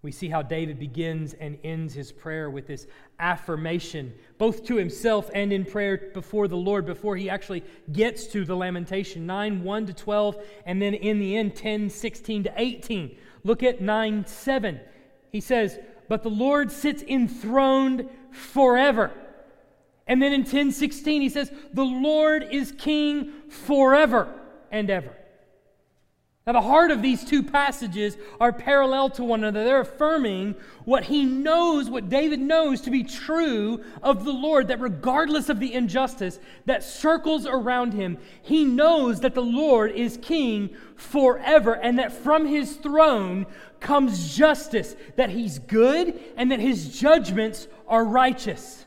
We 0.00 0.12
see 0.12 0.28
how 0.28 0.42
David 0.42 0.78
begins 0.78 1.34
and 1.34 1.58
ends 1.64 1.92
his 1.92 2.12
prayer 2.12 2.50
with 2.50 2.68
this 2.68 2.86
affirmation, 3.18 4.14
both 4.38 4.64
to 4.66 4.76
himself 4.76 5.28
and 5.34 5.52
in 5.52 5.64
prayer 5.64 6.10
before 6.14 6.46
the 6.46 6.56
Lord, 6.56 6.86
before 6.86 7.16
he 7.16 7.28
actually 7.28 7.64
gets 7.90 8.26
to 8.28 8.44
the 8.44 8.54
lamentation 8.54 9.26
9, 9.26 9.64
1 9.64 9.86
to 9.86 9.92
12, 9.92 10.36
and 10.66 10.80
then 10.80 10.94
in 10.94 11.18
the 11.18 11.36
end, 11.36 11.56
10, 11.56 11.90
16 11.90 12.44
to 12.44 12.52
18. 12.56 13.16
Look 13.42 13.64
at 13.64 13.80
9, 13.80 14.24
7. 14.24 14.80
He 15.32 15.40
says, 15.40 15.80
But 16.08 16.22
the 16.22 16.30
Lord 16.30 16.70
sits 16.70 17.02
enthroned 17.02 18.08
forever. 18.30 19.10
And 20.08 20.22
then 20.22 20.32
in 20.32 20.44
10, 20.44 20.72
16, 20.72 21.22
he 21.22 21.28
says, 21.28 21.52
The 21.72 21.84
Lord 21.84 22.48
is 22.50 22.72
king 22.72 23.32
forever 23.48 24.32
and 24.72 24.88
ever. 24.90 25.14
Now, 26.48 26.54
the 26.54 26.62
heart 26.62 26.90
of 26.90 27.02
these 27.02 27.26
two 27.26 27.42
passages 27.42 28.16
are 28.40 28.54
parallel 28.54 29.10
to 29.10 29.22
one 29.22 29.44
another. 29.44 29.64
They're 29.64 29.80
affirming 29.80 30.54
what 30.86 31.04
he 31.04 31.26
knows, 31.26 31.90
what 31.90 32.08
David 32.08 32.40
knows 32.40 32.80
to 32.80 32.90
be 32.90 33.04
true 33.04 33.84
of 34.02 34.24
the 34.24 34.32
Lord, 34.32 34.68
that 34.68 34.80
regardless 34.80 35.50
of 35.50 35.60
the 35.60 35.74
injustice 35.74 36.38
that 36.64 36.82
circles 36.82 37.44
around 37.44 37.92
him, 37.92 38.16
he 38.40 38.64
knows 38.64 39.20
that 39.20 39.34
the 39.34 39.42
Lord 39.42 39.92
is 39.92 40.18
king 40.22 40.70
forever 40.96 41.74
and 41.74 41.98
that 41.98 42.12
from 42.12 42.46
his 42.46 42.76
throne 42.76 43.44
comes 43.78 44.34
justice, 44.34 44.96
that 45.16 45.28
he's 45.28 45.58
good 45.58 46.18
and 46.38 46.50
that 46.50 46.60
his 46.60 46.98
judgments 46.98 47.68
are 47.86 48.06
righteous. 48.06 48.86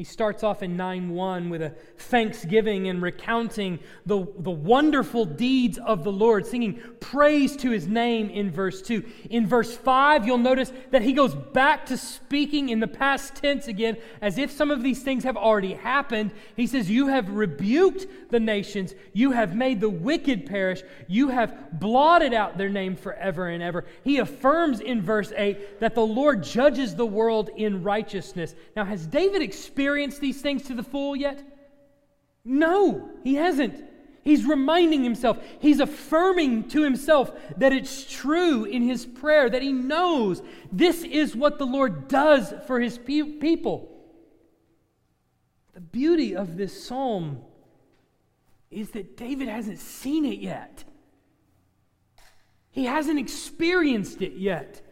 He 0.00 0.04
starts 0.04 0.42
off 0.42 0.62
in 0.62 0.78
9 0.78 1.10
1 1.10 1.50
with 1.50 1.60
a 1.60 1.74
thanksgiving 1.98 2.88
and 2.88 3.02
recounting 3.02 3.80
the, 4.06 4.26
the 4.38 4.50
wonderful 4.50 5.26
deeds 5.26 5.76
of 5.76 6.04
the 6.04 6.10
Lord, 6.10 6.46
singing 6.46 6.80
praise 7.00 7.54
to 7.58 7.70
his 7.70 7.86
name 7.86 8.30
in 8.30 8.50
verse 8.50 8.80
2. 8.80 9.04
In 9.28 9.46
verse 9.46 9.76
5, 9.76 10.26
you'll 10.26 10.38
notice 10.38 10.72
that 10.90 11.02
he 11.02 11.12
goes 11.12 11.34
back 11.34 11.84
to 11.84 11.98
speaking 11.98 12.70
in 12.70 12.80
the 12.80 12.88
past 12.88 13.34
tense 13.34 13.68
again, 13.68 13.98
as 14.22 14.38
if 14.38 14.50
some 14.50 14.70
of 14.70 14.82
these 14.82 15.02
things 15.02 15.22
have 15.24 15.36
already 15.36 15.74
happened. 15.74 16.30
He 16.56 16.66
says, 16.66 16.88
You 16.88 17.08
have 17.08 17.28
rebuked 17.28 18.06
the 18.30 18.40
nations, 18.40 18.94
you 19.12 19.32
have 19.32 19.54
made 19.54 19.82
the 19.82 19.90
wicked 19.90 20.46
perish, 20.46 20.82
you 21.08 21.28
have 21.28 21.78
blotted 21.78 22.32
out 22.32 22.56
their 22.56 22.70
name 22.70 22.96
forever 22.96 23.48
and 23.48 23.62
ever. 23.62 23.84
He 24.02 24.16
affirms 24.16 24.80
in 24.80 25.02
verse 25.02 25.30
8 25.36 25.80
that 25.80 25.94
the 25.94 26.06
Lord 26.06 26.42
judges 26.42 26.94
the 26.94 27.04
world 27.04 27.50
in 27.54 27.82
righteousness. 27.82 28.54
Now, 28.74 28.86
has 28.86 29.06
David 29.06 29.42
experienced? 29.42 29.89
Experienced 29.90 30.20
these 30.20 30.40
things 30.40 30.62
to 30.64 30.74
the 30.74 30.82
full 30.82 31.16
yet? 31.16 31.42
No, 32.44 33.10
he 33.24 33.34
hasn't. 33.34 33.84
He's 34.22 34.44
reminding 34.44 35.02
himself, 35.02 35.38
he's 35.60 35.80
affirming 35.80 36.68
to 36.68 36.82
himself 36.82 37.32
that 37.56 37.72
it's 37.72 38.10
true 38.10 38.64
in 38.64 38.82
his 38.82 39.04
prayer, 39.06 39.50
that 39.50 39.62
he 39.62 39.72
knows 39.72 40.42
this 40.70 41.02
is 41.02 41.34
what 41.34 41.58
the 41.58 41.66
Lord 41.66 42.06
does 42.06 42.52
for 42.66 42.78
his 42.80 42.98
people. 42.98 43.88
The 45.74 45.80
beauty 45.80 46.36
of 46.36 46.56
this 46.56 46.84
psalm 46.84 47.40
is 48.70 48.90
that 48.90 49.16
David 49.16 49.48
hasn't 49.48 49.78
seen 49.78 50.24
it 50.24 50.38
yet. 50.38 50.84
He 52.70 52.84
hasn't 52.84 53.18
experienced 53.18 54.22
it 54.22 54.34
yet. 54.34 54.82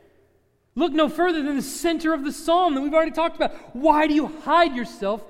Look 0.79 0.93
no 0.93 1.09
further 1.09 1.43
than 1.43 1.57
the 1.57 1.62
center 1.62 2.14
of 2.14 2.22
the 2.22 2.31
psalm 2.31 2.76
that 2.76 2.81
we've 2.81 2.95
already 2.95 3.11
talked 3.11 3.35
about. 3.35 3.74
Why 3.74 4.07
do 4.07 4.14
you 4.14 4.29
hide 4.29 4.76
yourself 4.76 5.24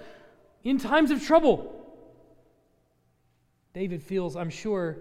in 0.63 0.77
times 0.77 1.11
of 1.11 1.25
trouble? 1.25 1.75
David 3.73 4.03
feels, 4.03 4.37
I'm 4.37 4.51
sure, 4.51 4.99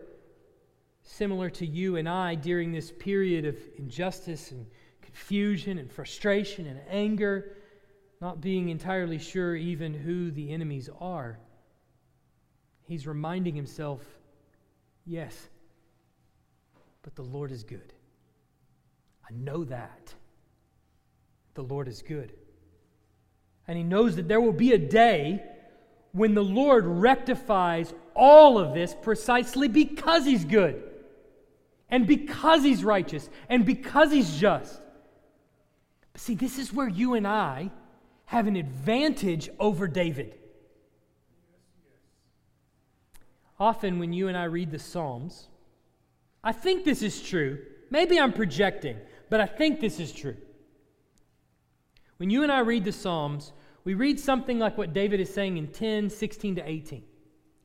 similar 1.04 1.50
to 1.50 1.66
you 1.66 1.98
and 1.98 2.08
I 2.08 2.36
during 2.36 2.72
this 2.72 2.93
period 2.93 3.43
of 3.43 3.58
injustice 3.78 4.52
and 4.52 4.66
confusion 5.02 5.80
and 5.80 5.91
frustration 5.91 6.66
and 6.66 6.80
anger, 6.89 7.58
not 8.22 8.39
being 8.39 8.70
entirely 8.70 9.20
sure 9.20 9.54
even 9.54 9.93
who 9.93 10.32
the 10.32 10.54
enemies 10.54 10.89
are. 11.02 11.39
He's 12.86 13.06
reminding 13.06 13.54
himself, 13.54 14.00
yes, 15.06 15.50
but 17.02 17.16
the 17.16 17.24
Lord 17.24 17.52
is 17.52 17.66
good. 17.66 17.91
I 19.30 19.34
know 19.34 19.66
that 19.66 20.14
the 21.58 21.64
Lord 21.64 21.88
is 21.88 22.01
good. 22.01 22.32
And 23.68 23.78
he 23.78 23.84
knows 23.84 24.16
that 24.16 24.28
there 24.30 24.39
will 24.39 24.53
be 24.53 24.72
a 24.72 24.78
day 24.78 25.43
when 26.14 26.36
the 26.36 26.43
Lord 26.43 26.86
rectifies 26.86 27.93
all 28.16 28.58
of 28.60 28.74
this 28.74 28.95
precisely 29.01 29.68
because 29.68 30.24
he's 30.24 30.45
good 30.45 30.82
and 31.89 32.08
because 32.08 32.64
he's 32.64 32.84
righteous 32.84 33.28
and 33.49 33.66
because 33.66 34.12
he's 34.12 34.39
just. 34.39 34.80
But 36.14 36.22
see, 36.22 36.36
this 36.36 36.60
is 36.60 36.72
where 36.72 36.88
you 36.88 37.16
and 37.16 37.28
I 37.28 37.72
have 38.26 38.45
an 38.45 38.55
advantage 38.55 39.49
over 39.60 39.88
David. 39.88 40.38
Often, 43.60 43.97
when 43.97 44.14
you 44.14 44.28
and 44.28 44.38
I 44.38 44.43
read 44.43 44.70
the 44.70 44.78
Psalms, 44.78 45.47
I 46.43 46.51
think 46.51 46.86
this 46.86 47.01
is 47.01 47.20
true. 47.20 47.58
Maybe 47.89 48.20
I'm 48.20 48.32
projecting, 48.32 48.97
but 49.32 49.39
I 49.39 49.47
think 49.47 49.80
this 49.80 49.99
is 49.99 50.12
true. 50.12 50.38
When 52.18 52.30
you 52.30 52.43
and 52.43 52.51
I 52.51 52.59
read 52.59 52.84
the 52.84 52.91
Psalms, 52.91 53.53
we 53.84 53.93
read 53.93 54.20
something 54.20 54.59
like 54.59 54.78
what 54.78 54.93
David 54.93 55.20
is 55.20 55.34
saying 55.34 55.57
in 55.57 55.68
10, 55.68 56.09
16 56.09 56.55
to 56.55 56.70
18. 56.70 57.03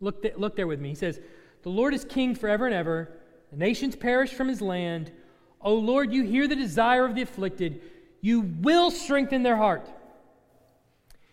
Look, 0.01 0.23
th- 0.23 0.37
look 0.37 0.57
there 0.57 0.67
with 0.67 0.81
me. 0.81 0.91
He 0.91 0.95
says, 0.95 1.21
The 1.63 1.71
Lord 1.71 1.95
is 1.95 2.05
king 2.05 2.35
forever 2.35 2.67
and 2.67 2.75
ever. 2.75 3.11
The 3.51 3.57
nations 3.57 3.97
perish 3.97 4.31
from 4.31 4.49
his 4.49 4.61
land. 4.61 5.13
O 5.61 5.75
Lord, 5.75 6.13
you 6.13 6.25
hear 6.25 6.47
the 6.47 6.57
desire 6.57 7.05
of 7.05 7.15
the 7.15 7.23
afflicted. 7.23 7.81
You 8.21 8.41
will 8.41 8.91
strengthen 8.91 9.43
their 9.43 9.57
heart. 9.57 9.89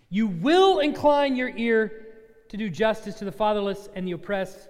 You 0.09 0.27
will 0.27 0.79
incline 0.79 1.35
your 1.35 1.49
ear 1.49 2.07
to 2.49 2.57
do 2.57 2.69
justice 2.69 3.15
to 3.15 3.25
the 3.25 3.31
fatherless 3.31 3.89
and 3.95 4.07
the 4.07 4.13
oppressed, 4.13 4.69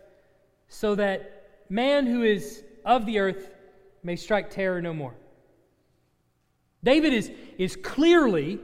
so 0.67 0.95
that 0.95 1.63
man 1.69 2.05
who 2.05 2.23
is 2.23 2.63
of 2.85 3.05
the 3.05 3.19
earth 3.19 3.51
may 4.03 4.15
strike 4.15 4.49
terror 4.49 4.81
no 4.81 4.93
more. 4.93 5.15
David 6.83 7.13
is, 7.13 7.31
is 7.57 7.75
clearly, 7.75 8.59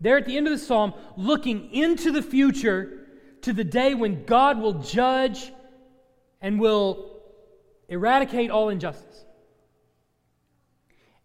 there 0.00 0.16
at 0.16 0.26
the 0.26 0.36
end 0.36 0.46
of 0.46 0.52
the 0.52 0.58
psalm, 0.58 0.94
looking 1.16 1.72
into 1.72 2.10
the 2.10 2.22
future 2.22 3.06
to 3.42 3.52
the 3.52 3.64
day 3.64 3.94
when 3.94 4.24
God 4.24 4.58
will 4.60 4.74
judge 4.74 5.52
and 6.40 6.58
will 6.58 7.20
eradicate 7.88 8.50
all 8.50 8.68
injustice. 8.68 9.24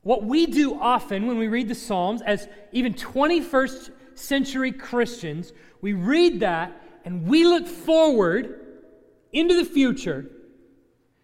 What 0.01 0.23
we 0.23 0.45
do 0.45 0.79
often 0.79 1.27
when 1.27 1.37
we 1.37 1.47
read 1.47 1.69
the 1.69 1.75
Psalms, 1.75 2.21
as 2.21 2.47
even 2.73 2.93
21st 2.93 3.91
century 4.15 4.71
Christians, 4.71 5.53
we 5.81 5.93
read 5.93 6.41
that 6.41 6.79
and 7.05 7.25
we 7.25 7.45
look 7.45 7.67
forward 7.67 8.59
into 9.31 9.55
the 9.55 9.65
future 9.65 10.29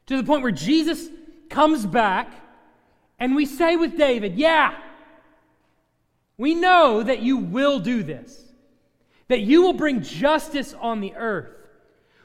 to 0.07 0.17
the 0.17 0.24
point 0.24 0.43
where 0.43 0.51
Jesus 0.51 1.09
comes 1.49 1.86
back 1.86 2.32
and 3.20 3.36
we 3.36 3.45
say 3.45 3.76
with 3.76 3.97
David, 3.97 4.36
Yeah, 4.36 4.78
we 6.39 6.55
know 6.55 7.03
that 7.03 7.21
you 7.21 7.35
will 7.35 7.79
do 7.81 8.01
this, 8.01 8.45
that 9.27 9.41
you 9.41 9.61
will 9.61 9.73
bring 9.73 10.01
justice 10.01 10.73
on 10.73 11.01
the 11.01 11.13
earth. 11.15 11.51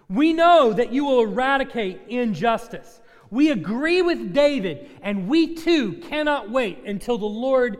We 0.08 0.32
know 0.32 0.72
that 0.72 0.92
you 0.92 1.04
will 1.04 1.22
eradicate 1.22 2.02
injustice. 2.08 3.00
We 3.30 3.50
agree 3.50 4.02
with 4.02 4.32
David, 4.32 4.88
and 5.02 5.26
we 5.26 5.56
too 5.56 5.94
cannot 5.94 6.48
wait 6.48 6.84
until 6.86 7.18
the 7.18 7.26
Lord 7.26 7.78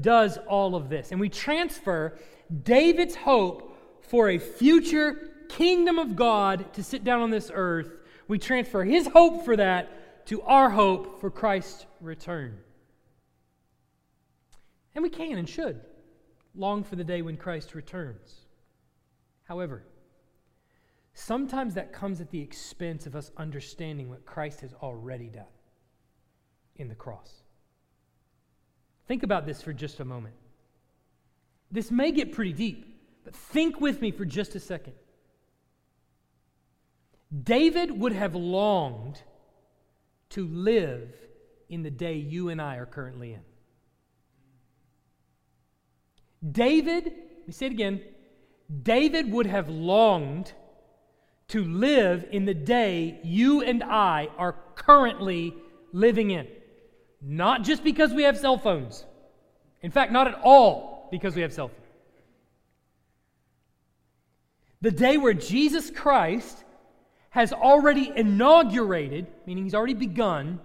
does 0.00 0.38
all 0.48 0.74
of 0.74 0.88
this. 0.88 1.12
And 1.12 1.20
we 1.20 1.28
transfer 1.28 2.18
David's 2.62 3.14
hope 3.14 3.76
for 4.00 4.30
a 4.30 4.38
future 4.38 5.32
kingdom 5.50 5.98
of 5.98 6.16
God 6.16 6.72
to 6.72 6.82
sit 6.82 7.04
down 7.04 7.20
on 7.20 7.30
this 7.30 7.50
earth. 7.52 7.92
We 8.26 8.38
transfer 8.38 8.84
his 8.84 9.06
hope 9.08 9.44
for 9.44 9.54
that 9.56 10.26
to 10.28 10.40
our 10.42 10.70
hope 10.70 11.20
for 11.20 11.30
Christ's 11.30 11.84
return. 12.00 12.63
And 14.94 15.02
we 15.02 15.10
can 15.10 15.38
and 15.38 15.48
should 15.48 15.80
long 16.54 16.84
for 16.84 16.96
the 16.96 17.04
day 17.04 17.22
when 17.22 17.36
Christ 17.36 17.74
returns. 17.74 18.46
However, 19.44 19.82
sometimes 21.14 21.74
that 21.74 21.92
comes 21.92 22.20
at 22.20 22.30
the 22.30 22.40
expense 22.40 23.06
of 23.06 23.16
us 23.16 23.30
understanding 23.36 24.08
what 24.08 24.24
Christ 24.24 24.60
has 24.60 24.72
already 24.74 25.28
done 25.28 25.44
in 26.76 26.88
the 26.88 26.94
cross. 26.94 27.42
Think 29.06 29.22
about 29.22 29.46
this 29.46 29.60
for 29.60 29.72
just 29.72 30.00
a 30.00 30.04
moment. 30.04 30.34
This 31.70 31.90
may 31.90 32.12
get 32.12 32.32
pretty 32.32 32.52
deep, 32.52 32.86
but 33.24 33.34
think 33.34 33.80
with 33.80 34.00
me 34.00 34.10
for 34.10 34.24
just 34.24 34.54
a 34.54 34.60
second. 34.60 34.94
David 37.42 37.90
would 37.90 38.12
have 38.12 38.34
longed 38.34 39.20
to 40.30 40.46
live 40.46 41.12
in 41.68 41.82
the 41.82 41.90
day 41.90 42.14
you 42.14 42.48
and 42.48 42.62
I 42.62 42.76
are 42.76 42.86
currently 42.86 43.32
in. 43.32 43.40
David, 46.50 47.04
let 47.04 47.46
me 47.46 47.52
say 47.52 47.66
it 47.66 47.72
again, 47.72 48.00
David 48.82 49.30
would 49.30 49.46
have 49.46 49.68
longed 49.68 50.52
to 51.48 51.64
live 51.64 52.26
in 52.30 52.44
the 52.44 52.54
day 52.54 53.20
you 53.22 53.62
and 53.62 53.82
I 53.82 54.28
are 54.38 54.56
currently 54.74 55.54
living 55.92 56.30
in. 56.30 56.46
Not 57.22 57.62
just 57.62 57.84
because 57.84 58.12
we 58.12 58.24
have 58.24 58.36
cell 58.36 58.58
phones. 58.58 59.04
In 59.82 59.90
fact, 59.90 60.12
not 60.12 60.26
at 60.26 60.40
all 60.42 61.08
because 61.10 61.34
we 61.34 61.42
have 61.42 61.52
cell 61.52 61.68
phones. 61.68 61.80
The 64.80 64.90
day 64.90 65.16
where 65.16 65.32
Jesus 65.32 65.90
Christ 65.90 66.62
has 67.30 67.52
already 67.52 68.12
inaugurated, 68.14 69.26
meaning 69.46 69.64
he's 69.64 69.74
already 69.74 69.94
begun, 69.94 70.60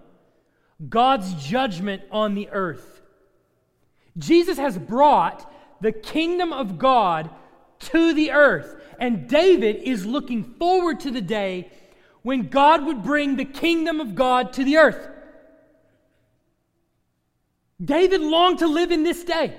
God's 0.88 1.34
judgment 1.36 2.04
on 2.12 2.36
the 2.36 2.50
earth. 2.50 3.02
Jesus 4.18 4.58
has 4.58 4.78
brought 4.78 5.52
the 5.82 5.92
kingdom 5.92 6.54
of 6.54 6.78
God 6.78 7.30
to 7.80 8.14
the 8.14 8.32
earth. 8.32 8.76
And 9.00 9.28
David 9.30 9.78
is 9.78 10.06
looking 10.06 10.44
forward 10.44 11.00
to 11.02 11.12
the 11.12 11.22
day 11.22 11.72
when 12.22 12.50
God 12.50 12.86
would 12.86 13.02
bring 13.02 13.36
the 13.36 13.46
kingdom 13.46 14.00
of 14.00 14.16
God 14.16 14.54
to 14.54 14.64
the 14.64 14.78
earth. 14.78 15.08
David 17.84 18.22
longed 18.22 18.60
to 18.60 18.68
live 18.68 18.92
in 18.92 19.04
this 19.04 19.24
day. 19.24 19.56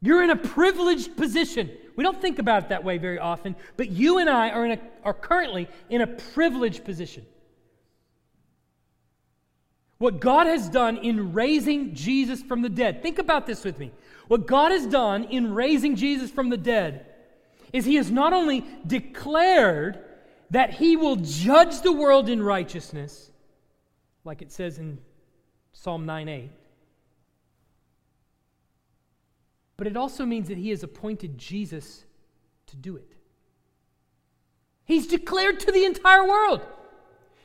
You're 0.00 0.22
in 0.22 0.30
a 0.30 0.36
privileged 0.36 1.16
position. 1.16 1.70
We 1.96 2.04
don't 2.04 2.20
think 2.22 2.38
about 2.38 2.64
it 2.64 2.68
that 2.70 2.84
way 2.84 2.98
very 2.98 3.18
often, 3.18 3.56
but 3.76 3.90
you 3.90 4.18
and 4.18 4.30
I 4.30 4.50
are, 4.50 4.64
in 4.64 4.72
a, 4.72 4.78
are 5.04 5.12
currently 5.12 5.68
in 5.90 6.00
a 6.00 6.06
privileged 6.06 6.84
position. 6.84 7.26
What 9.98 10.20
God 10.20 10.46
has 10.46 10.68
done 10.68 10.96
in 10.96 11.32
raising 11.32 11.94
Jesus 11.94 12.42
from 12.42 12.62
the 12.62 12.68
dead. 12.68 13.02
Think 13.02 13.18
about 13.18 13.46
this 13.46 13.64
with 13.64 13.78
me. 13.78 13.90
What 14.28 14.46
God 14.46 14.70
has 14.70 14.86
done 14.86 15.24
in 15.24 15.52
raising 15.52 15.96
Jesus 15.96 16.30
from 16.30 16.50
the 16.50 16.56
dead 16.56 17.06
is 17.72 17.84
He 17.84 17.96
has 17.96 18.10
not 18.10 18.32
only 18.32 18.64
declared 18.86 19.98
that 20.50 20.74
He 20.74 20.96
will 20.96 21.16
judge 21.16 21.80
the 21.80 21.92
world 21.92 22.28
in 22.28 22.42
righteousness, 22.42 23.32
like 24.24 24.40
it 24.40 24.52
says 24.52 24.78
in 24.78 24.98
Psalm 25.72 26.06
9 26.06 26.28
8, 26.28 26.50
but 29.76 29.86
it 29.86 29.96
also 29.96 30.24
means 30.24 30.48
that 30.48 30.58
He 30.58 30.70
has 30.70 30.82
appointed 30.82 31.38
Jesus 31.38 32.04
to 32.66 32.76
do 32.76 32.96
it. 32.96 33.16
He's 34.84 35.06
declared 35.06 35.60
to 35.60 35.72
the 35.72 35.84
entire 35.84 36.26
world 36.26 36.64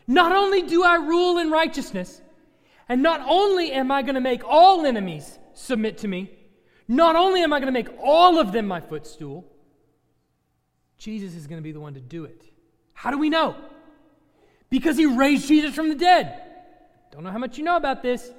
not 0.07 0.31
only 0.33 0.61
do 0.61 0.83
I 0.83 0.95
rule 0.95 1.37
in 1.37 1.49
righteousness, 1.49 2.21
and 2.89 3.01
not 3.01 3.21
only 3.27 3.71
am 3.71 3.91
I 3.91 4.01
going 4.01 4.15
to 4.15 4.21
make 4.21 4.43
all 4.43 4.85
enemies 4.85 5.39
submit 5.53 5.99
to 5.99 6.07
me, 6.07 6.31
not 6.87 7.15
only 7.15 7.41
am 7.41 7.53
I 7.53 7.59
going 7.59 7.73
to 7.73 7.79
make 7.79 7.89
all 8.01 8.39
of 8.39 8.51
them 8.51 8.67
my 8.67 8.81
footstool, 8.81 9.45
Jesus 10.97 11.35
is 11.35 11.47
going 11.47 11.59
to 11.59 11.63
be 11.63 11.71
the 11.71 11.79
one 11.79 11.93
to 11.93 12.01
do 12.01 12.25
it. 12.25 12.43
How 12.93 13.11
do 13.11 13.17
we 13.17 13.29
know? 13.29 13.55
Because 14.69 14.97
he 14.97 15.05
raised 15.05 15.47
Jesus 15.47 15.73
from 15.73 15.89
the 15.89 15.95
dead. 15.95 16.41
Don't 17.11 17.23
know 17.23 17.31
how 17.31 17.37
much 17.37 17.57
you 17.57 17.63
know 17.63 17.75
about 17.75 18.01
this. 18.01 18.31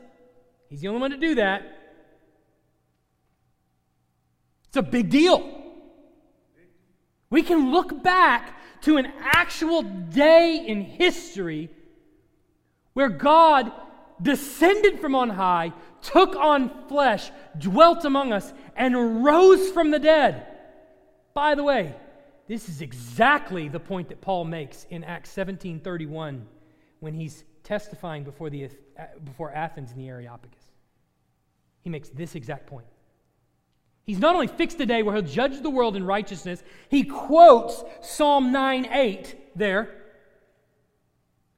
He's 0.69 0.81
the 0.81 0.89
only 0.89 1.01
one 1.01 1.11
to 1.11 1.17
do 1.17 1.37
that. 1.37 1.63
It's 4.69 4.77
a 4.77 4.83
big 4.83 5.11
deal. 5.11 5.63
We 7.31 7.43
can 7.43 7.71
look 7.71 8.03
back 8.03 8.59
to 8.83 8.97
an 8.97 9.07
actual 9.21 9.83
day 9.83 10.65
in 10.67 10.83
history 10.83 11.71
where 12.93 13.09
God 13.09 13.73
descended 14.21 15.01
from 15.01 15.15
on 15.15 15.31
high, 15.31 15.73
took 16.03 16.37
on 16.37 16.71
flesh, 16.89 17.31
dwelt 17.59 18.05
among 18.05 18.33
us, 18.33 18.53
and 18.77 19.25
rose 19.25 19.71
from 19.71 19.91
the 19.91 19.99
dead. 19.99 20.47
By 21.35 21.55
the 21.55 21.65
way, 21.65 21.95
this 22.47 22.69
is 22.69 22.81
exactly 22.81 23.69
the 23.69 23.81
point 23.81 24.09
that 24.09 24.21
Paul 24.21 24.45
makes 24.45 24.87
in 24.91 25.03
Acts 25.05 25.31
17:31 25.31 26.47
when 27.01 27.15
he's 27.15 27.45
testifying 27.63 28.25
before, 28.25 28.51
the, 28.51 28.69
before 29.25 29.51
Athens 29.53 29.93
in 29.93 29.99
the 29.99 30.09
Areopagus. 30.09 30.71
He 31.81 31.91
makes 31.91 32.11
this 32.11 32.35
exact 32.35 32.67
point. 32.67 32.87
He's 34.05 34.19
not 34.19 34.35
only 34.35 34.47
fixed 34.47 34.79
a 34.81 34.87
day 34.87 35.03
where 35.03 35.15
he'll 35.15 35.25
judge 35.25 35.63
the 35.63 35.71
world 35.71 35.97
in 35.97 36.05
righteousness, 36.05 36.63
he 36.91 37.05
quotes 37.05 37.83
Psalm 38.03 38.53
9 38.53 38.87
8 38.91 39.57
there 39.57 40.04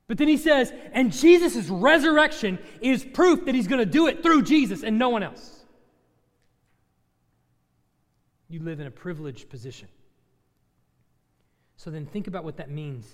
but 0.09 0.19
then 0.19 0.29
he 0.29 0.37
says, 0.37 0.73
and 0.93 1.13
Jesus' 1.13 1.69
resurrection 1.69 2.59
is 2.81 3.05
proof 3.05 3.45
that 3.47 3.55
he's 3.55 3.67
going 3.67 3.81
to 3.81 3.91
do 3.91 4.07
it 4.07 4.23
through 4.23 4.43
Jesus 4.43 4.83
and 4.83 4.99
no 4.99 5.09
one 5.09 5.23
else. 5.23 5.65
You 8.49 8.61
live 8.61 8.79
in 8.79 8.87
a 8.87 8.91
privileged 8.91 9.51
position. 9.51 9.89
So 11.77 11.91
then 11.91 12.07
think 12.07 12.29
about 12.29 12.45
what 12.45 12.57
that 12.59 12.71
means 12.71 13.07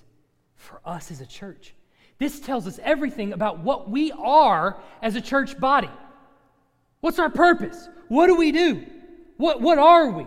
for 0.57 0.81
us 0.85 1.11
as 1.11 1.21
a 1.21 1.27
church. 1.27 1.75
This 2.19 2.41
tells 2.41 2.67
us 2.67 2.79
everything 2.83 3.33
about 3.33 3.61
what 3.61 3.91
we 3.91 4.13
are 4.13 4.81
as 5.01 5.17
a 5.17 5.21
church 5.21 5.59
body. 5.59 5.91
What's 7.01 7.19
our 7.19 7.31
purpose? 7.31 7.89
What 8.09 8.27
do 8.27 8.37
we 8.37 8.53
do? 8.53 8.87
What, 9.39 9.61
what 9.61 9.79
are 9.79 10.11
we? 10.11 10.27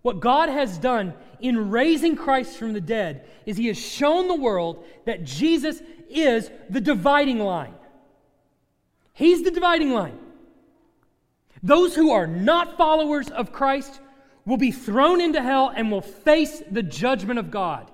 What 0.00 0.18
God 0.18 0.48
has 0.48 0.78
done 0.78 1.14
in 1.42 1.70
raising 1.70 2.16
Christ 2.16 2.56
from 2.56 2.72
the 2.72 2.80
dead 2.80 3.28
is 3.44 3.56
he 3.56 3.66
has 3.66 3.78
shown 3.78 4.28
the 4.28 4.34
world 4.34 4.84
that 5.04 5.24
Jesus 5.24 5.82
is 6.08 6.50
the 6.70 6.80
dividing 6.80 7.40
line. 7.40 7.74
He's 9.12 9.42
the 9.42 9.50
dividing 9.50 9.92
line. 9.92 10.18
Those 11.62 11.94
who 11.94 12.12
are 12.12 12.26
not 12.26 12.76
followers 12.76 13.28
of 13.28 13.52
Christ 13.52 14.00
will 14.44 14.56
be 14.56 14.72
thrown 14.72 15.20
into 15.20 15.42
hell 15.42 15.72
and 15.74 15.90
will 15.90 16.00
face 16.00 16.62
the 16.70 16.82
judgment 16.82 17.38
of 17.38 17.50
God. 17.50 17.90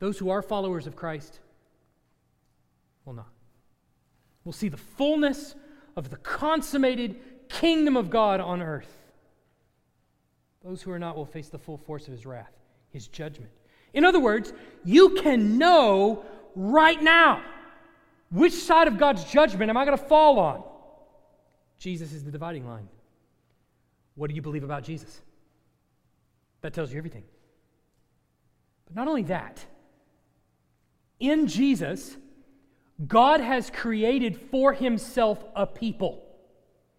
Those 0.00 0.18
who 0.18 0.30
are 0.30 0.42
followers 0.42 0.86
of 0.86 0.96
Christ 0.96 1.38
will 3.04 3.14
not. 3.14 3.28
We'll 4.44 4.52
see 4.52 4.68
the 4.68 4.76
fullness 4.76 5.54
of 5.96 6.10
the 6.10 6.16
consummated 6.16 7.48
kingdom 7.48 7.96
of 7.96 8.10
God 8.10 8.40
on 8.40 8.60
earth. 8.60 9.03
Those 10.64 10.80
who 10.80 10.90
are 10.90 10.98
not 10.98 11.16
will 11.16 11.26
face 11.26 11.48
the 11.48 11.58
full 11.58 11.76
force 11.76 12.06
of 12.06 12.12
his 12.12 12.24
wrath, 12.24 12.52
his 12.90 13.06
judgment. 13.06 13.50
In 13.92 14.04
other 14.04 14.18
words, 14.18 14.52
you 14.82 15.10
can 15.10 15.58
know 15.58 16.24
right 16.56 17.00
now 17.02 17.42
which 18.30 18.54
side 18.54 18.88
of 18.88 18.98
God's 18.98 19.24
judgment 19.24 19.68
am 19.70 19.76
I 19.76 19.84
going 19.84 19.96
to 19.96 20.04
fall 20.04 20.38
on? 20.38 20.64
Jesus 21.78 22.12
is 22.12 22.24
the 22.24 22.32
dividing 22.32 22.66
line. 22.66 22.88
What 24.14 24.30
do 24.30 24.34
you 24.34 24.42
believe 24.42 24.64
about 24.64 24.84
Jesus? 24.84 25.20
That 26.62 26.72
tells 26.72 26.90
you 26.90 26.98
everything. 26.98 27.24
But 28.86 28.96
not 28.96 29.06
only 29.06 29.24
that, 29.24 29.64
in 31.20 31.46
Jesus, 31.46 32.16
God 33.06 33.40
has 33.40 33.70
created 33.70 34.40
for 34.50 34.72
himself 34.72 35.44
a 35.54 35.66
people. 35.66 36.23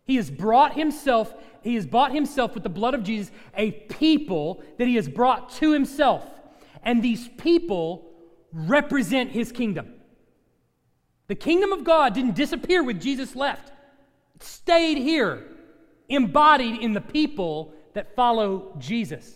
He 0.05 0.15
has 0.17 0.29
brought 0.29 0.75
himself, 0.75 1.33
he 1.63 1.75
has 1.75 1.85
bought 1.85 2.13
himself 2.13 2.53
with 2.53 2.63
the 2.63 2.69
blood 2.69 2.93
of 2.93 3.03
Jesus 3.03 3.31
a 3.55 3.71
people 3.71 4.63
that 4.77 4.87
he 4.87 4.95
has 4.95 5.09
brought 5.09 5.49
to 5.53 5.71
himself. 5.71 6.23
And 6.83 7.03
these 7.03 7.27
people 7.37 8.05
represent 8.53 9.31
his 9.31 9.51
kingdom. 9.51 9.93
The 11.27 11.35
kingdom 11.35 11.71
of 11.71 11.83
God 11.83 12.13
didn't 12.13 12.35
disappear 12.35 12.83
when 12.83 12.99
Jesus 12.99 13.35
left. 13.35 13.71
It 14.35 14.43
stayed 14.43 14.97
here, 14.97 15.43
embodied 16.07 16.81
in 16.81 16.93
the 16.93 17.01
people 17.01 17.73
that 17.93 18.15
follow 18.15 18.75
Jesus. 18.77 19.33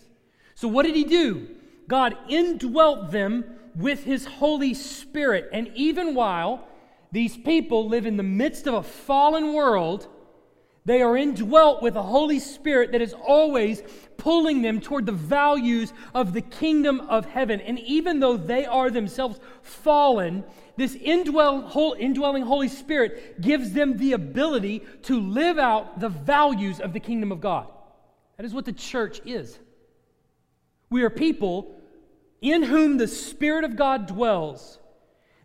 So 0.54 0.68
what 0.68 0.86
did 0.86 0.94
he 0.94 1.04
do? 1.04 1.48
God 1.88 2.16
indwelt 2.28 3.10
them 3.10 3.44
with 3.74 4.04
his 4.04 4.24
Holy 4.24 4.74
Spirit. 4.74 5.48
And 5.52 5.68
even 5.74 6.14
while 6.14 6.68
these 7.10 7.36
people 7.36 7.88
live 7.88 8.06
in 8.06 8.16
the 8.16 8.22
midst 8.22 8.68
of 8.68 8.74
a 8.74 8.82
fallen 8.82 9.52
world, 9.52 10.06
they 10.84 11.02
are 11.02 11.16
indwelt 11.16 11.82
with 11.82 11.96
a 11.96 12.02
Holy 12.02 12.38
Spirit 12.38 12.92
that 12.92 13.02
is 13.02 13.12
always 13.12 13.82
pulling 14.16 14.62
them 14.62 14.80
toward 14.80 15.06
the 15.06 15.12
values 15.12 15.92
of 16.14 16.32
the 16.32 16.40
kingdom 16.40 17.00
of 17.00 17.26
heaven. 17.26 17.60
And 17.60 17.78
even 17.80 18.20
though 18.20 18.36
they 18.36 18.66
are 18.66 18.90
themselves 18.90 19.38
fallen, 19.62 20.44
this 20.76 20.94
indwelling 20.94 22.42
Holy 22.42 22.68
Spirit 22.68 23.40
gives 23.40 23.72
them 23.72 23.98
the 23.98 24.12
ability 24.12 24.82
to 25.02 25.20
live 25.20 25.58
out 25.58 26.00
the 26.00 26.08
values 26.08 26.80
of 26.80 26.92
the 26.92 27.00
kingdom 27.00 27.30
of 27.32 27.40
God. 27.40 27.70
That 28.36 28.46
is 28.46 28.54
what 28.54 28.64
the 28.64 28.72
church 28.72 29.20
is. 29.26 29.58
We 30.88 31.02
are 31.02 31.10
people 31.10 31.74
in 32.40 32.62
whom 32.62 32.96
the 32.96 33.08
Spirit 33.08 33.64
of 33.64 33.76
God 33.76 34.06
dwells 34.06 34.78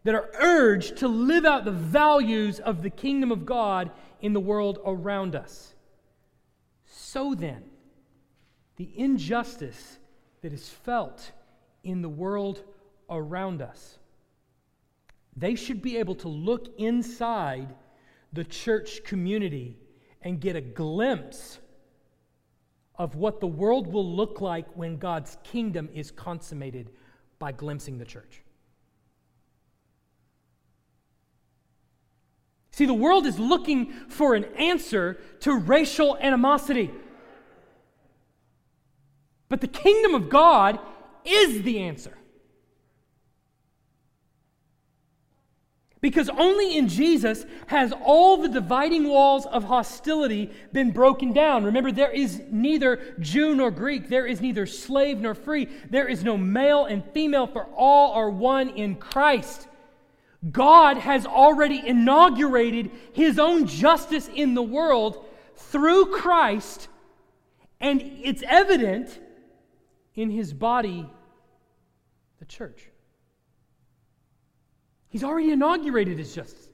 that 0.05 0.15
are 0.15 0.29
urged 0.39 0.97
to 0.97 1.07
live 1.07 1.45
out 1.45 1.65
the 1.65 1.71
values 1.71 2.59
of 2.59 2.81
the 2.81 2.89
kingdom 2.89 3.31
of 3.31 3.45
God 3.45 3.91
in 4.25 4.33
the 4.33 4.39
world 4.39 4.79
around 4.87 5.35
us. 5.35 5.75
So 6.87 7.35
then, 7.35 7.63
the 8.75 8.89
injustice 8.97 9.99
that 10.41 10.51
is 10.51 10.67
felt 10.67 11.31
in 11.83 12.01
the 12.01 12.09
world 12.09 12.63
around 13.07 13.61
us, 13.61 13.99
they 15.37 15.53
should 15.53 15.79
be 15.79 15.97
able 15.97 16.15
to 16.15 16.27
look 16.27 16.69
inside 16.79 17.75
the 18.33 18.43
church 18.43 19.03
community 19.03 19.77
and 20.23 20.41
get 20.41 20.55
a 20.55 20.61
glimpse 20.61 21.59
of 22.95 23.13
what 23.13 23.39
the 23.39 23.45
world 23.45 23.85
will 23.85 24.11
look 24.11 24.41
like 24.41 24.65
when 24.75 24.97
God's 24.97 25.37
kingdom 25.43 25.87
is 25.93 26.09
consummated 26.09 26.89
by 27.37 27.51
glimpsing 27.51 27.99
the 27.99 28.05
church. 28.05 28.41
See, 32.75 32.85
the 32.85 32.93
world 32.93 33.25
is 33.25 33.39
looking 33.39 33.93
for 34.09 34.35
an 34.35 34.43
answer 34.57 35.17
to 35.39 35.53
racial 35.53 36.17
animosity. 36.17 36.91
But 39.47 39.61
the 39.61 39.67
kingdom 39.67 40.13
of 40.13 40.27
God 40.27 40.77
is 41.23 41.61
the 41.61 41.79
answer. 41.79 42.17
Because 46.01 46.27
only 46.27 46.77
in 46.77 46.89
Jesus 46.89 47.45
has 47.67 47.93
all 48.03 48.41
the 48.41 48.49
dividing 48.49 49.07
walls 49.07 49.45
of 49.45 49.63
hostility 49.63 50.51
been 50.73 50.91
broken 50.91 51.31
down. 51.31 51.63
Remember, 51.63 51.93
there 51.93 52.11
is 52.11 52.41
neither 52.51 53.15
Jew 53.21 53.55
nor 53.55 53.71
Greek, 53.71 54.09
there 54.09 54.25
is 54.25 54.41
neither 54.41 54.65
slave 54.65 55.21
nor 55.21 55.33
free, 55.33 55.69
there 55.89 56.09
is 56.09 56.25
no 56.25 56.35
male 56.35 56.83
and 56.83 57.05
female, 57.13 57.47
for 57.47 57.67
all 57.73 58.11
are 58.11 58.29
one 58.29 58.67
in 58.67 58.95
Christ. 58.95 59.69
God 60.51 60.97
has 60.97 61.25
already 61.25 61.81
inaugurated 61.85 62.91
his 63.13 63.39
own 63.39 63.67
justice 63.67 64.29
in 64.33 64.53
the 64.53 64.61
world 64.61 65.25
through 65.55 66.07
Christ, 66.07 66.87
and 67.79 68.01
it's 68.01 68.43
evident 68.47 69.19
in 70.13 70.29
his 70.29 70.53
body, 70.53 71.09
the 72.39 72.45
church. 72.45 72.89
He's 75.09 75.23
already 75.23 75.51
inaugurated 75.51 76.17
his 76.17 76.33
justice. 76.33 76.69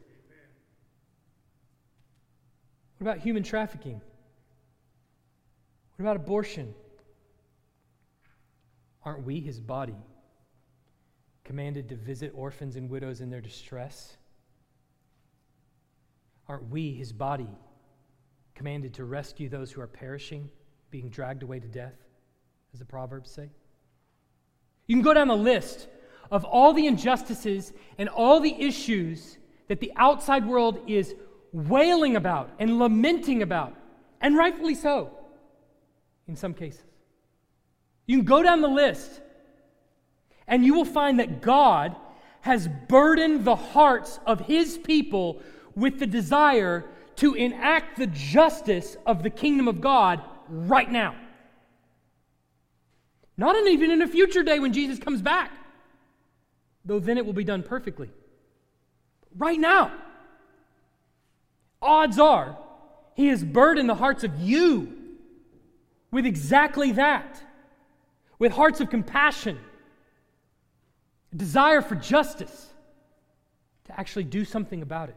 What 2.97 3.09
about 3.09 3.23
human 3.23 3.43
trafficking? 3.43 4.01
What 5.95 6.03
about 6.03 6.15
abortion? 6.15 6.73
Aren't 9.03 9.25
we 9.25 9.39
his 9.39 9.59
body? 9.59 9.95
Commanded 11.51 11.89
to 11.89 11.97
visit 11.97 12.31
orphans 12.33 12.77
and 12.77 12.89
widows 12.89 13.19
in 13.19 13.29
their 13.29 13.41
distress? 13.41 14.15
Aren't 16.47 16.69
we, 16.69 16.93
his 16.93 17.11
body, 17.11 17.49
commanded 18.55 18.93
to 18.93 19.03
rescue 19.03 19.49
those 19.49 19.69
who 19.69 19.81
are 19.81 19.87
perishing, 19.87 20.49
being 20.91 21.09
dragged 21.09 21.43
away 21.43 21.59
to 21.59 21.67
death, 21.67 21.97
as 22.71 22.79
the 22.79 22.85
Proverbs 22.85 23.29
say? 23.29 23.49
You 24.87 24.95
can 24.95 25.01
go 25.01 25.13
down 25.13 25.27
the 25.27 25.35
list 25.35 25.89
of 26.31 26.45
all 26.45 26.71
the 26.71 26.87
injustices 26.87 27.73
and 27.97 28.07
all 28.07 28.39
the 28.39 28.55
issues 28.57 29.37
that 29.67 29.81
the 29.81 29.91
outside 29.97 30.47
world 30.47 30.79
is 30.87 31.13
wailing 31.51 32.15
about 32.15 32.49
and 32.59 32.79
lamenting 32.79 33.41
about, 33.41 33.75
and 34.21 34.37
rightfully 34.37 34.75
so 34.75 35.11
in 36.29 36.37
some 36.37 36.53
cases. 36.53 36.85
You 38.05 38.19
can 38.19 38.25
go 38.25 38.41
down 38.41 38.61
the 38.61 38.69
list 38.69 39.19
and 40.51 40.65
you 40.65 40.73
will 40.73 40.85
find 40.85 41.19
that 41.19 41.41
God 41.41 41.95
has 42.41 42.67
burdened 42.67 43.45
the 43.45 43.55
hearts 43.55 44.19
of 44.27 44.41
his 44.41 44.77
people 44.77 45.41
with 45.75 45.97
the 45.97 46.05
desire 46.05 46.83
to 47.15 47.33
enact 47.35 47.97
the 47.97 48.07
justice 48.07 48.97
of 49.05 49.23
the 49.23 49.29
kingdom 49.29 49.69
of 49.69 49.79
God 49.79 50.21
right 50.49 50.91
now. 50.91 51.15
Not 53.37 53.55
even 53.65 53.91
in 53.91 54.01
a 54.01 54.07
future 54.07 54.43
day 54.43 54.59
when 54.59 54.73
Jesus 54.73 54.99
comes 54.99 55.21
back, 55.21 55.51
though 56.83 56.99
then 56.99 57.17
it 57.17 57.25
will 57.25 57.33
be 57.33 57.45
done 57.45 57.63
perfectly. 57.63 58.09
Right 59.37 59.59
now, 59.59 59.93
odds 61.81 62.19
are 62.19 62.57
he 63.15 63.27
has 63.27 63.41
burdened 63.41 63.87
the 63.87 63.95
hearts 63.95 64.25
of 64.25 64.37
you 64.41 64.97
with 66.11 66.25
exactly 66.25 66.91
that, 66.93 67.41
with 68.37 68.51
hearts 68.51 68.81
of 68.81 68.89
compassion 68.89 69.57
a 71.31 71.35
desire 71.35 71.81
for 71.81 71.95
justice, 71.95 72.67
to 73.85 73.99
actually 73.99 74.23
do 74.23 74.45
something 74.45 74.81
about 74.81 75.09
it. 75.09 75.15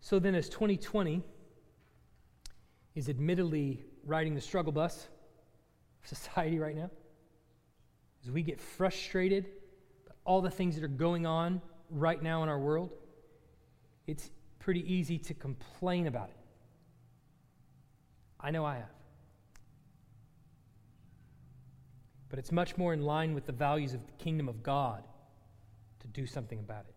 So 0.00 0.18
then, 0.18 0.34
as 0.34 0.48
2020 0.48 1.22
is 2.94 3.08
admittedly 3.08 3.84
riding 4.04 4.34
the 4.34 4.40
struggle 4.40 4.72
bus 4.72 5.08
of 6.02 6.08
society 6.18 6.58
right 6.58 6.74
now, 6.74 6.90
as 8.24 8.30
we 8.30 8.42
get 8.42 8.60
frustrated 8.60 9.44
by 10.06 10.14
all 10.24 10.40
the 10.40 10.50
things 10.50 10.74
that 10.76 10.84
are 10.84 10.88
going 10.88 11.26
on 11.26 11.60
right 11.90 12.22
now 12.22 12.42
in 12.42 12.48
our 12.48 12.58
world, 12.58 12.90
it's 14.06 14.30
pretty 14.58 14.92
easy 14.92 15.18
to 15.18 15.34
complain 15.34 16.06
about 16.06 16.28
it. 16.30 16.36
I 18.40 18.50
know 18.50 18.64
I 18.64 18.76
have. 18.76 18.97
But 22.28 22.38
it's 22.38 22.52
much 22.52 22.76
more 22.76 22.92
in 22.92 23.02
line 23.02 23.34
with 23.34 23.46
the 23.46 23.52
values 23.52 23.94
of 23.94 24.06
the 24.06 24.12
kingdom 24.12 24.48
of 24.48 24.62
God 24.62 25.02
to 26.00 26.06
do 26.08 26.26
something 26.26 26.58
about 26.58 26.84
it. 26.88 26.94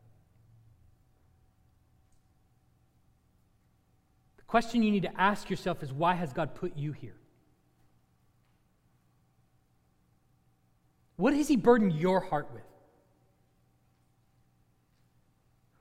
The 4.37 4.43
question 4.43 4.83
you 4.83 4.91
need 4.91 5.03
to 5.03 5.21
ask 5.21 5.49
yourself 5.49 5.81
is 5.81 5.93
why 5.93 6.13
has 6.15 6.33
God 6.33 6.55
put 6.55 6.75
you 6.75 6.91
here? 6.91 7.15
What 11.15 11.33
has 11.33 11.47
He 11.47 11.55
burdened 11.55 11.93
your 11.93 12.19
heart 12.19 12.49
with? 12.53 12.63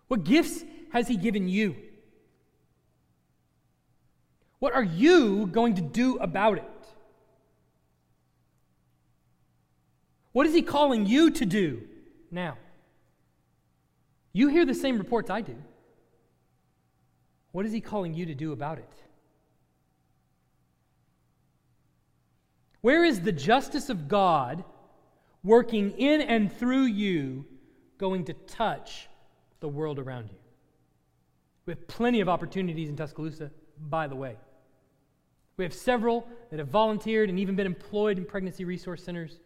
What 0.08 0.24
gifts 0.24 0.64
has 0.92 1.08
He 1.08 1.16
given 1.16 1.48
you? 1.48 1.76
What 4.58 4.74
are 4.74 4.84
you 4.84 5.46
going 5.46 5.74
to 5.76 5.82
do 5.82 6.18
about 6.18 6.58
it? 6.58 6.79
What 10.32 10.46
is 10.46 10.54
he 10.54 10.62
calling 10.62 11.06
you 11.06 11.30
to 11.32 11.46
do 11.46 11.82
now? 12.30 12.56
You 14.32 14.48
hear 14.48 14.64
the 14.64 14.74
same 14.74 14.98
reports 14.98 15.28
I 15.28 15.40
do. 15.40 15.56
What 17.52 17.66
is 17.66 17.72
he 17.72 17.80
calling 17.80 18.14
you 18.14 18.26
to 18.26 18.34
do 18.34 18.52
about 18.52 18.78
it? 18.78 19.02
Where 22.80 23.04
is 23.04 23.20
the 23.20 23.32
justice 23.32 23.90
of 23.90 24.08
God 24.08 24.64
working 25.42 25.92
in 25.92 26.20
and 26.20 26.52
through 26.52 26.84
you 26.84 27.44
going 27.98 28.24
to 28.26 28.32
touch 28.32 29.08
the 29.58 29.68
world 29.68 29.98
around 29.98 30.30
you? 30.30 30.38
We 31.66 31.72
have 31.72 31.88
plenty 31.88 32.20
of 32.20 32.28
opportunities 32.28 32.88
in 32.88 32.96
Tuscaloosa, 32.96 33.50
by 33.78 34.06
the 34.06 34.16
way. 34.16 34.36
We 35.56 35.64
have 35.64 35.74
several 35.74 36.26
that 36.50 36.58
have 36.58 36.68
volunteered 36.68 37.28
and 37.28 37.38
even 37.38 37.56
been 37.56 37.66
employed 37.66 38.16
in 38.16 38.24
pregnancy 38.24 38.64
resource 38.64 39.02
centers 39.02 39.40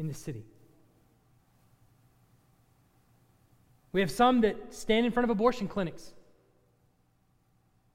in 0.00 0.08
the 0.08 0.14
city. 0.14 0.46
We 3.92 4.00
have 4.00 4.10
some 4.10 4.40
that 4.40 4.72
stand 4.72 5.04
in 5.04 5.12
front 5.12 5.24
of 5.24 5.30
abortion 5.30 5.68
clinics, 5.68 6.14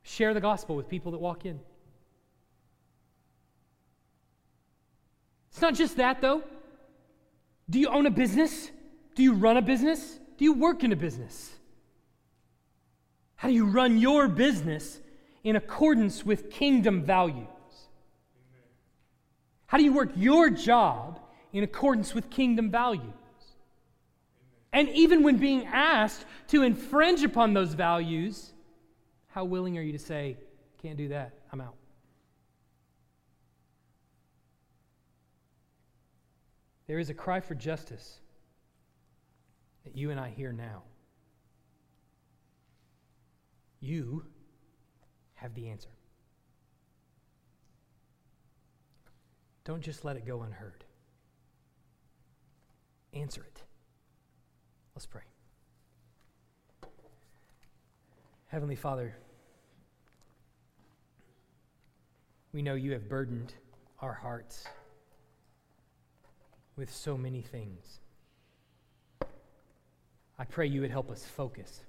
share 0.04 0.34
the 0.36 0.40
gospel 0.40 0.76
with 0.76 0.88
people 0.88 1.12
that 1.14 1.18
walk 1.18 1.46
in. 1.46 1.60
It's 5.50 5.62
not 5.62 5.74
just 5.74 5.98
that, 5.98 6.22
though. 6.22 6.44
Do 7.70 7.80
you 7.80 7.88
own 7.88 8.06
a 8.06 8.12
business? 8.12 8.70
Do 9.16 9.24
you 9.24 9.34
run 9.34 9.58
a 9.58 9.62
business? 9.62 10.20
Do 10.38 10.46
you 10.46 10.54
work 10.54 10.84
in 10.84 10.92
a 10.92 10.96
business? 10.96 11.56
How 13.36 13.48
do 13.48 13.54
you 13.54 13.66
run 13.66 13.98
your 13.98 14.28
business 14.28 15.00
in 15.44 15.56
accordance 15.56 16.24
with 16.24 16.52
kingdom 16.52 17.04
values? 17.04 17.48
How 19.66 19.80
do 19.80 19.84
you 19.84 19.94
work 19.94 20.12
your 20.16 20.52
job 20.52 21.20
in 21.56 21.64
accordance 21.64 22.14
with 22.14 22.30
kingdom 22.30 22.70
values. 22.70 23.14
And 24.74 24.90
even 24.90 25.24
when 25.24 25.38
being 25.38 25.66
asked 25.66 26.26
to 26.50 26.64
infringe 26.64 27.24
upon 27.24 27.54
those 27.54 27.74
values, 27.74 28.52
how 29.28 29.46
willing 29.46 29.78
are 29.78 29.82
you 29.82 29.94
to 29.94 30.00
say, 30.00 30.36
can't 30.82 30.98
do 30.98 31.08
that, 31.08 31.34
I'm 31.54 31.62
out? 31.62 31.76
There 36.88 37.00
is 37.00 37.10
a 37.10 37.14
cry 37.14 37.40
for 37.40 37.56
justice 37.56 38.20
that 39.86 39.96
you 39.96 40.12
and 40.12 40.20
I 40.20 40.32
hear 40.32 40.52
now. 40.52 40.84
You 43.80 44.26
have 45.36 45.54
the 45.56 45.70
answer. 45.70 45.90
Don't 49.64 49.82
just 49.82 50.04
let 50.04 50.18
it 50.18 50.26
go 50.28 50.42
unheard 50.42 50.85
answer 53.16 53.42
it. 53.42 53.64
Let's 54.96 55.06
pray. 55.06 55.22
Heavenly 58.48 58.76
Father, 58.76 59.16
we 62.54 62.62
know 62.62 62.76
you 62.76 62.92
have 62.94 63.10
burdened 63.10 63.54
our 64.00 64.14
hearts 64.14 64.66
with 66.76 66.94
so 66.94 67.18
many 67.18 67.42
things. 67.42 68.00
I 70.38 70.44
pray 70.44 70.68
you 70.68 70.82
would 70.82 70.92
help 70.92 71.10
us 71.10 71.26
focus. 71.26 71.82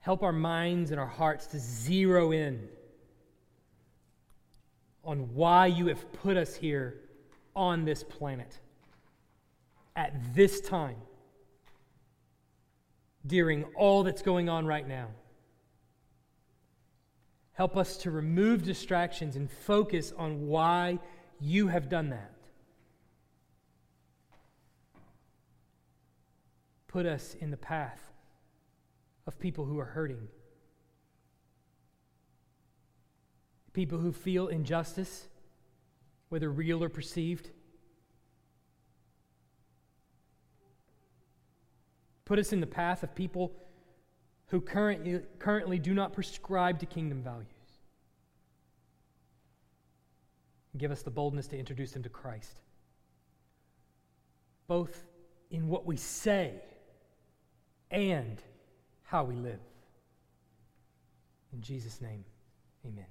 Help 0.00 0.22
our 0.22 0.32
minds 0.32 0.90
and 0.90 0.98
our 0.98 1.06
hearts 1.06 1.46
to 1.48 1.58
zero 1.58 2.32
in 2.32 2.68
on 5.04 5.34
why 5.34 5.66
you 5.66 5.86
have 5.86 6.12
put 6.12 6.36
us 6.36 6.54
here 6.54 7.00
on 7.54 7.84
this 7.84 8.02
planet. 8.04 8.60
at 9.98 10.12
this 10.32 10.60
time 10.60 10.94
during 13.26 13.64
all 13.74 14.04
that's 14.04 14.22
going 14.22 14.48
on 14.48 14.64
right 14.64 14.86
now. 14.86 15.08
Help 17.52 17.76
us 17.76 17.96
to 17.96 18.10
remove 18.12 18.62
distractions 18.62 19.34
and 19.34 19.50
focus 19.50 20.12
on 20.16 20.46
why 20.46 21.00
you 21.40 21.66
have 21.66 21.88
done 21.88 22.10
that. 22.10 22.32
Put 26.86 27.04
us 27.04 27.34
in 27.40 27.50
the 27.50 27.56
path 27.56 28.00
of 29.26 29.38
people 29.40 29.64
who 29.64 29.80
are 29.80 29.84
hurting, 29.84 30.28
people 33.78 34.00
who 34.00 34.10
feel 34.10 34.48
injustice, 34.48 35.28
whether 36.30 36.50
real 36.50 36.82
or 36.82 36.88
perceived. 36.88 37.48
Put 42.24 42.40
us 42.40 42.52
in 42.52 42.58
the 42.58 42.66
path 42.66 43.04
of 43.04 43.14
people 43.14 43.52
who 44.46 44.60
currently, 44.60 45.20
currently 45.38 45.78
do 45.78 45.94
not 45.94 46.12
prescribe 46.12 46.80
to 46.80 46.86
kingdom 46.86 47.22
values. 47.22 47.46
Give 50.76 50.90
us 50.90 51.02
the 51.02 51.12
boldness 51.12 51.46
to 51.46 51.56
introduce 51.56 51.92
them 51.92 52.02
to 52.02 52.08
Christ, 52.08 52.58
both 54.66 55.04
in 55.52 55.68
what 55.68 55.86
we 55.86 55.96
say 55.96 56.54
and 57.92 58.42
how 59.04 59.22
we 59.22 59.36
live. 59.36 59.60
In 61.52 61.62
Jesus' 61.62 62.00
name, 62.00 62.24
amen. 62.84 63.06